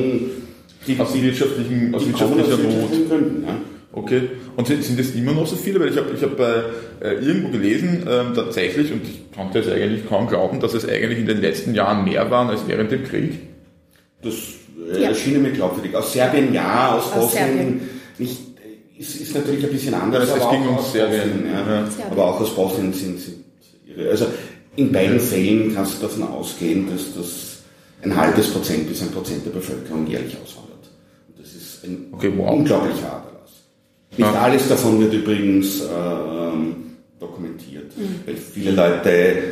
die, 0.86 0.98
aus 0.98 1.14
wirtschaftlichen, 1.14 1.94
aus 1.94 2.06
wirtschaftlicher 2.06 2.56
Not. 2.56 3.08
Gründen, 3.08 3.44
ja. 3.46 3.54
Okay. 3.92 4.22
Und 4.56 4.66
sind, 4.66 4.98
das 4.98 5.10
immer 5.10 5.32
noch 5.32 5.46
so 5.46 5.56
viele? 5.56 5.78
Weil 5.80 5.90
ich 5.90 5.96
habe 5.98 6.12
ich 6.14 6.22
hab, 6.22 6.38
äh, 6.40 7.14
irgendwo 7.14 7.48
gelesen, 7.48 8.06
äh, 8.06 8.34
tatsächlich, 8.34 8.90
und 8.90 9.02
ich 9.02 9.30
konnte 9.32 9.58
es 9.58 9.68
eigentlich 9.68 10.08
kaum 10.08 10.28
glauben, 10.28 10.60
dass 10.60 10.72
es 10.72 10.88
eigentlich 10.88 11.18
in 11.18 11.26
den 11.26 11.40
letzten 11.40 11.74
Jahren 11.74 12.04
mehr 12.04 12.30
waren 12.30 12.48
als 12.48 12.66
während 12.66 12.90
dem 12.90 13.04
Krieg. 13.04 13.38
Das 14.22 14.34
äh, 14.92 15.02
ja. 15.02 15.08
erschien 15.10 15.42
mir 15.42 15.50
glaubwürdig. 15.50 15.94
Aus 15.94 16.12
Serbien 16.12 16.54
ja, 16.54 16.96
aus, 16.96 17.12
aus 17.12 17.32
Bosnien 17.32 17.82
nicht. 18.18 18.38
Ist, 18.98 19.20
ist 19.20 19.34
natürlich 19.34 19.64
ein 19.64 19.72
bisschen 19.72 19.94
anders. 19.94 20.28
Ja, 20.28 20.36
es 20.36 20.50
ging 20.50 20.68
um 20.68 20.78
Serbien. 20.80 21.46
Ja. 21.52 21.80
Ja. 21.80 21.88
Aber 22.10 22.26
auch 22.26 22.40
aus 22.40 22.54
Bosnien 22.54 22.92
sind, 22.92 23.18
sind 23.18 23.44
ihre. 23.84 24.10
Also 24.10 24.26
in 24.76 24.92
beiden 24.92 25.20
Fällen 25.20 25.74
kannst 25.74 25.98
du 25.98 26.06
davon 26.06 26.22
ausgehen, 26.22 26.88
dass 26.90 27.14
das 27.14 27.62
ein 28.02 28.16
halbes 28.16 28.48
Prozent 28.48 28.88
bis 28.88 29.02
ein 29.02 29.10
Prozent 29.10 29.44
der 29.44 29.50
Bevölkerung 29.50 30.06
jährlich 30.06 30.36
auswandert. 30.42 30.88
Und 31.28 31.38
das 31.38 31.52
ist 31.54 31.84
ein 31.84 32.06
okay, 32.12 32.32
wow. 32.36 32.52
unglaublicher 32.52 33.12
Aderlass. 33.12 33.31
Nicht 34.16 34.32
ja. 34.32 34.40
alles 34.42 34.68
davon 34.68 35.00
wird 35.00 35.14
übrigens 35.14 35.80
äh, 35.80 35.86
dokumentiert, 37.18 37.96
mhm. 37.96 38.20
weil 38.26 38.36
viele 38.36 38.72
Leute, 38.72 39.42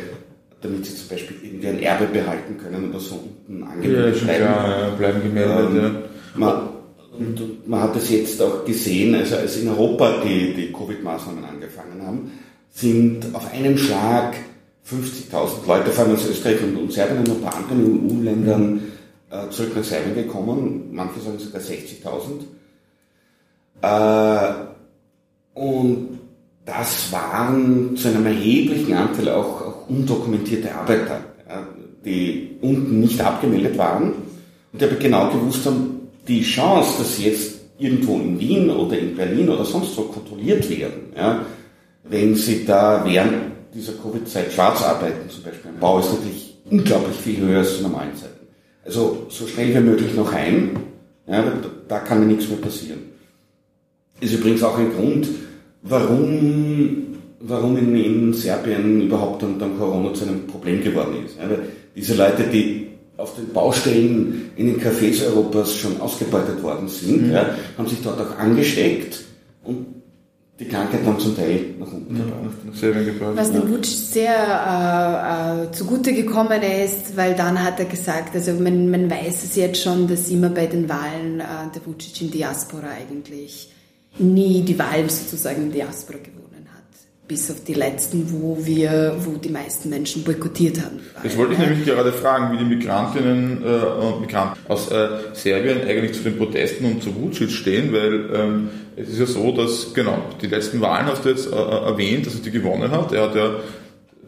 damit 0.61 0.85
sie 0.85 0.95
zum 0.95 1.09
Beispiel 1.09 1.37
irgendwie 1.43 1.67
ein 1.67 1.79
Erbe 1.81 2.05
behalten 2.05 2.57
können 2.57 2.89
oder 2.89 2.99
so 2.99 3.15
unten 3.15 3.63
angemeldet 3.63 4.21
ja, 4.21 4.25
bleiben, 4.25 4.43
ja, 4.45 4.89
bleiben 4.97 5.23
gemeldet. 5.23 5.69
Ähm, 5.75 5.95
man, 6.35 6.69
und 7.17 7.67
man 7.67 7.81
hat 7.81 7.95
es 7.95 8.09
jetzt 8.11 8.41
auch 8.41 8.63
gesehen, 8.63 9.15
also 9.15 9.35
als 9.35 9.57
in 9.57 9.67
Europa 9.67 10.21
die, 10.23 10.53
die 10.53 10.71
Covid-Maßnahmen 10.71 11.43
angefangen 11.43 12.05
haben, 12.05 12.31
sind 12.71 13.25
auf 13.33 13.51
einem 13.51 13.77
Schlag 13.77 14.35
50.000 14.87 15.67
Leute, 15.67 15.89
vor 15.91 16.05
allem 16.05 16.15
aus 16.15 16.29
Österreich 16.29 16.61
und, 16.61 16.75
und 16.77 16.93
Serbien 16.93 17.19
und 17.19 17.29
ein 17.29 17.41
paar 17.41 17.55
anderen 17.55 18.11
EU-Ländern 18.11 18.81
äh, 19.31 19.49
zurück 19.49 19.75
nach 19.75 19.83
Serbien 19.83 20.15
gekommen, 20.15 20.89
manche 20.91 21.19
sagen 21.19 21.39
sogar 21.39 21.61
60.000. 21.61 22.43
Äh, 23.81 24.53
und 25.53 26.19
das 26.65 27.11
waren 27.11 27.95
zu 27.95 28.07
einem 28.07 28.25
erheblichen 28.25 28.93
Anteil 28.93 29.29
auch, 29.29 29.61
auch 29.61 29.89
undokumentierte 29.89 30.73
Arbeiter, 30.73 31.21
die 32.05 32.57
unten 32.61 32.99
nicht 32.99 33.19
abgemeldet 33.21 33.77
waren 33.77 34.13
und 34.71 34.81
die 34.81 34.85
aber 34.85 34.95
genau 34.95 35.29
gewusst 35.29 35.65
haben, 35.65 36.07
die 36.27 36.41
Chance, 36.43 36.99
dass 36.99 37.17
sie 37.17 37.25
jetzt 37.25 37.59
irgendwo 37.77 38.15
in 38.15 38.39
Wien 38.39 38.69
oder 38.69 38.97
in 38.97 39.15
Berlin 39.15 39.49
oder 39.49 39.65
sonst 39.65 39.97
wo 39.97 40.03
kontrolliert 40.03 40.69
werden, 40.69 41.13
ja, 41.15 41.45
wenn 42.03 42.35
sie 42.35 42.65
da 42.65 43.03
während 43.05 43.51
dieser 43.73 43.93
Covid-Zeit 43.93 44.51
schwarz 44.51 44.81
arbeiten, 44.83 45.29
zum 45.29 45.43
Beispiel 45.43 45.71
im 45.71 45.79
Bau, 45.79 45.99
ist 45.99 46.13
natürlich 46.13 46.57
unglaublich 46.69 47.17
viel 47.17 47.39
höher 47.39 47.59
als 47.59 47.77
zu 47.77 47.83
normalen 47.83 48.15
Zeiten. 48.15 48.47
Also 48.85 49.25
so 49.29 49.47
schnell 49.47 49.73
wie 49.73 49.79
möglich 49.79 50.13
noch 50.15 50.31
ein, 50.33 50.77
ja, 51.27 51.43
da 51.87 51.99
kann 51.99 52.19
mir 52.19 52.25
nichts 52.25 52.49
mehr 52.49 52.59
passieren. 52.59 53.10
Ist 54.21 54.33
übrigens 54.33 54.63
auch 54.63 54.77
ein 54.77 54.93
Grund, 54.93 55.27
warum, 55.81 57.17
warum 57.39 57.77
in, 57.77 57.95
in 57.95 58.33
Serbien 58.33 59.01
überhaupt 59.01 59.43
dann, 59.43 59.59
dann 59.59 59.77
Corona 59.77 60.13
zu 60.13 60.25
einem 60.25 60.47
Problem 60.47 60.81
geworden 60.81 61.15
ist. 61.25 61.37
Ja, 61.37 61.49
diese 61.95 62.15
Leute, 62.15 62.43
die 62.43 62.87
auf 63.17 63.35
den 63.35 63.51
Baustellen 63.51 64.51
in 64.55 64.67
den 64.67 64.79
Cafés 64.81 65.25
Europas 65.25 65.75
schon 65.75 65.99
ausgebeutet 65.99 66.61
worden 66.63 66.87
sind, 66.87 67.27
mhm. 67.27 67.33
ja, 67.33 67.55
haben 67.77 67.87
sich 67.87 67.99
dort 68.01 68.19
auch 68.19 68.37
angesteckt 68.37 69.21
und 69.63 69.85
die 70.61 70.67
Krankheit 70.67 70.99
dann 71.03 71.19
zum 71.19 71.35
Teil 71.35 71.73
nach 71.79 71.91
unten 71.91 72.15
gebracht. 72.15 73.35
Was 73.35 73.51
dem 73.51 73.67
Vucic 73.67 73.85
sehr 73.85 75.63
äh, 75.65 75.65
äh, 75.65 75.71
zugute 75.71 76.13
gekommen 76.13 76.61
ist, 76.61 77.17
weil 77.17 77.33
dann 77.33 77.63
hat 77.63 77.79
er 77.79 77.85
gesagt, 77.85 78.35
also 78.35 78.53
man, 78.53 78.91
man 78.91 79.09
weiß 79.09 79.43
es 79.43 79.55
jetzt 79.55 79.81
schon, 79.81 80.07
dass 80.07 80.29
immer 80.29 80.49
bei 80.49 80.67
den 80.67 80.87
Wahlen 80.87 81.39
äh, 81.39 81.43
der 81.73 81.83
Vucic 81.83 82.21
in 82.21 82.29
Diaspora 82.29 82.89
eigentlich 82.89 83.71
nie 84.17 84.61
die 84.61 84.77
Wahlen 84.77 85.09
sozusagen 85.09 85.63
in 85.63 85.71
Diaspora 85.71 86.17
gewonnen 86.17 86.67
hat. 86.73 86.83
Bis 87.27 87.49
auf 87.49 87.63
die 87.63 87.73
letzten, 87.73 88.31
wo 88.31 88.57
wir, 88.61 89.15
wo 89.19 89.37
die 89.37 89.49
meisten 89.49 89.89
Menschen 89.89 90.23
boykottiert 90.23 90.81
haben. 90.81 90.99
Das 91.23 91.37
wollte 91.37 91.53
ich 91.53 91.59
nämlich 91.59 91.85
gerade 91.85 92.11
fragen, 92.11 92.53
wie 92.53 92.57
die 92.57 92.75
Migrantinnen 92.75 93.63
äh, 93.63 94.05
und 94.05 94.21
Migranten 94.21 94.59
aus 94.67 94.91
äh, 94.91 95.07
Serbien 95.33 95.87
eigentlich 95.87 96.13
zu 96.13 96.23
den 96.23 96.37
Protesten 96.37 96.85
und 96.85 97.03
zu 97.03 97.15
Vucic 97.15 97.51
stehen, 97.51 97.93
weil 97.93 98.29
ähm, 98.33 98.69
es 98.97 99.09
ist 99.09 99.19
ja 99.19 99.25
so, 99.25 99.51
dass, 99.51 99.93
genau, 99.93 100.21
die 100.41 100.47
letzten 100.47 100.81
Wahlen 100.81 101.07
hast 101.07 101.23
du 101.23 101.29
jetzt 101.29 101.47
äh, 101.51 101.55
erwähnt, 101.55 102.25
dass 102.25 102.35
er 102.35 102.41
die 102.41 102.51
gewonnen 102.51 102.91
hat. 102.91 103.13
Er 103.13 103.23
hat 103.23 103.35
ja 103.35 103.55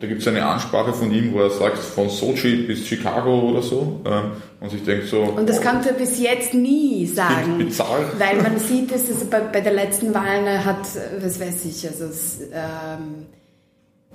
da 0.03 0.09
gibt 0.09 0.19
es 0.19 0.27
eine 0.27 0.45
Ansprache 0.45 0.91
von 0.91 1.13
ihm, 1.13 1.31
wo 1.31 1.39
er 1.39 1.49
sagt, 1.49 1.77
von 1.77 2.09
Sochi 2.09 2.63
bis 2.63 2.85
Chicago 2.85 3.51
oder 3.51 3.61
so. 3.61 4.01
Ähm, 4.03 4.31
und 4.59 4.69
sich 4.69 4.83
denkt 4.83 5.07
so. 5.07 5.21
Und 5.21 5.47
das 5.47 5.61
konnte 5.61 5.91
er 5.91 5.95
bis 5.95 6.19
jetzt 6.19 6.53
nie 6.53 7.05
sagen. 7.05 7.57
Bizarr. 7.57 8.11
Weil 8.17 8.41
man 8.41 8.59
sieht, 8.59 8.91
dass 8.91 9.07
es 9.07 9.23
bei, 9.23 9.39
bei 9.39 9.61
der 9.61 9.71
letzten 9.71 10.13
Wahl 10.13 10.65
hat, 10.65 10.85
was 11.21 11.39
weiß 11.39 11.63
ich, 11.63 11.87
also, 11.87 12.03
ähm, 12.51 13.27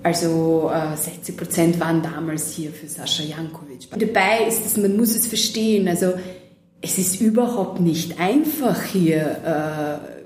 also 0.03 0.69
äh, 0.71 0.95
60 0.95 1.35
Prozent 1.35 1.79
waren 1.79 2.03
damals 2.03 2.51
hier 2.51 2.69
für 2.69 2.87
Sascha 2.87 3.23
Jankovic. 3.23 3.89
Dabei 3.89 4.45
ist 4.47 4.63
es, 4.67 4.77
man 4.77 4.95
muss 4.95 5.15
es 5.15 5.25
verstehen, 5.25 5.87
also 5.87 6.13
es 6.83 6.99
ist 6.99 7.19
überhaupt 7.19 7.79
nicht 7.79 8.19
einfach 8.19 8.83
hier. 8.83 10.01
Äh, 10.05 10.19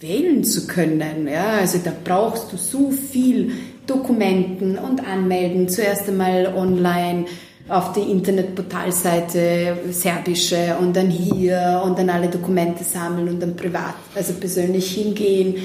wählen 0.00 0.44
zu 0.44 0.68
können. 0.68 1.26
Ja, 1.26 1.54
also 1.54 1.80
da 1.82 1.92
brauchst 2.04 2.52
du 2.52 2.56
so 2.56 2.92
viel 2.92 3.50
Dokumenten 3.88 4.78
und 4.78 5.06
Anmelden. 5.06 5.68
Zuerst 5.68 6.08
einmal 6.08 6.52
online 6.54 7.24
auf 7.68 7.92
die 7.92 8.00
Internetportalseite 8.00 9.78
serbische 9.90 10.76
und 10.80 10.96
dann 10.96 11.10
hier 11.10 11.82
und 11.84 11.98
dann 11.98 12.10
alle 12.10 12.28
Dokumente 12.28 12.84
sammeln 12.84 13.28
und 13.28 13.42
dann 13.42 13.56
privat, 13.56 13.94
also 14.14 14.34
persönlich 14.34 14.90
hingehen. 14.92 15.56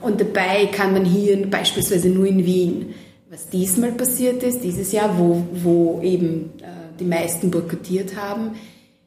Und 0.00 0.20
dabei 0.20 0.66
kann 0.66 0.92
man 0.92 1.04
hier 1.04 1.50
beispielsweise 1.50 2.08
nur 2.08 2.26
in 2.26 2.44
Wien. 2.46 2.94
Was 3.30 3.48
diesmal 3.48 3.92
passiert 3.92 4.42
ist, 4.42 4.64
dieses 4.64 4.92
Jahr, 4.92 5.18
wo, 5.18 5.42
wo 5.52 6.00
eben 6.02 6.52
äh, 6.60 6.98
die 6.98 7.04
meisten 7.04 7.50
boykottiert 7.50 8.16
haben, 8.16 8.52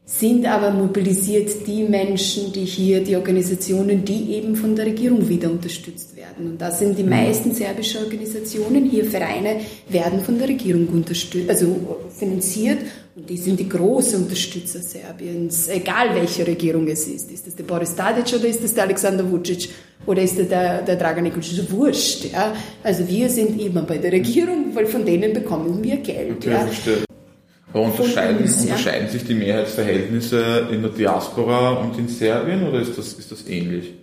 sind 0.05 0.45
aber 0.45 0.71
mobilisiert 0.71 1.65
die 1.65 1.83
Menschen, 1.83 2.51
die 2.51 2.65
hier, 2.65 3.01
die 3.01 3.15
Organisationen, 3.15 4.03
die 4.03 4.33
eben 4.33 4.55
von 4.55 4.75
der 4.75 4.85
Regierung 4.85 5.29
wieder 5.29 5.49
unterstützt 5.49 6.17
werden. 6.17 6.51
Und 6.51 6.61
da 6.61 6.71
sind 6.71 6.97
die 6.97 7.03
mhm. 7.03 7.09
meisten 7.09 7.53
serbischen 7.53 8.03
Organisationen, 8.03 8.89
hier 8.89 9.05
Vereine, 9.05 9.61
werden 9.87 10.19
von 10.19 10.37
der 10.37 10.49
Regierung 10.49 10.87
unterstützt, 10.89 11.49
also 11.49 11.97
finanziert. 12.17 12.79
Und 13.15 13.29
die 13.29 13.37
sind 13.37 13.59
die 13.59 13.69
großen 13.69 14.23
Unterstützer 14.23 14.79
Serbiens, 14.79 15.69
egal 15.69 16.13
welche 16.15 16.45
Regierung 16.45 16.87
es 16.87 17.07
ist. 17.07 17.31
Ist 17.31 17.47
das 17.47 17.55
der 17.55 17.63
Boris 17.63 17.95
Tadic 17.95 18.33
oder 18.33 18.47
ist 18.47 18.61
das 18.61 18.73
der 18.73 18.83
Alexander 18.83 19.31
Vucic 19.31 19.69
oder 20.05 20.21
ist 20.21 20.37
das 20.37 20.49
der, 20.49 20.81
der 20.81 20.95
Dragan 20.97 21.23
Nikolic? 21.23 21.71
Wurscht, 21.71 22.25
ja. 22.33 22.53
Also 22.83 23.07
wir 23.07 23.29
sind 23.29 23.61
immer 23.61 23.83
bei 23.83 23.99
der 23.99 24.11
Regierung, 24.11 24.75
weil 24.75 24.87
von 24.87 25.05
denen 25.05 25.31
bekommen 25.31 25.81
wir 25.81 25.97
Geld. 25.97 26.37
Okay, 26.37 26.51
ja. 26.51 27.03
Aber 27.73 27.85
unterscheiden, 27.85 28.37
uns, 28.37 28.61
unterscheiden 28.61 29.09
sich 29.09 29.25
die 29.25 29.33
Mehrheitsverhältnisse 29.33 30.67
in 30.71 30.83
der 30.83 30.91
Diaspora 30.91 31.71
und 31.71 31.97
in 31.97 32.07
Serbien 32.07 32.67
oder 32.67 32.79
ist 32.79 32.97
das, 32.97 33.13
ist 33.13 33.31
das 33.31 33.47
ähnlich? 33.47 33.93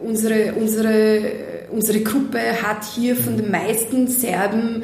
Unsere, 0.00 0.52
unsere, 0.54 1.32
unsere 1.70 2.00
Gruppe 2.00 2.40
hat 2.62 2.84
hier 2.84 3.14
von 3.14 3.36
den 3.36 3.50
meisten 3.50 4.08
Serben 4.08 4.82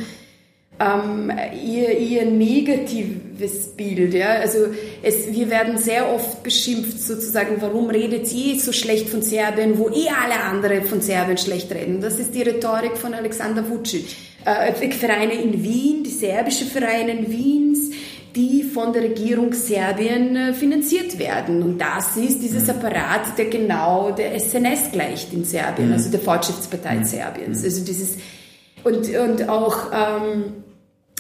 ähm, 0.81 1.31
eher, 1.31 1.99
eher 1.99 2.25
negatives 2.27 3.69
Bild. 3.77 4.15
Ja? 4.15 4.41
Also 4.41 4.59
es, 5.03 5.33
wir 5.33 5.49
werden 5.51 5.79
sehr 5.79 6.13
oft 6.13 6.43
beschimpft 6.43 7.01
sozusagen, 7.01 7.57
warum 7.61 7.91
redet 7.91 8.33
ihr 8.33 8.59
so 8.59 8.73
schlecht 8.73 9.09
von 9.09 9.23
Serbien, 9.23 9.79
wo 9.79 9.89
eh 9.89 10.09
alle 10.09 10.41
anderen 10.43 10.85
von 10.85 11.01
Serbien 11.01 11.39
schlecht 11.39 11.73
reden. 11.73 12.01
Das 12.01 12.19
ist 12.19 12.35
die 12.35 12.43
Rhetorik 12.43 12.97
von 12.97 13.15
Alexander 13.15 13.69
Vucic. 13.69 14.07
Äh, 14.45 14.91
Vereine 14.91 15.35
in 15.35 15.63
Wien, 15.63 16.05
die 16.05 16.11
serbische 16.11 16.67
Vereine 16.67 17.13
in 17.13 17.31
Wiens, 17.31 17.91
die 18.35 18.63
von 18.65 18.93
der 18.93 19.03
Regierung 19.03 19.53
Serbien 19.53 20.37
äh, 20.37 20.53
finanziert 20.53 21.19
werden. 21.19 21.63
Und 21.63 21.79
das 21.79 22.17
ist 22.17 22.43
dieses 22.43 22.65
mhm. 22.65 22.71
Apparat, 22.71 23.39
der 23.39 23.47
genau 23.47 24.11
der 24.11 24.39
SNS 24.39 24.93
gleicht 24.93 25.33
in 25.33 25.45
Serbien, 25.45 25.89
mhm. 25.89 25.95
also 25.95 26.11
der 26.11 26.21
Fortschrittspartei 26.21 26.97
mhm. 26.97 27.05
Serbiens. 27.05 27.65
Also 27.65 27.85
dieses 27.85 28.17
und, 28.85 29.09
und 29.17 29.49
auch 29.49 29.91
ähm, 29.93 30.65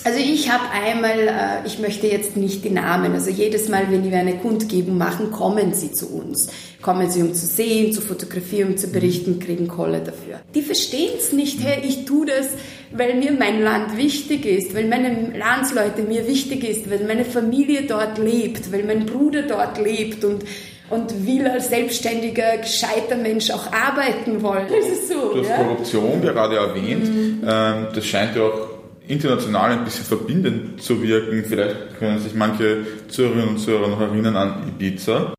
also 0.07 0.19
ich 0.19 0.53
habe 0.53 0.65
einmal, 0.71 1.19
äh, 1.19 1.67
ich 1.67 1.79
möchte 1.79 2.07
jetzt 2.07 2.37
nicht 2.37 2.62
die 2.62 2.71
Namen, 2.71 3.12
also 3.15 3.31
jedes 3.31 3.71
Mal, 3.71 3.91
wenn 3.91 4.05
wir 4.11 4.19
eine 4.19 4.37
Kundgebung 4.37 4.99
machen, 4.99 5.31
kommen 5.31 5.73
sie 5.73 5.93
zu 5.93 6.15
uns. 6.15 6.49
Kommen 6.83 7.09
sie, 7.09 7.23
um 7.23 7.33
zu 7.33 7.47
sehen, 7.47 7.91
zu 7.91 8.03
fotografieren, 8.03 8.73
um 8.73 8.77
zu 8.77 8.89
berichten, 8.89 9.39
kriegen 9.39 9.67
Kohle 9.67 10.01
dafür. 10.01 10.41
Die 10.55 10.61
verstehen 10.61 11.12
es 11.17 11.33
nicht, 11.33 11.59
hey, 11.65 11.83
ich 11.87 12.05
tue 12.05 12.27
das, 12.27 12.49
weil 12.93 13.15
mir 13.15 13.33
mein 13.33 13.62
Land 13.62 13.97
wichtig 13.97 14.45
ist, 14.45 14.75
weil 14.75 14.89
meine 14.89 15.33
Landsleute 15.39 16.03
mir 16.03 16.29
wichtig 16.29 16.65
ist, 16.65 16.91
weil 16.91 17.07
meine 17.07 17.25
Familie 17.25 17.85
dort 17.89 18.19
lebt, 18.19 18.71
weil 18.73 18.85
mein 18.85 19.07
Bruder 19.07 19.43
dort 19.43 19.79
lebt 19.79 20.23
und 20.25 20.45
und 20.91 21.26
will 21.26 21.47
als 21.47 21.68
selbstständiger, 21.68 22.59
gescheiter 22.59 23.16
Mensch 23.16 23.51
auch 23.51 23.72
arbeiten 23.72 24.43
wollen. 24.43 24.66
Das 24.68 24.87
ist 24.87 25.09
so. 25.09 25.32
Du 25.32 25.41
hast 25.41 25.49
ja? 25.49 25.57
Korruption 25.57 26.20
gerade 26.20 26.57
erwähnt. 26.57 27.09
Mhm. 27.09 27.43
Ähm, 27.47 27.87
das 27.95 28.05
scheint 28.05 28.37
ja 28.37 28.43
auch 28.43 28.68
international 29.07 29.72
ein 29.72 29.85
bisschen 29.85 30.05
verbindend 30.05 30.82
zu 30.82 31.03
wirken. 31.03 31.45
Vielleicht 31.47 31.99
können 31.99 32.18
sich 32.18 32.35
manche 32.35 32.87
Zuhörerinnen 33.09 33.51
und 33.51 33.59
Zuhörer 33.59 33.89
noch 33.89 34.01
erinnern 34.01 34.37
an 34.37 34.68
Ibiza. 34.68 35.35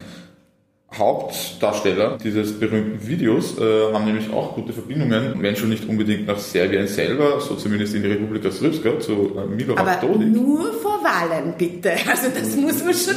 Hauptdarsteller 0.97 2.17
dieses 2.23 2.59
berühmten 2.59 3.05
Videos 3.07 3.57
äh, 3.57 3.93
haben 3.93 4.05
nämlich 4.05 4.31
auch 4.31 4.55
gute 4.55 4.73
Verbindungen, 4.73 5.35
wenn 5.37 5.55
schon 5.55 5.69
nicht 5.69 5.87
unbedingt 5.87 6.27
nach 6.27 6.39
Serbien 6.39 6.87
selber, 6.87 7.41
so 7.41 7.55
zumindest 7.55 7.95
in 7.95 8.03
die 8.03 8.09
Republika 8.09 8.51
Srpska, 8.51 8.99
zu 8.99 9.35
äh, 9.37 9.45
Milorad 9.45 9.79
Aber 9.79 10.07
Dodik. 10.07 10.27
nur 10.29 10.73
vor 10.73 10.99
Wahlen, 11.03 11.53
bitte. 11.57 11.91
Also 12.09 12.29
das 12.33 12.55
muss 12.55 12.83
man 12.83 12.93
schon 12.93 13.15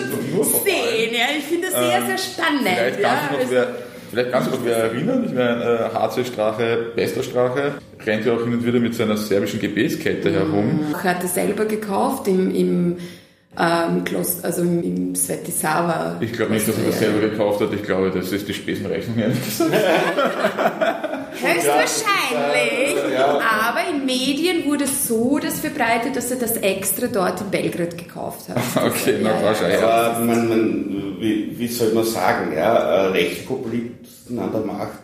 sehen. 0.64 1.12
Ja. 1.12 1.26
Ich 1.38 1.44
finde 1.44 1.68
das 1.68 1.78
sehr, 1.78 1.98
ähm, 1.98 2.06
sehr 2.06 2.18
spannend. 2.18 2.68
Vielleicht 2.68 3.00
ja. 3.00 3.08
kannst 3.08 3.30
du 3.30 3.44
noch, 3.44 3.50
wer, 3.50 3.68
vielleicht 4.10 4.32
kannst 4.32 4.48
du 4.48 4.50
noch 4.56 4.64
wer 4.64 4.76
erinnern, 4.76 5.24
ich 5.26 5.34
meine, 5.34 5.90
äh, 5.92 5.94
HC-Strache, 5.94 6.92
Bester-Strache, 6.96 7.74
rennt 8.04 8.26
ja 8.26 8.32
auch 8.32 8.42
hin 8.42 8.54
und 8.54 8.66
wieder 8.66 8.80
mit 8.80 8.94
seiner 8.94 9.16
serbischen 9.16 9.60
Gebetskette 9.60 10.32
herum. 10.32 10.80
Ich 10.90 11.04
hatte 11.04 11.28
selber 11.28 11.64
gekauft 11.64 12.26
im, 12.26 12.54
im 12.54 12.96
ähm, 13.60 14.04
Kloster, 14.04 14.44
also 14.44 14.62
im, 14.62 14.82
im 14.82 15.14
Svetisava. 15.16 16.16
Ich 16.20 16.32
glaube 16.32 16.52
nicht, 16.52 16.68
dass 16.68 16.78
er 16.78 16.84
das 16.84 16.98
selber 16.98 17.20
gekauft 17.20 17.60
hat. 17.60 17.72
Ich 17.72 17.82
glaube, 17.82 18.10
das 18.10 18.30
ist 18.30 18.46
die 18.46 18.54
Spesenrechnung, 18.54 19.18
ehrlich 19.18 19.44
gesagt. 19.44 19.72
Höchstwahrscheinlich. 21.32 23.12
Ja. 23.12 23.40
Aber 23.40 23.80
in 23.90 24.06
Medien 24.06 24.64
wurde 24.64 24.86
so 24.86 25.40
das 25.40 25.58
verbreitet, 25.58 26.14
dass 26.14 26.30
er 26.30 26.36
das 26.36 26.56
extra 26.58 27.08
dort 27.08 27.40
in 27.40 27.50
Belgrad 27.50 27.98
gekauft 27.98 28.48
hat. 28.48 28.58
okay, 28.84 29.16
na 29.20 29.30
ja, 29.30 29.42
wahrscheinlich. 29.42 29.82
Aber 29.82 30.20
man, 30.20 30.48
man, 30.48 31.16
wie, 31.18 31.58
wie 31.58 31.68
soll 31.68 31.92
man 31.92 32.04
sagen, 32.04 32.52
ja, 32.54 32.76
äh, 32.76 33.06
Rechtspopulisten 33.08 34.38
an 34.38 34.52
der 34.52 34.60
Macht 34.60 35.02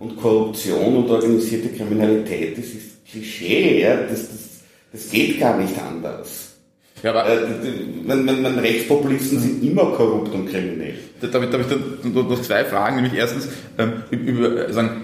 und 0.00 0.16
Korruption 0.16 0.96
und 0.96 1.10
organisierte 1.10 1.68
Kriminalität, 1.68 2.58
das 2.58 2.66
ist 2.66 3.06
Klischee, 3.08 3.82
ja, 3.82 3.96
das, 3.96 4.28
das, 4.28 4.38
das 4.92 5.10
geht 5.10 5.38
gar 5.38 5.56
nicht 5.56 5.74
anders. 5.78 6.53
Ja, 7.04 7.10
aber 7.10 7.28
äh, 7.28 7.36
man, 8.06 8.24
man, 8.24 8.40
man, 8.40 8.58
Rechtspopulisten 8.58 9.38
sind 9.38 9.62
immer 9.62 9.92
korrupt 9.92 10.32
und 10.32 10.50
kriminell. 10.50 10.94
Da, 11.20 11.26
da, 11.26 11.38
da 11.38 11.52
habe 11.52 11.62
ich 11.62 11.68
dann 11.68 12.12
noch 12.14 12.42
zwei 12.42 12.64
Fragen, 12.64 12.96
nämlich 12.96 13.14
erstens, 13.14 13.46
ähm, 13.76 13.92
über, 14.10 14.72
sagen, 14.72 15.02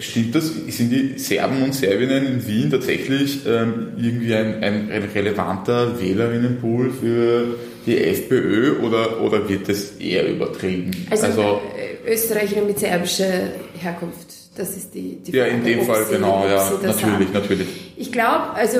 stimmt 0.00 0.34
das, 0.34 0.50
sind 0.68 0.90
die 0.90 1.18
Serben 1.18 1.62
und 1.62 1.72
Serbinnen 1.72 2.26
in 2.26 2.46
Wien 2.48 2.68
tatsächlich 2.68 3.46
ähm, 3.46 3.92
irgendwie 3.96 4.34
ein, 4.34 4.62
ein, 4.62 4.90
ein, 4.90 5.04
relevanter 5.14 6.00
Wählerinnenpool 6.00 6.90
für 6.90 7.54
die 7.86 7.96
FPÖ 7.96 8.80
oder, 8.80 9.20
oder 9.22 9.48
wird 9.48 9.68
das 9.68 9.92
eher 10.00 10.28
übertrieben? 10.28 10.90
Also, 11.10 11.26
also 11.26 11.60
äh, 11.76 12.12
Österreicher 12.12 12.62
mit 12.62 12.80
serbischer 12.80 13.50
Herkunft. 13.78 14.26
Das 14.56 14.76
ist 14.76 14.94
die, 14.94 15.18
die 15.22 15.32
Frage, 15.32 15.50
Ja, 15.50 15.54
in 15.54 15.64
dem 15.64 15.82
Fall, 15.82 16.04
sie, 16.06 16.14
genau, 16.14 16.44
ja, 16.48 16.72
natürlich, 16.82 17.02
haben. 17.04 17.32
natürlich. 17.34 17.68
Ich 17.96 18.10
glaube, 18.10 18.54
also 18.54 18.78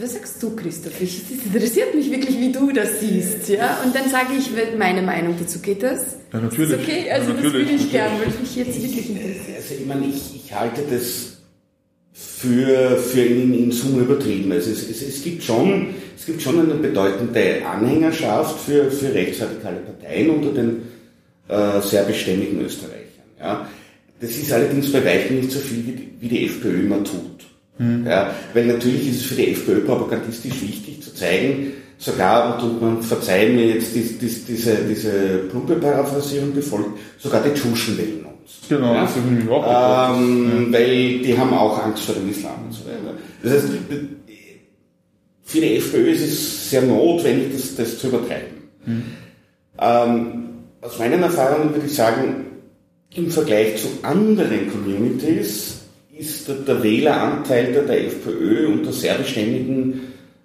was 0.00 0.14
sagst 0.14 0.42
du, 0.42 0.56
Christoph? 0.56 1.00
Ich, 1.00 1.22
das 1.28 1.44
interessiert 1.44 1.94
mich 1.94 2.10
wirklich, 2.10 2.38
wie 2.38 2.52
du 2.52 2.72
das 2.72 3.00
siehst. 3.00 3.48
Ja? 3.48 3.80
Und 3.84 3.94
dann 3.94 4.08
sage 4.08 4.34
ich 4.38 4.50
meine 4.78 5.02
Meinung 5.02 5.34
dazu. 5.38 5.58
Geht 5.58 5.82
das? 5.82 6.16
Ja, 6.32 6.40
natürlich. 6.40 6.72
Ist 6.72 6.80
okay? 6.80 7.10
Also 7.10 7.30
ja, 7.30 7.34
natürlich, 7.34 7.52
das 7.52 7.70
würde 7.70 7.84
ich 7.84 7.90
gerne, 7.90 8.20
weil 8.20 8.40
mich 8.40 8.56
jetzt 8.56 8.82
wirklich 8.82 9.10
interessiert. 9.10 9.56
Also 9.56 9.74
ich 9.74 9.86
meine, 9.86 10.06
ich, 10.06 10.36
ich 10.36 10.54
halte 10.54 10.82
das 10.90 11.38
für, 12.12 12.96
für 12.96 13.22
in, 13.22 13.54
in 13.54 13.72
Summe 13.72 14.02
übertrieben. 14.02 14.50
Also 14.52 14.70
es, 14.70 14.88
es, 14.88 15.02
es, 15.02 15.22
gibt 15.22 15.42
schon, 15.42 15.94
es 16.16 16.26
gibt 16.26 16.40
schon 16.40 16.60
eine 16.60 16.74
bedeutende 16.74 17.66
Anhängerschaft 17.66 18.60
für, 18.60 18.90
für 18.90 19.12
rechtsradikale 19.12 19.80
Parteien 19.80 20.30
unter 20.30 20.52
den 20.52 20.82
äh, 21.48 21.80
serbischstämmigen 21.80 22.64
Österreichern. 22.64 23.24
Ja? 23.38 23.68
Das 24.20 24.30
ist 24.30 24.52
allerdings 24.52 24.92
bei 24.92 25.04
weitem 25.04 25.40
nicht 25.40 25.50
so 25.50 25.58
viel, 25.58 25.86
wie 25.86 25.92
die, 25.92 26.10
wie 26.20 26.28
die 26.28 26.46
FPÖ 26.46 26.80
immer 26.80 27.02
tut. 27.02 27.49
Mhm. 27.80 28.06
Ja, 28.06 28.34
weil 28.52 28.66
natürlich 28.66 29.08
ist 29.08 29.20
es 29.20 29.22
für 29.22 29.36
die 29.36 29.52
FPÖ 29.52 29.80
propagandistisch 29.80 30.60
wichtig 30.60 31.02
zu 31.02 31.14
zeigen, 31.14 31.72
sogar, 31.96 32.62
und 32.62 32.82
man 32.82 33.02
verzeiht 33.02 33.54
mir 33.54 33.68
jetzt 33.68 33.94
die, 33.94 34.02
die, 34.02 34.28
diese, 34.28 34.76
diese 34.86 35.10
plumpe 35.50 35.76
Paraphrasierung 35.76 36.52
befolgt, 36.52 36.98
sogar 37.18 37.42
die 37.42 37.54
Tschuschen 37.58 37.96
wählen 37.96 38.26
uns. 38.26 38.68
Genau, 38.68 38.94
ja? 38.94 39.02
das 39.02 39.16
ist 39.16 39.24
nämlich 39.24 39.48
auch 39.48 40.14
ähm, 40.14 40.70
ja. 40.70 40.78
Weil 40.78 41.18
die 41.20 41.38
haben 41.38 41.54
auch 41.54 41.82
Angst 41.82 42.04
vor 42.04 42.14
dem 42.14 42.28
Islam 42.28 42.66
und 42.66 42.72
so 42.72 42.84
weiter. 42.84 43.16
Das 43.42 43.52
heißt, 43.54 43.68
für 45.44 45.60
die 45.60 45.76
FPÖ 45.76 46.10
ist 46.10 46.22
es 46.22 46.70
sehr 46.70 46.82
notwendig, 46.82 47.52
das, 47.54 47.76
das 47.76 47.98
zu 47.98 48.08
übertreiben. 48.08 48.58
Mhm. 48.84 49.02
Ähm, 49.80 50.48
aus 50.82 50.98
meinen 50.98 51.22
Erfahrungen 51.22 51.72
würde 51.72 51.86
ich 51.86 51.94
sagen, 51.94 52.44
im 53.14 53.30
Vergleich 53.30 53.78
zu 53.78 53.88
anderen 54.02 54.70
Communities 54.70 55.79
ist 56.20 56.48
der, 56.48 56.82
Wähleranteil 56.82 57.72
der, 57.72 57.82
der 57.82 58.06
FPÖ 58.06 58.68
unter 58.68 58.92
serbischstämmigen 58.92 60.00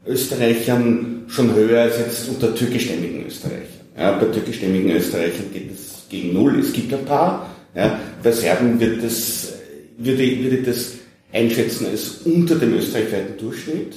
Österreichern 0.07 1.23
schon 1.27 1.53
höher 1.53 1.81
als 1.83 1.97
jetzt 1.97 2.29
unter 2.29 2.53
türkischstämmigen 2.55 3.25
Österreichern. 3.25 3.65
Ja, 3.97 4.11
bei 4.13 4.25
türkischstämmigen 4.25 4.91
Österreichern 4.91 5.51
geht 5.53 5.71
es 5.73 6.03
gegen 6.09 6.33
Null. 6.33 6.59
Es 6.59 6.73
gibt 6.73 6.93
ein 6.93 7.05
paar. 7.05 7.49
Ja, 7.75 7.99
bei 8.23 8.31
Serben 8.31 8.79
wird 8.79 9.03
das, 9.03 9.53
würde, 9.97 10.39
würde 10.39 10.63
das 10.63 10.93
einschätzen 11.33 11.87
als 11.87 12.21
unter 12.23 12.55
dem 12.55 12.73
österreichweiten 12.75 13.37
Durchschnitt. 13.37 13.95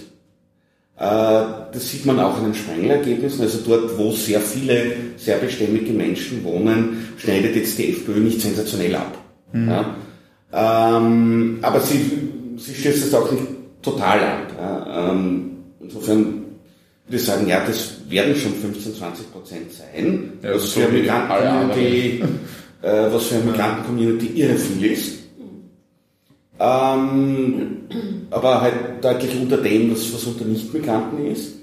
Äh, 0.96 1.04
das 1.72 1.90
sieht 1.90 2.04
man 2.06 2.18
auch 2.18 2.38
in 2.38 2.44
den 2.44 2.54
Sprenglergebnissen. 2.54 3.42
Also 3.42 3.58
dort, 3.64 3.96
wo 3.96 4.10
sehr 4.12 4.40
viele 4.40 4.92
serbischstämmige 5.16 5.92
Menschen 5.92 6.42
wohnen, 6.42 7.08
schneidet 7.18 7.54
jetzt 7.54 7.78
die 7.78 7.90
FPÖ 7.90 8.18
nicht 8.18 8.40
sensationell 8.40 8.96
ab. 8.96 9.16
Mhm. 9.52 9.68
Ja. 9.68 9.96
Ähm, 10.52 11.58
aber 11.62 11.80
sie, 11.80 12.10
sie 12.56 12.74
stößt 12.74 13.06
es 13.06 13.14
auch 13.14 13.30
nicht 13.30 13.44
total 13.82 14.20
an. 14.20 14.42
Ja. 14.58 15.10
Ähm, 15.10 15.50
insofern 15.80 16.44
würde 17.06 17.16
ich 17.16 17.24
sagen, 17.24 17.46
ja, 17.46 17.64
das 17.66 17.94
werden 18.08 18.34
schon 18.34 18.54
15, 18.54 18.94
20 18.94 19.32
Prozent 19.32 19.72
sein, 19.72 20.32
ja, 20.42 20.54
was, 20.54 20.62
so 20.72 20.80
für 20.80 20.88
Migranten-Community, 20.88 22.22
äh, 22.82 23.12
was 23.12 23.24
für 23.24 23.36
eine 23.36 23.44
Migranten-Community 23.44 24.26
irre 24.40 24.56
viel 24.56 24.92
ist. 24.92 25.18
Ähm, 26.60 27.76
aber 28.30 28.60
halt 28.60 28.74
deutlich 29.02 29.40
unter 29.40 29.58
dem, 29.58 29.92
was, 29.92 30.12
was 30.12 30.24
unter 30.24 30.44
Nicht-Migranten 30.44 31.26
ist. 31.26 31.54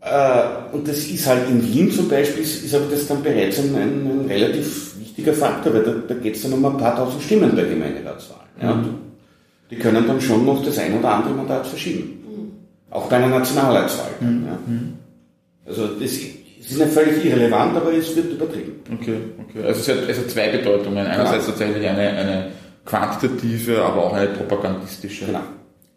Äh, 0.00 0.74
und 0.74 0.86
das 0.86 0.98
ist 1.06 1.26
halt 1.26 1.48
in 1.48 1.62
Wien 1.62 1.90
zum 1.90 2.08
Beispiel, 2.08 2.42
ist, 2.42 2.64
ist 2.64 2.74
aber 2.74 2.86
das 2.90 3.06
dann 3.06 3.22
bereits 3.22 3.58
ein, 3.58 3.74
ein, 3.74 4.06
ein 4.06 4.26
relativ 4.28 4.87
wichtiger 5.18 5.34
Faktor, 5.34 5.74
weil 5.74 5.82
da, 5.82 5.94
da 6.06 6.14
geht 6.14 6.36
es 6.36 6.42
dann 6.42 6.52
um 6.52 6.64
ein 6.64 6.76
paar 6.76 6.96
tausend 6.96 7.22
Stimmen 7.22 7.54
bei 7.54 7.62
Gemeinderatswahlen. 7.62 8.48
Ja? 8.62 8.74
Mhm. 8.74 8.94
Die 9.70 9.76
können 9.76 10.06
dann 10.06 10.20
schon 10.20 10.46
noch 10.46 10.64
das 10.64 10.78
ein 10.78 10.98
oder 10.98 11.14
andere 11.14 11.34
Mandat 11.34 11.66
verschieben. 11.66 12.20
Mhm. 12.24 12.52
Auch 12.90 13.08
bei 13.08 13.16
einer 13.16 13.28
Nationalratswahl. 13.28 14.10
Mhm. 14.20 14.46
Ja? 14.46 14.58
Mhm. 14.66 14.94
Also 15.66 15.86
das 15.88 16.12
ist 16.12 16.78
nicht 16.78 16.92
völlig 16.92 17.24
irrelevant, 17.24 17.76
aber 17.76 17.92
es 17.92 18.14
wird 18.14 18.32
übertrieben. 18.32 18.80
Okay, 19.00 19.16
okay. 19.48 19.66
Also 19.66 19.80
es 19.80 19.88
hat, 19.88 20.08
es 20.08 20.18
hat 20.18 20.30
zwei 20.30 20.48
Bedeutungen. 20.48 21.06
Einerseits 21.06 21.46
ja. 21.46 21.52
tatsächlich 21.52 21.88
eine, 21.88 22.08
eine 22.08 22.46
quantitative, 22.84 23.82
aber 23.82 24.04
auch 24.04 24.12
eine 24.14 24.28
propagandistische. 24.28 25.26
Genau. 25.26 25.40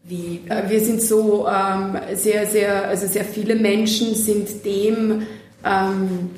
Wie, 0.03 0.41
äh, 0.49 0.67
wir 0.67 0.79
sind 0.81 1.01
so 1.01 1.47
ähm, 1.47 1.95
sehr, 2.15 2.47
sehr, 2.47 2.87
also 2.87 3.05
sehr 3.05 3.23
viele 3.23 3.55
Menschen 3.55 4.15
sind 4.15 4.65
dem 4.65 5.21
ähm, 5.63 6.31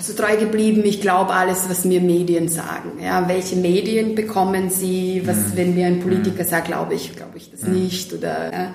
so 0.00 0.12
treu 0.12 0.36
geblieben. 0.36 0.82
Ich 0.84 1.00
glaube 1.00 1.32
alles, 1.32 1.68
was 1.68 1.84
mir 1.84 2.00
Medien 2.00 2.48
sagen. 2.48 2.92
Ja, 3.02 3.28
welche 3.28 3.56
Medien 3.56 4.14
bekommen 4.14 4.70
sie? 4.70 5.22
Was, 5.24 5.36
mhm. 5.36 5.52
wenn 5.56 5.74
mir 5.74 5.86
ein 5.86 6.00
Politiker 6.00 6.44
mhm. 6.44 6.48
sagt, 6.48 6.66
glaube 6.66 6.94
ich, 6.94 7.16
glaube 7.16 7.36
ich 7.36 7.50
das 7.50 7.62
mhm. 7.62 7.74
nicht 7.74 8.12
oder. 8.12 8.52
Ja. 8.52 8.74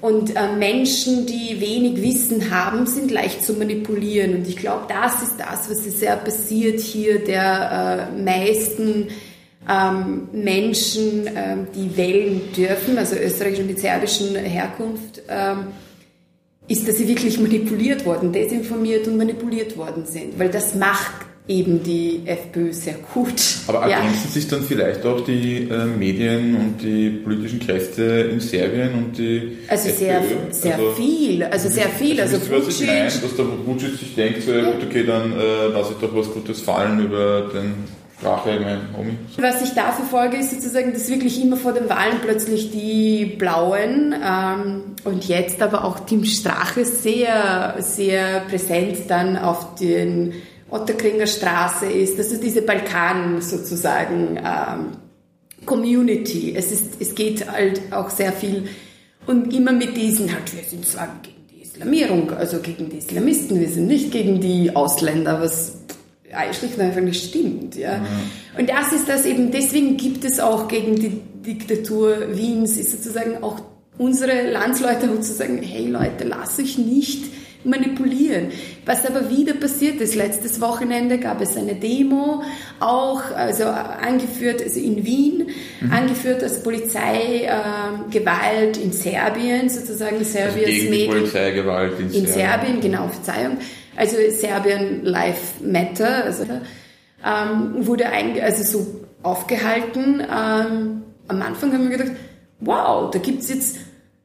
Und 0.00 0.36
äh, 0.36 0.52
Menschen, 0.56 1.26
die 1.26 1.60
wenig 1.60 2.00
Wissen 2.00 2.52
haben, 2.52 2.86
sind 2.86 3.10
leicht 3.10 3.44
zu 3.44 3.54
manipulieren. 3.54 4.36
Und 4.36 4.46
ich 4.46 4.56
glaube, 4.56 4.86
das 4.88 5.22
ist 5.22 5.38
das, 5.38 5.68
was 5.68 5.84
sehr 5.98 6.16
passiert 6.16 6.78
hier 6.78 7.24
der 7.24 8.08
äh, 8.14 8.22
meisten 8.22 9.08
ähm, 9.68 10.28
Menschen, 10.32 11.28
ähm, 11.34 11.66
die 11.74 11.96
wählen 11.96 12.40
dürfen, 12.56 12.96
also 12.96 13.16
österreichischen 13.16 13.66
mit 13.66 13.80
serbischen 13.80 14.36
Herkunft, 14.36 15.22
ähm, 15.28 15.66
ist, 16.68 16.86
dass 16.86 16.96
sie 16.96 17.08
wirklich 17.08 17.40
manipuliert 17.40 18.04
worden, 18.04 18.32
desinformiert 18.32 19.08
und 19.08 19.16
manipuliert 19.16 19.76
worden 19.76 20.04
sind. 20.04 20.38
Weil 20.38 20.50
das 20.50 20.74
macht 20.74 21.12
eben 21.48 21.82
die 21.82 22.20
FPÖ 22.26 22.72
sehr 22.74 22.96
gut. 23.14 23.42
Aber 23.66 23.80
ergänzen 23.80 24.24
ja. 24.24 24.30
sich 24.30 24.48
dann 24.48 24.62
vielleicht 24.62 25.04
auch 25.06 25.22
die 25.22 25.68
äh, 25.70 25.86
Medien 25.86 26.54
und 26.56 26.82
die 26.82 27.08
politischen 27.08 27.58
Kräfte 27.58 28.02
in 28.30 28.38
Serbien 28.38 28.92
und 28.92 29.16
die 29.16 29.56
Also 29.66 29.88
FPÖ? 29.88 29.98
sehr, 29.98 30.22
sehr 30.50 30.74
also, 30.74 30.90
viel, 30.92 31.42
also 31.42 31.68
sehr 31.70 31.88
viel. 31.88 32.20
Also, 32.20 32.36
also 32.36 32.50
was 32.52 32.80
ich 32.80 32.86
meine, 32.86 33.04
dass 33.04 33.34
der 33.34 33.46
Vucic 33.64 33.98
sich 33.98 34.14
denkt, 34.14 34.42
so, 34.42 34.52
ja. 34.52 34.70
gut, 34.70 34.84
okay, 34.86 35.04
dann 35.06 35.32
äh, 35.32 35.68
lasse 35.68 35.94
ich 35.94 36.06
doch 36.06 36.14
was 36.14 36.30
Gutes 36.30 36.60
fallen 36.60 37.02
über 37.02 37.50
den 37.54 37.72
Sprache, 38.18 38.58
mein 38.60 38.80
Homie. 38.96 39.16
Was 39.38 39.62
ich 39.62 39.74
da 39.74 39.92
verfolge, 39.92 40.38
ist 40.38 40.50
sozusagen, 40.50 40.92
dass 40.92 41.08
wirklich 41.08 41.40
immer 41.40 41.56
vor 41.56 41.72
den 41.72 41.88
Wahlen 41.88 42.18
plötzlich 42.20 42.72
die 42.72 43.36
Blauen 43.38 44.12
ähm, 44.12 44.82
und 45.04 45.28
jetzt 45.28 45.62
aber 45.62 45.84
auch 45.84 46.00
Team 46.00 46.24
Strache 46.24 46.84
sehr, 46.84 47.76
sehr 47.78 48.40
präsent 48.40 49.08
dann 49.08 49.36
auf 49.36 49.76
den 49.76 50.34
Otterkringer 50.68 51.26
Straße 51.28 51.86
ist. 51.86 52.18
Das 52.18 52.32
ist 52.32 52.42
diese 52.42 52.62
Balkan 52.62 53.40
sozusagen 53.40 54.36
ähm, 54.38 54.86
Community. 55.64 56.54
Es, 56.56 56.72
ist, 56.72 57.00
es 57.00 57.14
geht 57.14 57.50
halt 57.50 57.80
auch 57.92 58.10
sehr 58.10 58.32
viel 58.32 58.68
und 59.26 59.54
immer 59.54 59.72
mit 59.72 59.96
diesen, 59.96 60.32
halt, 60.32 60.56
wir 60.56 60.64
sind 60.64 60.86
zwar 60.86 61.08
gegen 61.22 61.46
die 61.54 61.62
Islamierung, 61.62 62.32
also 62.32 62.58
gegen 62.60 62.88
die 62.88 62.98
Islamisten, 62.98 63.60
wir 63.60 63.68
sind 63.68 63.86
nicht 63.86 64.10
gegen 64.10 64.40
die 64.40 64.74
Ausländer, 64.74 65.40
was 65.40 65.78
schlicht 66.52 66.76
und 66.76 66.82
einfach 66.82 67.00
nicht 67.00 67.28
stimmt. 67.28 67.76
Ja. 67.76 67.98
Mhm. 67.98 68.58
Und 68.58 68.70
das 68.70 68.92
ist 68.92 69.08
das 69.08 69.24
eben, 69.24 69.50
deswegen 69.50 69.96
gibt 69.96 70.24
es 70.24 70.40
auch 70.40 70.68
gegen 70.68 70.96
die 70.96 71.20
Diktatur 71.46 72.36
Wiens, 72.36 72.76
ist 72.76 72.92
sozusagen 72.92 73.42
auch 73.42 73.60
unsere 73.96 74.50
Landsleute 74.50 75.08
sozusagen, 75.08 75.62
hey 75.62 75.88
Leute, 75.88 76.24
lass 76.24 76.58
euch 76.58 76.78
nicht 76.78 77.24
manipulieren. 77.64 78.48
Was 78.86 79.04
aber 79.04 79.30
wieder 79.30 79.54
passiert 79.54 80.00
ist, 80.00 80.14
letztes 80.14 80.60
Wochenende 80.60 81.18
gab 81.18 81.40
es 81.40 81.56
eine 81.56 81.74
Demo, 81.74 82.44
auch 82.78 83.22
also 83.34 83.64
angeführt 83.64 84.62
also 84.62 84.78
in 84.78 85.04
Wien, 85.04 85.48
mhm. 85.80 85.92
angeführt 85.92 86.40
als 86.42 86.62
Polizeigewalt 86.62 88.76
äh, 88.76 88.80
in 88.80 88.92
Serbien, 88.92 89.68
sozusagen 89.68 90.24
Serbiens 90.24 90.56
also 90.56 90.66
gegen 90.66 90.90
Medien. 90.90 91.10
Polizeigewalt 91.10 91.98
in, 91.98 92.06
in 92.06 92.26
Serbien. 92.26 92.32
Serbien, 92.32 92.80
genau, 92.80 93.08
Verzeihung 93.08 93.58
also 93.98 94.16
Serbien 94.30 95.04
Life 95.04 95.62
Matter, 95.62 96.24
also, 96.24 96.44
ähm, 96.44 97.86
wurde 97.86 98.06
ein, 98.06 98.40
also 98.40 98.62
so 98.62 99.04
aufgehalten. 99.22 100.20
Ähm, 100.20 101.02
am 101.26 101.42
Anfang 101.42 101.72
haben 101.72 101.90
wir 101.90 101.98
gedacht, 101.98 102.16
wow, 102.60 103.10
da 103.10 103.18
gibt's 103.18 103.48
jetzt 103.48 103.78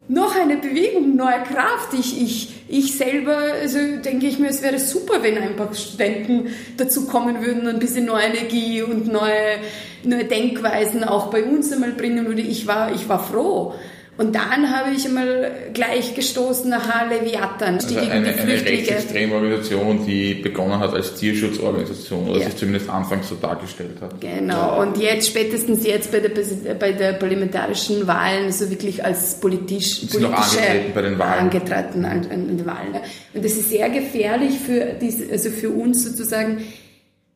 noch 0.08 0.36
eine 0.36 0.58
Bewegung, 0.58 1.16
neue 1.16 1.42
Kraft. 1.44 1.94
Ich, 1.94 2.22
ich, 2.22 2.66
ich 2.68 2.98
selber, 2.98 3.36
also 3.36 3.80
denke 4.04 4.28
ich 4.28 4.38
mir, 4.38 4.50
es 4.50 4.62
wäre 4.62 4.78
super, 4.78 5.24
wenn 5.24 5.38
ein 5.38 5.56
paar 5.56 5.74
Studenten 5.74 6.50
dazu 6.78 7.08
kommen 7.08 7.44
würden, 7.44 7.68
ein 7.68 7.80
bisschen 7.80 8.06
neue 8.06 8.26
Energie 8.26 8.84
und 8.84 9.12
neue, 9.12 9.60
neue 10.04 10.26
Denkweisen 10.26 11.04
auch 11.04 11.28
bei 11.28 11.44
uns 11.44 11.72
einmal 11.72 11.94
bringen 11.94 12.28
würde. 12.28 12.42
Ich 12.42 12.68
war, 12.68 12.94
ich 12.94 13.10
war 13.10 13.24
froh. 13.24 13.74
Und 14.16 14.36
dann 14.36 14.70
habe 14.70 14.92
ich 14.96 15.08
einmal 15.08 15.52
gleich 15.74 16.14
gestoßen 16.14 16.70
nach 16.70 17.10
Leviathan, 17.10 17.76
also 17.76 17.98
eine, 17.98 18.28
eine 18.28 18.48
rechtsextreme 18.48 19.34
Organisation, 19.34 20.06
die 20.06 20.36
begonnen 20.36 20.80
hat 20.80 20.94
als 20.94 21.16
Tierschutzorganisation 21.16 22.30
oder 22.30 22.40
ja. 22.40 22.46
sich 22.46 22.58
zumindest 22.58 22.92
anfangs 22.92 23.30
so 23.30 23.36
dargestellt 23.36 23.98
hat. 24.02 24.22
Genau, 24.22 24.80
und 24.82 24.98
jetzt 24.98 25.28
spätestens 25.28 25.84
jetzt 25.84 26.12
bei 26.12 26.20
der, 26.20 26.30
bei 26.76 26.92
der 26.92 27.14
parlamentarischen 27.14 28.06
Wahlen 28.06 28.52
so 28.52 28.70
wirklich 28.70 29.04
als 29.04 29.40
politisch 29.40 30.02
Sie 30.02 30.20
politische 30.20 30.60
angetreten 30.60 30.92
bei 30.94 31.02
den 31.02 31.18
Wahlen. 31.18 31.40
angetreten 31.40 32.06
an, 32.06 32.28
an 32.30 32.48
den 32.48 32.66
Wahlen. 32.68 32.94
Und 33.34 33.44
das 33.44 33.54
ist 33.54 33.70
sehr 33.70 33.90
gefährlich 33.90 34.60
für, 34.60 34.94
diese, 35.02 35.32
also 35.32 35.50
für 35.50 35.70
uns 35.70 36.04
sozusagen, 36.04 36.64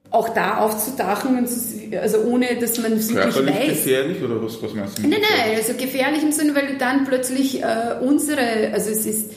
auch 0.10 0.30
da 0.30 0.60
aufzudachen, 0.60 1.48
also 2.02 2.20
ohne, 2.20 2.56
dass 2.60 2.80
man 2.80 2.94
es 2.94 3.14
wirklich 3.14 3.36
weiß. 3.36 3.70
gefährlich 3.70 4.24
oder 4.24 4.42
was, 4.42 4.62
was 4.64 4.74
meinst 4.74 4.98
du? 4.98 5.02
Nein, 5.02 5.20
nein, 5.22 5.58
also 5.58 5.74
gefährlich 5.74 6.24
im 6.24 6.32
Sinne, 6.32 6.56
weil 6.56 6.68
du 6.68 6.78
dann 6.78 7.06
plötzlich 7.06 7.62
äh, 7.62 7.96
unsere, 8.02 8.72
also 8.74 8.90
es 8.90 9.06
ist 9.06 9.32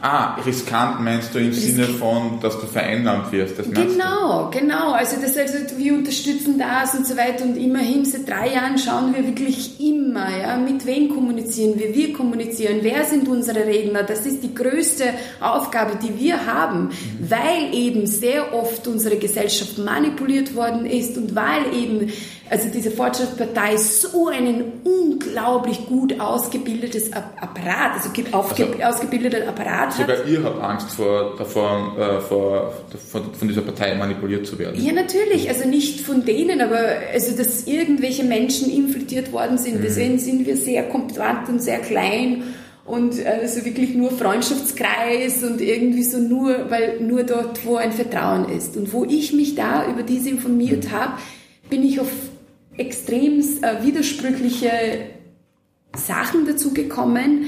Ah, 0.00 0.36
riskant 0.46 1.00
meinst 1.02 1.34
du 1.34 1.38
im 1.38 1.48
Risk 1.48 1.60
Sinne 1.60 1.86
von, 1.86 2.38
dass 2.40 2.60
du 2.60 2.66
vereinnahmt 2.66 3.32
wirst? 3.32 3.58
Das 3.58 3.66
genau, 3.66 4.48
genau. 4.50 4.92
Also 4.92 5.16
das 5.20 5.36
also 5.36 5.58
wir 5.76 5.94
unterstützen 5.94 6.58
das 6.58 6.94
und 6.94 7.06
so 7.06 7.16
weiter 7.16 7.44
und 7.44 7.56
immerhin 7.56 8.04
seit 8.04 8.28
drei 8.28 8.52
Jahren 8.52 8.78
schauen 8.78 9.14
wir 9.14 9.26
wirklich 9.26 9.80
immer, 9.80 10.28
ja, 10.36 10.56
mit 10.56 10.86
wem 10.86 11.08
kommunizieren 11.08 11.78
wir, 11.78 11.94
wir 11.94 12.12
kommunizieren, 12.12 12.78
wer 12.82 13.04
sind 13.04 13.26
unsere 13.26 13.66
Redner. 13.66 14.04
Das 14.04 14.24
ist 14.24 14.42
die 14.42 14.54
größte 14.54 15.04
Aufgabe, 15.40 15.98
die 16.00 16.18
wir 16.18 16.46
haben, 16.46 16.84
mhm. 16.84 17.30
weil 17.30 17.74
eben 17.74 18.06
sehr 18.06 18.54
oft 18.54 18.86
unsere 18.86 19.16
Gesellschaft 19.16 19.78
manipuliert 19.78 20.54
worden 20.54 20.86
ist 20.86 21.16
und 21.16 21.34
weil 21.34 21.74
eben 21.74 22.12
also 22.50 22.68
diese 22.68 22.90
Fortschrittspartei 22.90 23.76
so 23.76 24.28
einen 24.28 24.80
unglaublich 24.84 25.86
gut 25.86 26.18
ausgebildetes 26.18 27.12
Apparat, 27.12 27.92
also, 27.94 28.10
aufge 28.32 28.66
also 28.66 28.82
ausgebildeter 28.82 29.48
Apparat 29.48 29.92
sogar 29.92 30.18
hat. 30.18 30.28
ihr 30.28 30.42
habt 30.42 30.60
Angst 30.62 30.90
vor, 30.90 31.34
davor, 31.36 31.96
äh, 31.98 32.20
vor, 32.20 32.72
von, 33.10 33.34
von 33.34 33.48
dieser 33.48 33.62
Partei 33.62 33.94
manipuliert 33.94 34.46
zu 34.46 34.58
werden. 34.58 34.82
Ja, 34.82 34.92
natürlich. 34.92 35.48
Also 35.48 35.68
nicht 35.68 36.00
von 36.00 36.24
denen, 36.24 36.60
aber 36.60 36.80
also, 37.12 37.36
dass 37.36 37.66
irgendwelche 37.66 38.24
Menschen 38.24 38.70
infiltriert 38.70 39.32
worden 39.32 39.58
sind. 39.58 39.78
Mhm. 39.78 39.82
Deswegen 39.82 40.18
sind 40.18 40.46
wir 40.46 40.56
sehr 40.56 40.84
kompakt 40.84 41.48
und 41.48 41.60
sehr 41.60 41.78
klein 41.78 42.42
und 42.88 43.24
also 43.24 43.64
wirklich 43.66 43.94
nur 43.94 44.10
Freundschaftskreis 44.10 45.42
und 45.44 45.60
irgendwie 45.60 46.02
so 46.02 46.18
nur, 46.18 46.70
weil 46.70 47.00
nur 47.00 47.22
dort, 47.22 47.64
wo 47.66 47.76
ein 47.76 47.92
Vertrauen 47.92 48.48
ist. 48.48 48.76
Und 48.78 48.92
wo 48.94 49.04
ich 49.04 49.34
mich 49.34 49.54
da 49.54 49.86
über 49.90 50.02
diese 50.02 50.30
informiert 50.30 50.84
mhm. 50.84 50.92
habe, 50.92 51.12
bin 51.68 51.84
ich 51.84 52.00
auf 52.00 52.08
extrem 52.78 53.40
äh, 53.40 53.84
widersprüchliche 53.84 54.70
Sachen 55.94 56.46
dazu 56.46 56.72
gekommen 56.72 57.44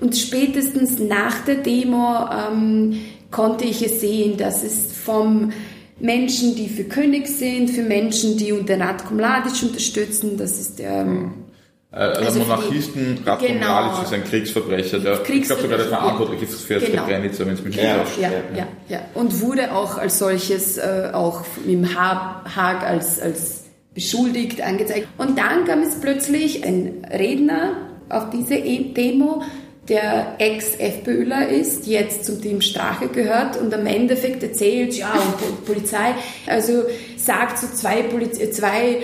und 0.00 0.16
spätestens 0.16 0.98
nach 0.98 1.44
der 1.44 1.56
Demo 1.56 2.28
ähm, 2.30 3.00
konnte 3.30 3.64
ich 3.64 3.84
es 3.84 4.00
sehen, 4.00 4.36
dass 4.36 4.62
es 4.62 4.92
vom 4.92 5.52
Menschen, 5.98 6.56
die 6.56 6.68
für 6.68 6.84
König 6.84 7.26
sind, 7.26 7.70
für 7.70 7.82
Menschen, 7.82 8.36
die 8.36 8.52
unter 8.52 8.78
Ratko 8.78 9.14
Mladic 9.14 9.62
unterstützen, 9.62 10.36
das 10.36 10.58
ist 10.60 10.78
der... 10.78 11.00
Ähm, 11.02 11.34
äh, 11.92 11.96
also, 11.96 12.24
also 12.24 12.38
Monarchisten, 12.40 13.18
Ratko 13.24 13.46
genau, 13.46 13.66
Mladic 13.66 14.04
ist 14.04 14.12
ein 14.12 14.24
Kriegsverbrecher, 14.24 14.98
der, 14.98 15.16
Kriegsverbrecher, 15.18 15.32
ich 15.34 15.46
glaube 15.46 15.62
sogar 15.62 15.78
der 15.78 15.86
verantwortlich 15.86 16.42
ist 16.42 16.60
für 16.62 16.80
genau. 16.80 17.04
Srebrenica, 17.04 17.46
wenn 17.46 17.54
es 17.54 17.62
mich 17.62 17.76
ja, 17.76 18.04
ja, 18.20 18.30
ja, 18.56 18.66
ja, 18.88 19.00
und 19.14 19.40
wurde 19.40 19.72
auch 19.72 19.96
als 19.96 20.18
solches 20.18 20.76
äh, 20.76 21.10
auch 21.12 21.42
im 21.66 21.94
Haag 21.94 22.82
als, 22.82 23.20
als 23.20 23.53
beschuldigt, 23.94 24.60
angezeigt. 24.60 25.08
Und 25.18 25.38
dann 25.38 25.64
kam 25.64 25.82
es 25.82 26.00
plötzlich 26.00 26.64
ein 26.64 27.06
Redner 27.10 27.76
auf 28.08 28.30
diese 28.30 28.54
e- 28.54 28.92
Demo, 28.92 29.42
der 29.88 30.36
Ex-FPÖler 30.38 31.48
ist, 31.48 31.86
jetzt 31.86 32.24
zum 32.24 32.40
Team 32.40 32.60
Strache 32.62 33.08
gehört 33.08 33.58
und 33.60 33.72
am 33.74 33.86
Endeffekt 33.86 34.42
erzählt, 34.42 34.94
ja, 34.94 35.12
und 35.12 35.64
Polizei, 35.66 36.14
also 36.46 36.84
sagt 37.16 37.58
so 37.58 37.66
zwei, 37.68 38.02
Poliz 38.02 38.38
zwei 38.52 39.02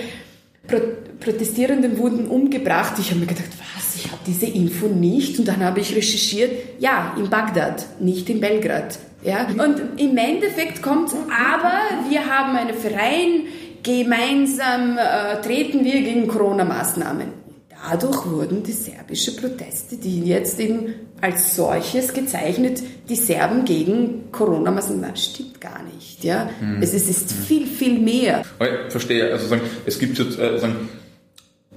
Pro 0.67 0.77
Protestierenden 1.19 1.99
wurden 1.99 2.25
umgebracht. 2.25 2.93
Ich 2.97 3.11
habe 3.11 3.19
mir 3.19 3.27
gedacht, 3.27 3.51
was, 3.75 3.95
ich 3.95 4.11
habe 4.11 4.21
diese 4.25 4.47
Info 4.47 4.87
nicht 4.87 5.37
und 5.37 5.47
dann 5.47 5.63
habe 5.63 5.79
ich 5.79 5.95
recherchiert, 5.95 6.51
ja, 6.79 7.15
in 7.15 7.29
Bagdad, 7.29 7.85
nicht 7.99 8.27
in 8.27 8.39
Belgrad. 8.39 8.97
Ja? 9.23 9.47
Und 9.47 9.99
im 9.99 10.17
Endeffekt 10.17 10.81
kommt, 10.81 11.11
aber 11.29 12.09
wir 12.09 12.25
haben 12.25 12.55
einen 12.55 12.73
Verein, 12.73 13.43
gemeinsam 13.83 14.97
äh, 14.97 15.41
treten 15.41 15.83
wir 15.83 16.01
gegen 16.01 16.27
Corona-Maßnahmen 16.27 17.41
dadurch 17.89 18.25
wurden 18.25 18.63
die 18.63 18.71
serbischen 18.71 19.35
Proteste, 19.35 19.97
die 19.97 20.23
jetzt 20.23 20.59
eben 20.59 20.93
als 21.19 21.55
solches 21.55 22.13
gezeichnet, 22.13 22.81
die 23.09 23.15
Serben 23.15 23.65
gegen 23.65 24.31
Corona, 24.31 24.71
maßnahmen 24.71 25.15
stimmt 25.15 25.61
gar 25.61 25.81
nicht. 25.83 26.23
Ja? 26.23 26.49
Mhm. 26.59 26.81
Es, 26.81 26.93
ist, 26.93 27.09
ist 27.09 27.31
viel, 27.31 27.67
viel 27.67 27.99
mehr. 27.99 28.43
Ich 28.59 28.91
verstehe, 28.91 29.31
also 29.31 29.47
sagen, 29.47 29.61
es 29.85 29.99
gibt 29.99 30.17
jetzt, 30.17 30.39
äh, 30.39 30.57
sagen, 30.57 30.89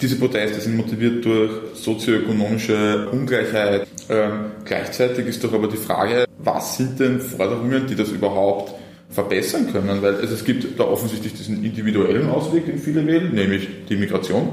diese 0.00 0.16
Proteste 0.16 0.60
sind 0.60 0.76
motiviert 0.76 1.24
durch 1.24 1.50
sozioökonomische 1.74 3.08
Ungleichheit. 3.10 3.86
Ähm, 4.08 4.46
gleichzeitig 4.64 5.26
ist 5.26 5.44
doch 5.44 5.52
aber 5.52 5.68
die 5.68 5.76
Frage, 5.76 6.26
was 6.38 6.76
sind 6.76 6.98
denn 6.98 7.20
Forderungen, 7.20 7.86
die 7.86 7.94
das 7.94 8.08
überhaupt 8.08 8.74
verbessern 9.14 9.72
können? 9.72 10.02
Weil 10.02 10.16
also 10.16 10.34
es 10.34 10.44
gibt 10.44 10.78
da 10.78 10.84
offensichtlich 10.84 11.34
diesen 11.34 11.64
individuellen 11.64 12.28
Ausweg, 12.28 12.66
den 12.66 12.78
viele 12.78 13.06
wählen, 13.06 13.32
nämlich 13.32 13.68
die 13.88 13.96
Migration. 13.96 14.50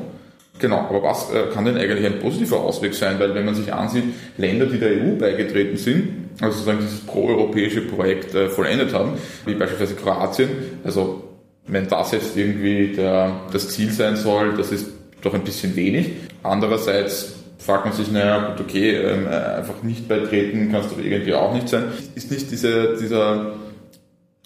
Genau, 0.59 0.78
aber 0.78 1.01
was 1.01 1.34
äh, 1.34 1.47
kann 1.51 1.66
denn 1.66 1.76
eigentlich 1.76 2.05
ein 2.05 2.20
positiver 2.20 2.59
Ausweg 2.59 2.93
sein? 2.93 3.20
Weil 3.20 3.34
wenn 3.34 3.45
man 3.45 3.55
sich 3.55 3.74
ansieht, 3.74 4.03
Länder, 4.38 4.68
die 4.68 4.78
der 4.78 4.91
EU 4.91 5.16
beigetreten 5.18 5.76
sind, 5.76 6.09
also 6.39 6.53
sozusagen 6.53 6.80
dieses 6.82 6.99
pro-europäische 6.99 7.82
Projekt 7.82 8.36
äh, 8.36 8.47
vollendet 8.47 8.93
haben, 8.93 9.14
wie 9.45 9.55
beispielsweise 9.55 9.95
Kroatien, 9.95 10.49
also 10.84 11.24
wenn 11.66 11.88
das 11.88 12.12
jetzt 12.12 12.38
irgendwie 12.38 12.89
der, 12.89 13.41
das 13.51 13.70
Ziel 13.70 13.91
sein 13.91 14.16
soll, 14.16 14.53
das 14.55 14.72
ist 14.72 14.88
doch 15.22 15.34
ein 15.34 15.43
bisschen 15.43 15.76
wenig. 15.76 16.12
Andererseits 16.43 17.34
fragt 17.57 17.86
man 17.86 17.93
sich, 17.93 18.12
naja, 18.12 18.49
gut, 18.49 18.66
okay, 18.68 18.95
ähm, 18.95 19.26
äh, 19.26 19.30
einfach 19.30 19.82
nicht 19.84 20.07
beitreten 20.07 20.70
kannst 20.72 20.91
du 20.91 21.01
irgendwie 21.01 21.34
auch 21.34 21.53
nicht 21.53 21.70
sein. 21.70 21.86
Ist 22.16 22.32
nicht 22.32 22.51
diese, 22.51 22.97
dieser 22.99 23.53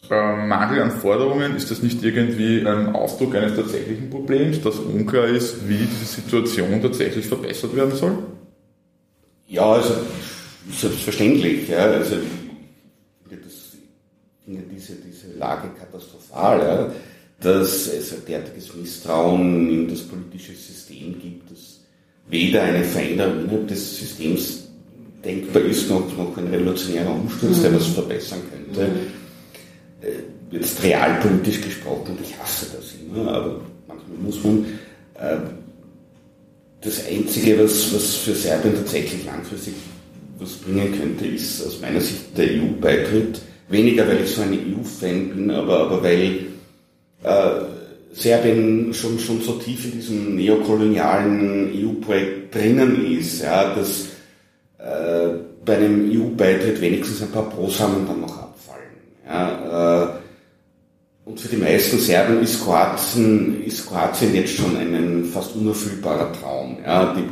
äh, 0.10 0.36
Mangel 0.36 0.82
an 0.82 0.92
Forderungen, 0.92 1.56
ist 1.56 1.72
das 1.72 1.82
nicht 1.82 2.04
irgendwie 2.04 2.66
ein 2.66 2.96
Ausdruck 2.96 3.36
eines 3.36 3.56
tatsächlichen 3.56 4.10
Problems, 4.10 4.62
dass 4.62 4.80
unklar 4.80 5.28
ist, 5.28 5.68
wie 5.68 5.78
diese 5.78 6.06
Situation 6.06 6.82
tatsächlich 6.82 7.26
verbessert 7.26 7.76
werden 7.76 7.96
soll? 7.96 8.18
Ja, 9.48 9.74
also 9.74 9.96
selbstverständlich. 10.72 11.68
Ja, 11.70 11.86
also 11.86 12.16
das, 13.30 13.78
diese, 14.46 14.94
diese 14.96 15.38
Lage 15.38 15.70
katastrophal, 15.78 16.60
ja, 16.60 16.92
dass 17.42 17.88
es 17.88 18.14
ein 18.14 18.26
derartiges 18.28 18.76
Misstrauen 18.76 19.70
in 19.70 19.88
das 19.88 20.02
politische 20.02 20.54
System 20.54 21.20
gibt, 21.20 21.52
dass 21.52 21.82
weder 22.28 22.64
eine 22.64 22.84
Veränderung 22.84 23.44
innerhalb 23.44 23.68
des 23.68 23.98
Systems 23.98 24.68
denkbar 25.24 25.64
ist, 25.64 25.90
noch, 25.90 26.06
noch 26.18 26.38
ein 26.38 26.48
revolutionärer 26.48 27.14
Umsturz, 27.14 27.62
der 27.62 27.76
was 27.76 27.88
verbessern 27.88 28.40
könnte. 28.52 28.88
Mhm 28.88 29.25
jetzt 30.52 30.84
realpolitisch 30.84 31.62
gesprochen, 31.62 32.12
und 32.12 32.22
ich 32.22 32.38
hasse 32.38 32.68
das 32.76 32.94
immer, 33.00 33.32
aber 33.32 33.62
manchmal 33.88 34.18
muss 34.24 34.44
man, 34.44 34.66
äh, 35.16 35.38
das 36.82 37.06
Einzige, 37.08 37.64
was, 37.64 37.94
was 37.94 38.16
für 38.16 38.34
Serbien 38.34 38.76
tatsächlich 38.76 39.26
langfristig 39.26 39.74
was 40.38 40.52
bringen 40.54 40.94
könnte, 41.00 41.26
ist 41.26 41.66
aus 41.66 41.80
meiner 41.82 42.02
Sicht 42.02 42.38
der 42.38 42.46
EU-Beitritt. 42.46 43.42
Weniger, 43.70 44.08
weil 44.08 44.22
ich 44.22 44.30
so 44.30 44.44
ein 44.44 44.54
EU-Fan 44.54 45.30
bin, 45.30 45.50
aber, 45.50 45.80
aber 45.80 46.04
weil 46.04 46.46
äh, 47.24 47.62
Serbien 48.14 48.94
schon, 48.94 49.18
schon 49.18 49.42
so 49.42 49.54
tief 49.54 49.86
in 49.86 49.92
diesem 49.94 50.36
neokolonialen 50.36 51.72
EU-Projekt 51.74 52.54
drinnen 52.54 53.18
ist, 53.18 53.42
ja, 53.42 53.74
dass 53.74 54.08
äh, 54.78 55.40
bei 55.66 55.78
einem 55.78 56.12
EU-Beitritt 56.12 56.80
wenigstens 56.80 57.24
ein 57.24 57.32
paar 57.32 57.50
Prosamen 57.50 58.06
dann 58.08 58.22
noch 58.22 58.45
ja, 59.28 60.04
äh, 60.04 60.08
und 61.26 61.40
für 61.40 61.48
die 61.48 61.58
meisten 61.58 61.98
Serben 61.98 62.42
ist 62.42 62.64
Kroatien, 62.64 63.64
ist 63.64 63.88
Kroatien 63.88 64.36
jetzt 64.36 64.54
schon 64.54 64.78
ein 64.78 65.26
fast 65.26 65.56
unerfüllbarer 65.56 66.32
Traum. 66.34 66.78
Ja, 66.86 67.16
die 67.16 67.24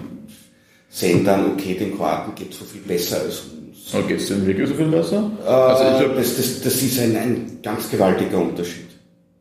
sehen 0.89 1.24
dann, 1.24 1.52
okay, 1.52 1.76
den 1.76 1.96
Kroaten 1.96 2.34
geht 2.36 2.54
so 2.54 2.66
viel 2.66 2.82
besser 2.82 3.22
als 3.22 3.41
uns. 3.41 3.94
Und 3.94 4.08
geht 4.08 4.20
es 4.20 4.28
denn 4.28 4.46
wirklich 4.46 4.68
so 4.70 4.76
viel 4.76 4.88
besser? 4.88 5.32
Äh, 5.46 5.50
also 5.50 6.08
ich 6.08 6.16
das, 6.16 6.38
das, 6.38 6.62
das 6.62 6.82
ist 6.82 7.00
ein, 7.00 7.16
ein 7.16 7.60
ganz 7.62 7.89
gewaltiger 7.89 8.39
Unterschied. 8.39 8.88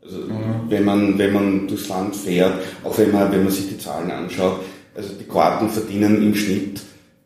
Also 0.04 0.18
mhm. 0.18 0.68
wenn 0.68 0.84
man 0.84 1.18
wenn 1.18 1.32
man 1.32 1.68
durchs 1.68 1.88
Land 1.88 2.14
fährt, 2.14 2.54
auch 2.84 2.96
wenn 2.98 3.12
man 3.12 3.32
wenn 3.32 3.44
man 3.44 3.52
sich 3.52 3.68
die 3.68 3.78
Zahlen 3.78 4.10
anschaut, 4.10 4.60
also 4.94 5.14
die 5.14 5.24
Kroaten 5.24 5.70
verdienen 5.70 6.22
im 6.22 6.34
Schnitt 6.34 6.80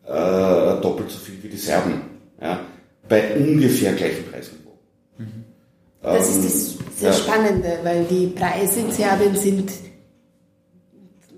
äh, 0.06 0.80
doppelt 0.80 1.10
so 1.10 1.18
viel 1.18 1.42
wie 1.42 1.48
die 1.48 1.56
Serben, 1.56 2.02
ja, 2.40 2.60
bei 3.08 3.34
ungefähr 3.34 3.94
gleichen 3.94 4.24
Preisen. 4.30 4.65
Das 6.14 6.28
ist 6.28 6.44
das 6.44 7.00
sehr 7.00 7.10
ja. 7.10 7.16
Spannende, 7.16 7.78
weil 7.82 8.04
die 8.04 8.28
Preise 8.28 8.80
in 8.80 8.92
Serbien 8.92 9.36
sind 9.36 9.70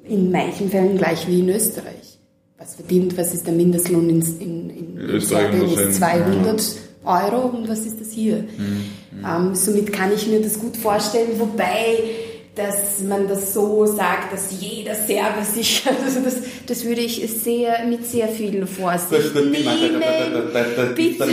in 0.05 0.31
manchen 0.31 0.71
Fällen 0.71 0.99
gleich 0.99 1.27
wie 1.27 1.41
in 1.41 1.49
Österreich. 1.49 2.19
Was 2.59 2.75
verdient, 2.75 3.17
was 3.17 3.35
ist 3.35 3.47
der 3.47 3.55
Mindestlohn 3.55 4.09
in, 4.09 4.21
in, 4.41 4.71
in 4.71 4.99
Österreich 4.99 5.53
Serbien? 5.53 5.89
Ist 5.89 5.97
200 5.97 6.61
ja. 7.05 7.25
Euro 7.25 7.57
und 7.57 7.69
was 7.69 7.81
ist 7.81 8.01
das 8.01 8.11
hier? 8.11 8.37
Mhm. 8.37 8.85
Ähm, 9.25 9.55
somit 9.55 9.93
kann 9.93 10.13
ich 10.13 10.27
mir 10.27 10.41
das 10.43 10.59
gut 10.59 10.77
vorstellen, 10.77 11.39
wobei 11.39 12.03
dass 12.59 13.01
man 13.07 13.29
das 13.29 13.55
so 13.55 13.87
sagt, 13.87 14.33
dass 14.33 14.49
jeder 14.61 14.95
Server 14.95 15.43
sich, 15.45 15.85
also 16.05 16.21
das, 16.21 16.35
das 16.67 16.85
würde 16.85 17.01
ich 17.01 17.23
sehr, 17.31 17.85
mit 17.87 18.05
sehr 18.05 18.29
viel 18.29 18.67
Vorsicht 18.67 19.35
nehmen. 19.35 20.01
Da, 20.01 20.41
da, 20.41 20.41
da, 20.53 20.65
da 20.77 20.93
gibt 20.93 21.13
es 21.13 21.19
dann, 21.19 21.31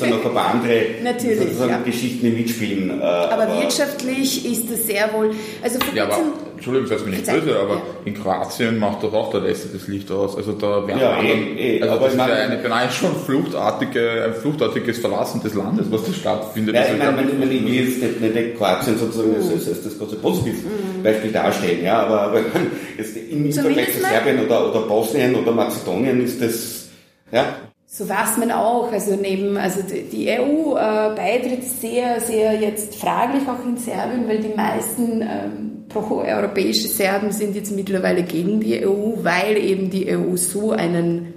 dann 0.00 0.10
noch 0.10 0.24
ein 0.24 0.32
paar 0.32 0.54
andere 0.54 0.84
Natürlich, 1.02 1.58
ja. 1.58 1.78
Geschichten, 1.78 2.24
die 2.24 2.30
mitspielen. 2.30 2.90
Äh, 2.90 3.02
aber, 3.02 3.42
aber, 3.42 3.60
wirtschaftlich 3.60 4.50
ist 4.50 4.70
das 4.70 4.86
sehr 4.86 5.12
wohl, 5.12 5.34
also 5.62 5.78
ja, 5.94 6.04
aber, 6.04 6.18
Entschuldigung, 6.62 6.90
das 6.90 7.04
mir 7.04 7.10
nicht 7.10 7.26
böse, 7.26 7.58
aber 7.58 7.74
ja. 7.74 7.82
in 8.04 8.14
Kroatien 8.14 8.78
macht 8.78 9.02
doch 9.02 9.12
auch 9.12 9.30
der 9.32 9.40
Letzte 9.40 9.76
das 9.76 9.88
Licht 9.88 10.12
aus. 10.12 10.36
Also 10.36 10.52
da 10.52 10.86
werden 10.86 11.00
ja, 11.00 11.16
anderen, 11.16 11.58
eh, 11.58 11.78
eh, 11.78 11.82
also 11.82 11.98
das 11.98 12.12
ist 12.12 12.18
ja 12.18 12.24
eine 12.26 12.56
beinahe 12.58 12.88
schon 12.88 13.16
fluchtartige, 13.16 14.26
ein 14.26 14.34
fluchtartiges 14.34 14.98
Verlassen 15.00 15.42
des 15.42 15.54
Landes, 15.54 15.90
was 15.90 16.04
da 16.04 16.12
stattfindet. 16.12 16.76
Ja, 16.76 16.82
also 16.82 16.94
ich 16.94 17.00
meine, 17.00 17.52
ich 17.52 17.66
will 17.66 17.74
jetzt 17.74 18.00
nicht, 18.00 18.20
nicht 18.20 18.56
Kroatien 18.56 18.96
sozusagen 18.96 19.34
als, 19.34 19.50
als, 19.50 19.68
als 19.68 19.82
das 19.82 19.98
große 19.98 20.16
Positivbeispiel 20.16 21.30
mhm. 21.30 21.34
darstellen, 21.34 21.84
ja, 21.84 21.98
aber, 22.04 22.20
aber 22.20 22.38
jetzt 22.96 23.16
im 23.16 23.52
Vergleich 23.52 23.94
zu 23.94 23.98
Serbien 23.98 24.46
oder, 24.46 24.70
oder 24.70 24.82
Bosnien 24.82 25.34
oder 25.34 25.50
Mazedonien 25.50 26.24
ist 26.24 26.40
das, 26.40 26.90
ja, 27.32 27.56
so 27.94 28.08
weiß 28.08 28.38
man 28.38 28.52
auch, 28.52 28.90
also 28.90 29.16
neben, 29.16 29.58
also 29.58 29.80
die 29.82 30.30
EU-Beitritt 30.30 31.58
äh, 31.58 31.58
ist 31.58 31.80
sehr, 31.82 32.20
sehr 32.22 32.54
jetzt 32.54 32.94
fraglich 32.94 33.42
auch 33.46 33.66
in 33.66 33.76
Serbien, 33.76 34.26
weil 34.26 34.38
die 34.38 34.54
meisten 34.56 35.20
ähm, 35.20 35.71
pro-europäische 35.92 36.88
Serben 36.88 37.32
sind 37.32 37.54
jetzt 37.54 37.72
mittlerweile 37.72 38.22
gegen 38.22 38.60
die 38.60 38.86
EU, 38.86 39.14
weil 39.22 39.56
eben 39.56 39.90
die 39.90 40.08
EU 40.14 40.36
so 40.36 40.72
einen 40.72 41.34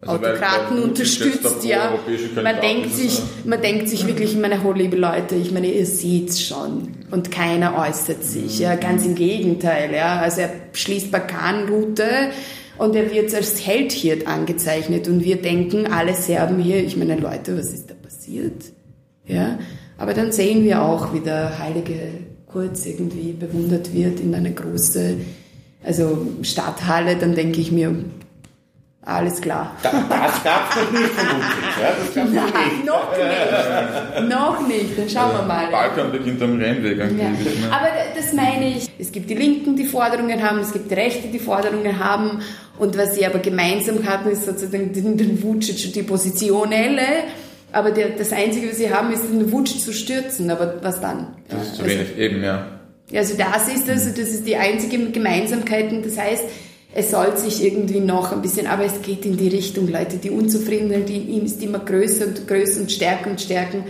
also 0.00 0.14
Autokraten 0.14 0.76
weil, 0.76 0.82
weil 0.82 0.88
unterstützt, 0.90 1.64
ja. 1.64 1.98
Man 2.42 2.60
denkt 2.60 2.94
sich, 2.94 3.20
man 3.44 3.60
denkt 3.60 3.88
sich 3.88 4.06
wirklich, 4.06 4.36
meine 4.36 4.60
oh, 4.64 4.72
liebe 4.72 4.96
Leute, 4.96 5.34
ich 5.34 5.50
meine, 5.50 5.72
ihr 5.72 5.86
seht's 5.86 6.40
schon. 6.40 6.88
Und 7.10 7.30
keiner 7.30 7.76
äußert 7.76 8.22
sich, 8.22 8.60
ja. 8.60 8.76
Ganz 8.76 9.04
im 9.04 9.14
Gegenteil, 9.14 9.92
ja. 9.92 10.20
Also 10.20 10.42
er 10.42 10.50
schließt 10.72 11.10
Balkanroute, 11.10 12.30
und 12.78 12.94
er 12.94 13.10
wird 13.10 13.34
als 13.34 13.66
Held 13.66 13.92
hier 13.92 14.28
angezeichnet 14.28 15.08
und 15.08 15.24
wir 15.24 15.42
denken, 15.42 15.88
alle 15.88 16.14
Serben 16.14 16.60
hier, 16.60 16.82
ich 16.82 16.96
meine, 16.96 17.16
Leute, 17.16 17.58
was 17.58 17.72
ist 17.72 17.90
da 17.90 17.94
passiert? 17.94 18.62
Ja, 19.26 19.58
aber 19.98 20.14
dann 20.14 20.30
sehen 20.30 20.64
wir 20.64 20.82
auch, 20.82 21.12
wie 21.12 21.20
der 21.20 21.58
heilige 21.58 21.98
Kurz 22.50 22.86
irgendwie 22.86 23.32
bewundert 23.32 23.92
wird 23.92 24.20
in 24.20 24.34
einer 24.34 24.50
großen, 24.50 25.24
also 25.84 26.26
Stadthalle, 26.42 27.16
dann 27.16 27.34
denke 27.34 27.60
ich 27.60 27.70
mir, 27.70 27.94
alles 29.08 29.40
klar. 29.40 29.74
Das, 29.82 29.92
das 29.92 30.44
gab 30.44 30.68
es 30.68 30.76
noch 30.76 31.00
nicht 31.00 31.12
vermutlich. 31.12 31.76
Ja, 31.80 31.92
das 31.98 32.14
gab's 32.14 32.30
Nein, 32.30 32.76
nicht. 32.76 32.84
noch 32.84 33.10
nicht. 33.16 34.28
noch 34.28 34.68
nicht. 34.68 34.98
Dann 34.98 35.08
schauen 35.08 35.32
wir 35.32 35.42
mal. 35.46 35.70
Balkan 35.70 36.12
beginnt 36.12 36.42
am 36.42 36.58
Rennweg. 36.58 36.98
Ja. 36.98 37.06
Ne? 37.06 37.34
Aber 37.70 37.88
das 38.14 38.34
meine 38.34 38.76
ich. 38.76 38.90
Es 38.98 39.10
gibt 39.10 39.30
die 39.30 39.34
Linken, 39.34 39.76
die 39.76 39.86
Forderungen 39.86 40.42
haben, 40.42 40.58
es 40.58 40.74
gibt 40.74 40.90
die 40.90 40.94
Rechte, 40.94 41.28
die 41.28 41.38
Forderungen 41.38 41.98
haben. 41.98 42.42
Und 42.78 42.98
was 42.98 43.14
sie 43.14 43.24
aber 43.24 43.38
gemeinsam 43.38 44.06
hatten, 44.06 44.28
ist 44.28 44.44
sozusagen 44.44 44.92
den, 44.92 45.16
den 45.16 45.42
Vucic 45.42 45.86
und 45.86 45.96
die 45.96 46.02
Positionelle. 46.02 47.24
Aber 47.72 47.90
der, 47.90 48.10
das 48.10 48.32
Einzige, 48.32 48.70
was 48.70 48.78
sie 48.78 48.92
haben, 48.92 49.12
ist 49.12 49.24
den 49.24 49.52
Wunsch 49.52 49.78
zu 49.78 49.92
stürzen. 49.92 50.50
Aber 50.50 50.76
was 50.82 51.00
dann? 51.00 51.36
Das 51.48 51.62
ist 51.62 51.76
zu 51.76 51.82
also, 51.82 51.94
wenig, 51.94 52.16
eben, 52.16 52.42
ja. 52.42 52.66
Also 53.14 53.34
das 53.36 53.68
ist 53.68 53.88
das, 53.88 54.06
das 54.14 54.28
ist 54.28 54.46
die 54.46 54.56
einzige 54.56 55.10
Gemeinsamkeit. 55.10 55.92
Und 55.92 56.04
das 56.04 56.18
heißt, 56.18 56.44
es 56.94 57.10
soll 57.10 57.36
sich 57.36 57.62
irgendwie 57.62 58.00
noch 58.00 58.32
ein 58.32 58.42
bisschen, 58.42 58.66
aber 58.66 58.84
es 58.84 59.02
geht 59.02 59.24
in 59.24 59.36
die 59.36 59.48
Richtung, 59.48 59.88
Leute, 59.88 60.16
die 60.16 60.30
unzufrieden 60.30 60.88
sind, 60.88 61.08
die 61.08 61.38
ist 61.44 61.62
immer 61.62 61.80
größer 61.80 62.26
und 62.26 62.48
größer 62.48 62.80
und 62.80 62.90
stärker 62.90 63.30
und 63.30 63.40
stärker 63.40 63.84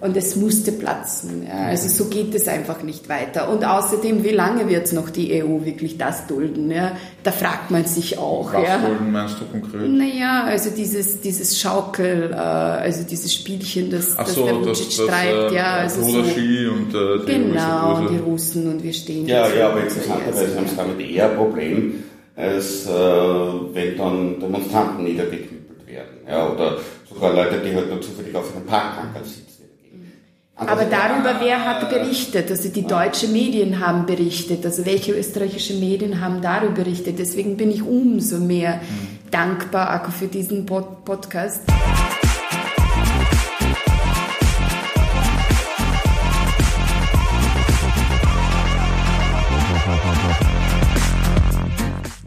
und 0.00 0.16
es 0.16 0.34
musste 0.34 0.72
platzen. 0.72 1.46
Ja, 1.46 1.66
also 1.68 1.88
so 1.88 2.10
geht 2.10 2.34
es 2.34 2.48
einfach 2.48 2.82
nicht 2.82 3.08
weiter. 3.08 3.48
Und 3.48 3.64
außerdem, 3.64 4.24
wie 4.24 4.30
lange 4.30 4.68
wird 4.68 4.92
noch 4.92 5.08
die 5.08 5.42
EU 5.42 5.64
wirklich 5.64 5.96
das 5.96 6.26
dulden? 6.26 6.70
Ja? 6.70 6.96
Da 7.22 7.30
fragt 7.30 7.70
man 7.70 7.84
sich 7.84 8.18
auch. 8.18 8.52
Was 8.52 8.68
ja. 8.68 8.78
dulden 8.78 9.12
meinst 9.12 9.36
du 9.40 9.44
konkret? 9.46 9.88
Naja, 9.88 10.44
also 10.44 10.70
dieses, 10.70 11.20
dieses 11.20 11.60
Schaukel, 11.60 12.32
äh, 12.32 12.34
also 12.34 13.04
dieses 13.04 13.32
Spielchen, 13.32 13.90
das, 13.90 14.14
Ach 14.16 14.24
das 14.24 14.34
so, 14.34 14.44
der 14.44 14.56
Vucic 14.56 14.96
das, 14.96 15.06
treibt. 15.06 15.52
äh, 15.52 15.54
ja, 15.54 15.74
also 15.74 16.02
so, 16.02 16.18
und 16.18 16.26
äh, 16.26 17.26
die 17.26 17.32
Genau, 17.32 17.98
und 17.98 18.10
die 18.10 18.18
Russen 18.18 18.72
und 18.72 18.82
wir 18.82 18.92
stehen 18.92 19.28
Ja, 19.28 19.46
jetzt 19.46 19.56
ja, 19.56 19.70
aber 19.70 19.80
interessanterweise 19.80 20.44
also, 20.44 20.56
haben 20.56 20.66
sie 20.68 20.76
damit 20.76 21.00
eher 21.00 21.30
ein 21.30 21.36
Problem, 21.36 22.02
als 22.34 22.86
äh, 22.86 22.90
wenn 22.90 23.96
dann 23.96 24.40
Demonstranten 24.40 25.04
niedergeknüppelt 25.04 25.86
werden. 25.86 26.18
Ja, 26.28 26.50
oder 26.50 26.78
sogar 27.08 27.32
Leute, 27.32 27.62
die 27.64 27.74
halt 27.74 27.88
nur 27.88 28.00
zufällig 28.02 28.34
auf 28.34 28.54
einem 28.54 28.66
Parkanker 28.66 29.20
sitzen. 29.24 29.53
Aber 30.56 30.84
darüber, 30.84 31.40
wer 31.40 31.64
hat 31.64 31.90
berichtet? 31.90 32.48
Also 32.48 32.68
die 32.68 32.86
deutschen 32.86 33.32
Medien 33.32 33.84
haben 33.84 34.06
berichtet, 34.06 34.64
also 34.64 34.86
welche 34.86 35.12
österreichischen 35.12 35.80
Medien 35.80 36.20
haben 36.20 36.40
darüber 36.42 36.84
berichtet. 36.84 37.18
Deswegen 37.18 37.56
bin 37.56 37.72
ich 37.72 37.82
umso 37.82 38.38
mehr 38.38 38.80
dankbar 39.32 39.90
Akku, 39.90 40.12
für 40.12 40.28
diesen 40.28 40.64
Pod 40.64 41.04
Podcast. 41.04 41.62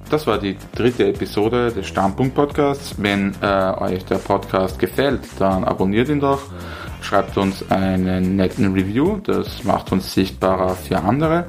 Das 0.09 0.27
war 0.27 0.37
die 0.37 0.57
dritte 0.75 1.07
Episode 1.07 1.71
des 1.71 1.87
Standpunkt 1.87 2.35
Podcasts. 2.35 2.95
Wenn 2.97 3.35
äh, 3.41 3.73
euch 3.77 4.03
der 4.05 4.17
Podcast 4.17 4.79
gefällt, 4.79 5.21
dann 5.39 5.63
abonniert 5.63 6.09
ihn 6.09 6.19
doch. 6.19 6.41
Schreibt 7.01 7.37
uns 7.37 7.69
einen 7.71 8.35
netten 8.35 8.73
Review, 8.73 9.17
das 9.17 9.63
macht 9.63 9.91
uns 9.91 10.13
sichtbarer 10.13 10.75
für 10.75 10.99
andere. 10.99 11.45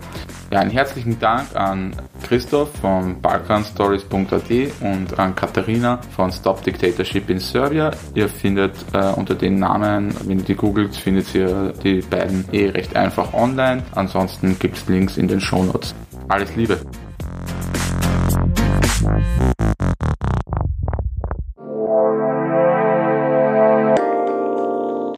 Ja, 0.51 0.61
einen 0.61 0.70
herzlichen 0.70 1.18
Dank 1.18 1.55
an 1.55 1.94
Christoph 2.22 2.70
von 2.80 3.20
balkanstories.at 3.20 4.51
und 4.80 5.18
an 5.18 5.34
Katharina 5.34 6.01
von 6.16 6.32
Stop 6.32 6.62
Dictatorship 6.62 7.28
in 7.28 7.38
Serbia. 7.38 7.90
Ihr 8.14 8.28
findet 8.28 8.72
äh, 8.94 9.12
unter 9.12 9.34
den 9.34 9.59
Namen, 9.59 10.14
wenn 10.26 10.38
ihr 10.38 10.44
die 10.44 10.55
googelt, 10.55 10.96
findet 10.96 11.34
ihr 11.34 11.74
die 11.84 12.01
beiden 12.01 12.46
eh 12.53 12.70
recht 12.70 12.96
einfach 12.96 13.34
online. 13.34 13.82
Ansonsten 13.94 14.59
gibt 14.59 14.78
es 14.78 14.88
Links 14.88 15.18
in 15.18 15.28
den 15.28 15.40
Shownotes. 15.40 15.94
Alles 16.28 16.55
Liebe! 16.57 16.80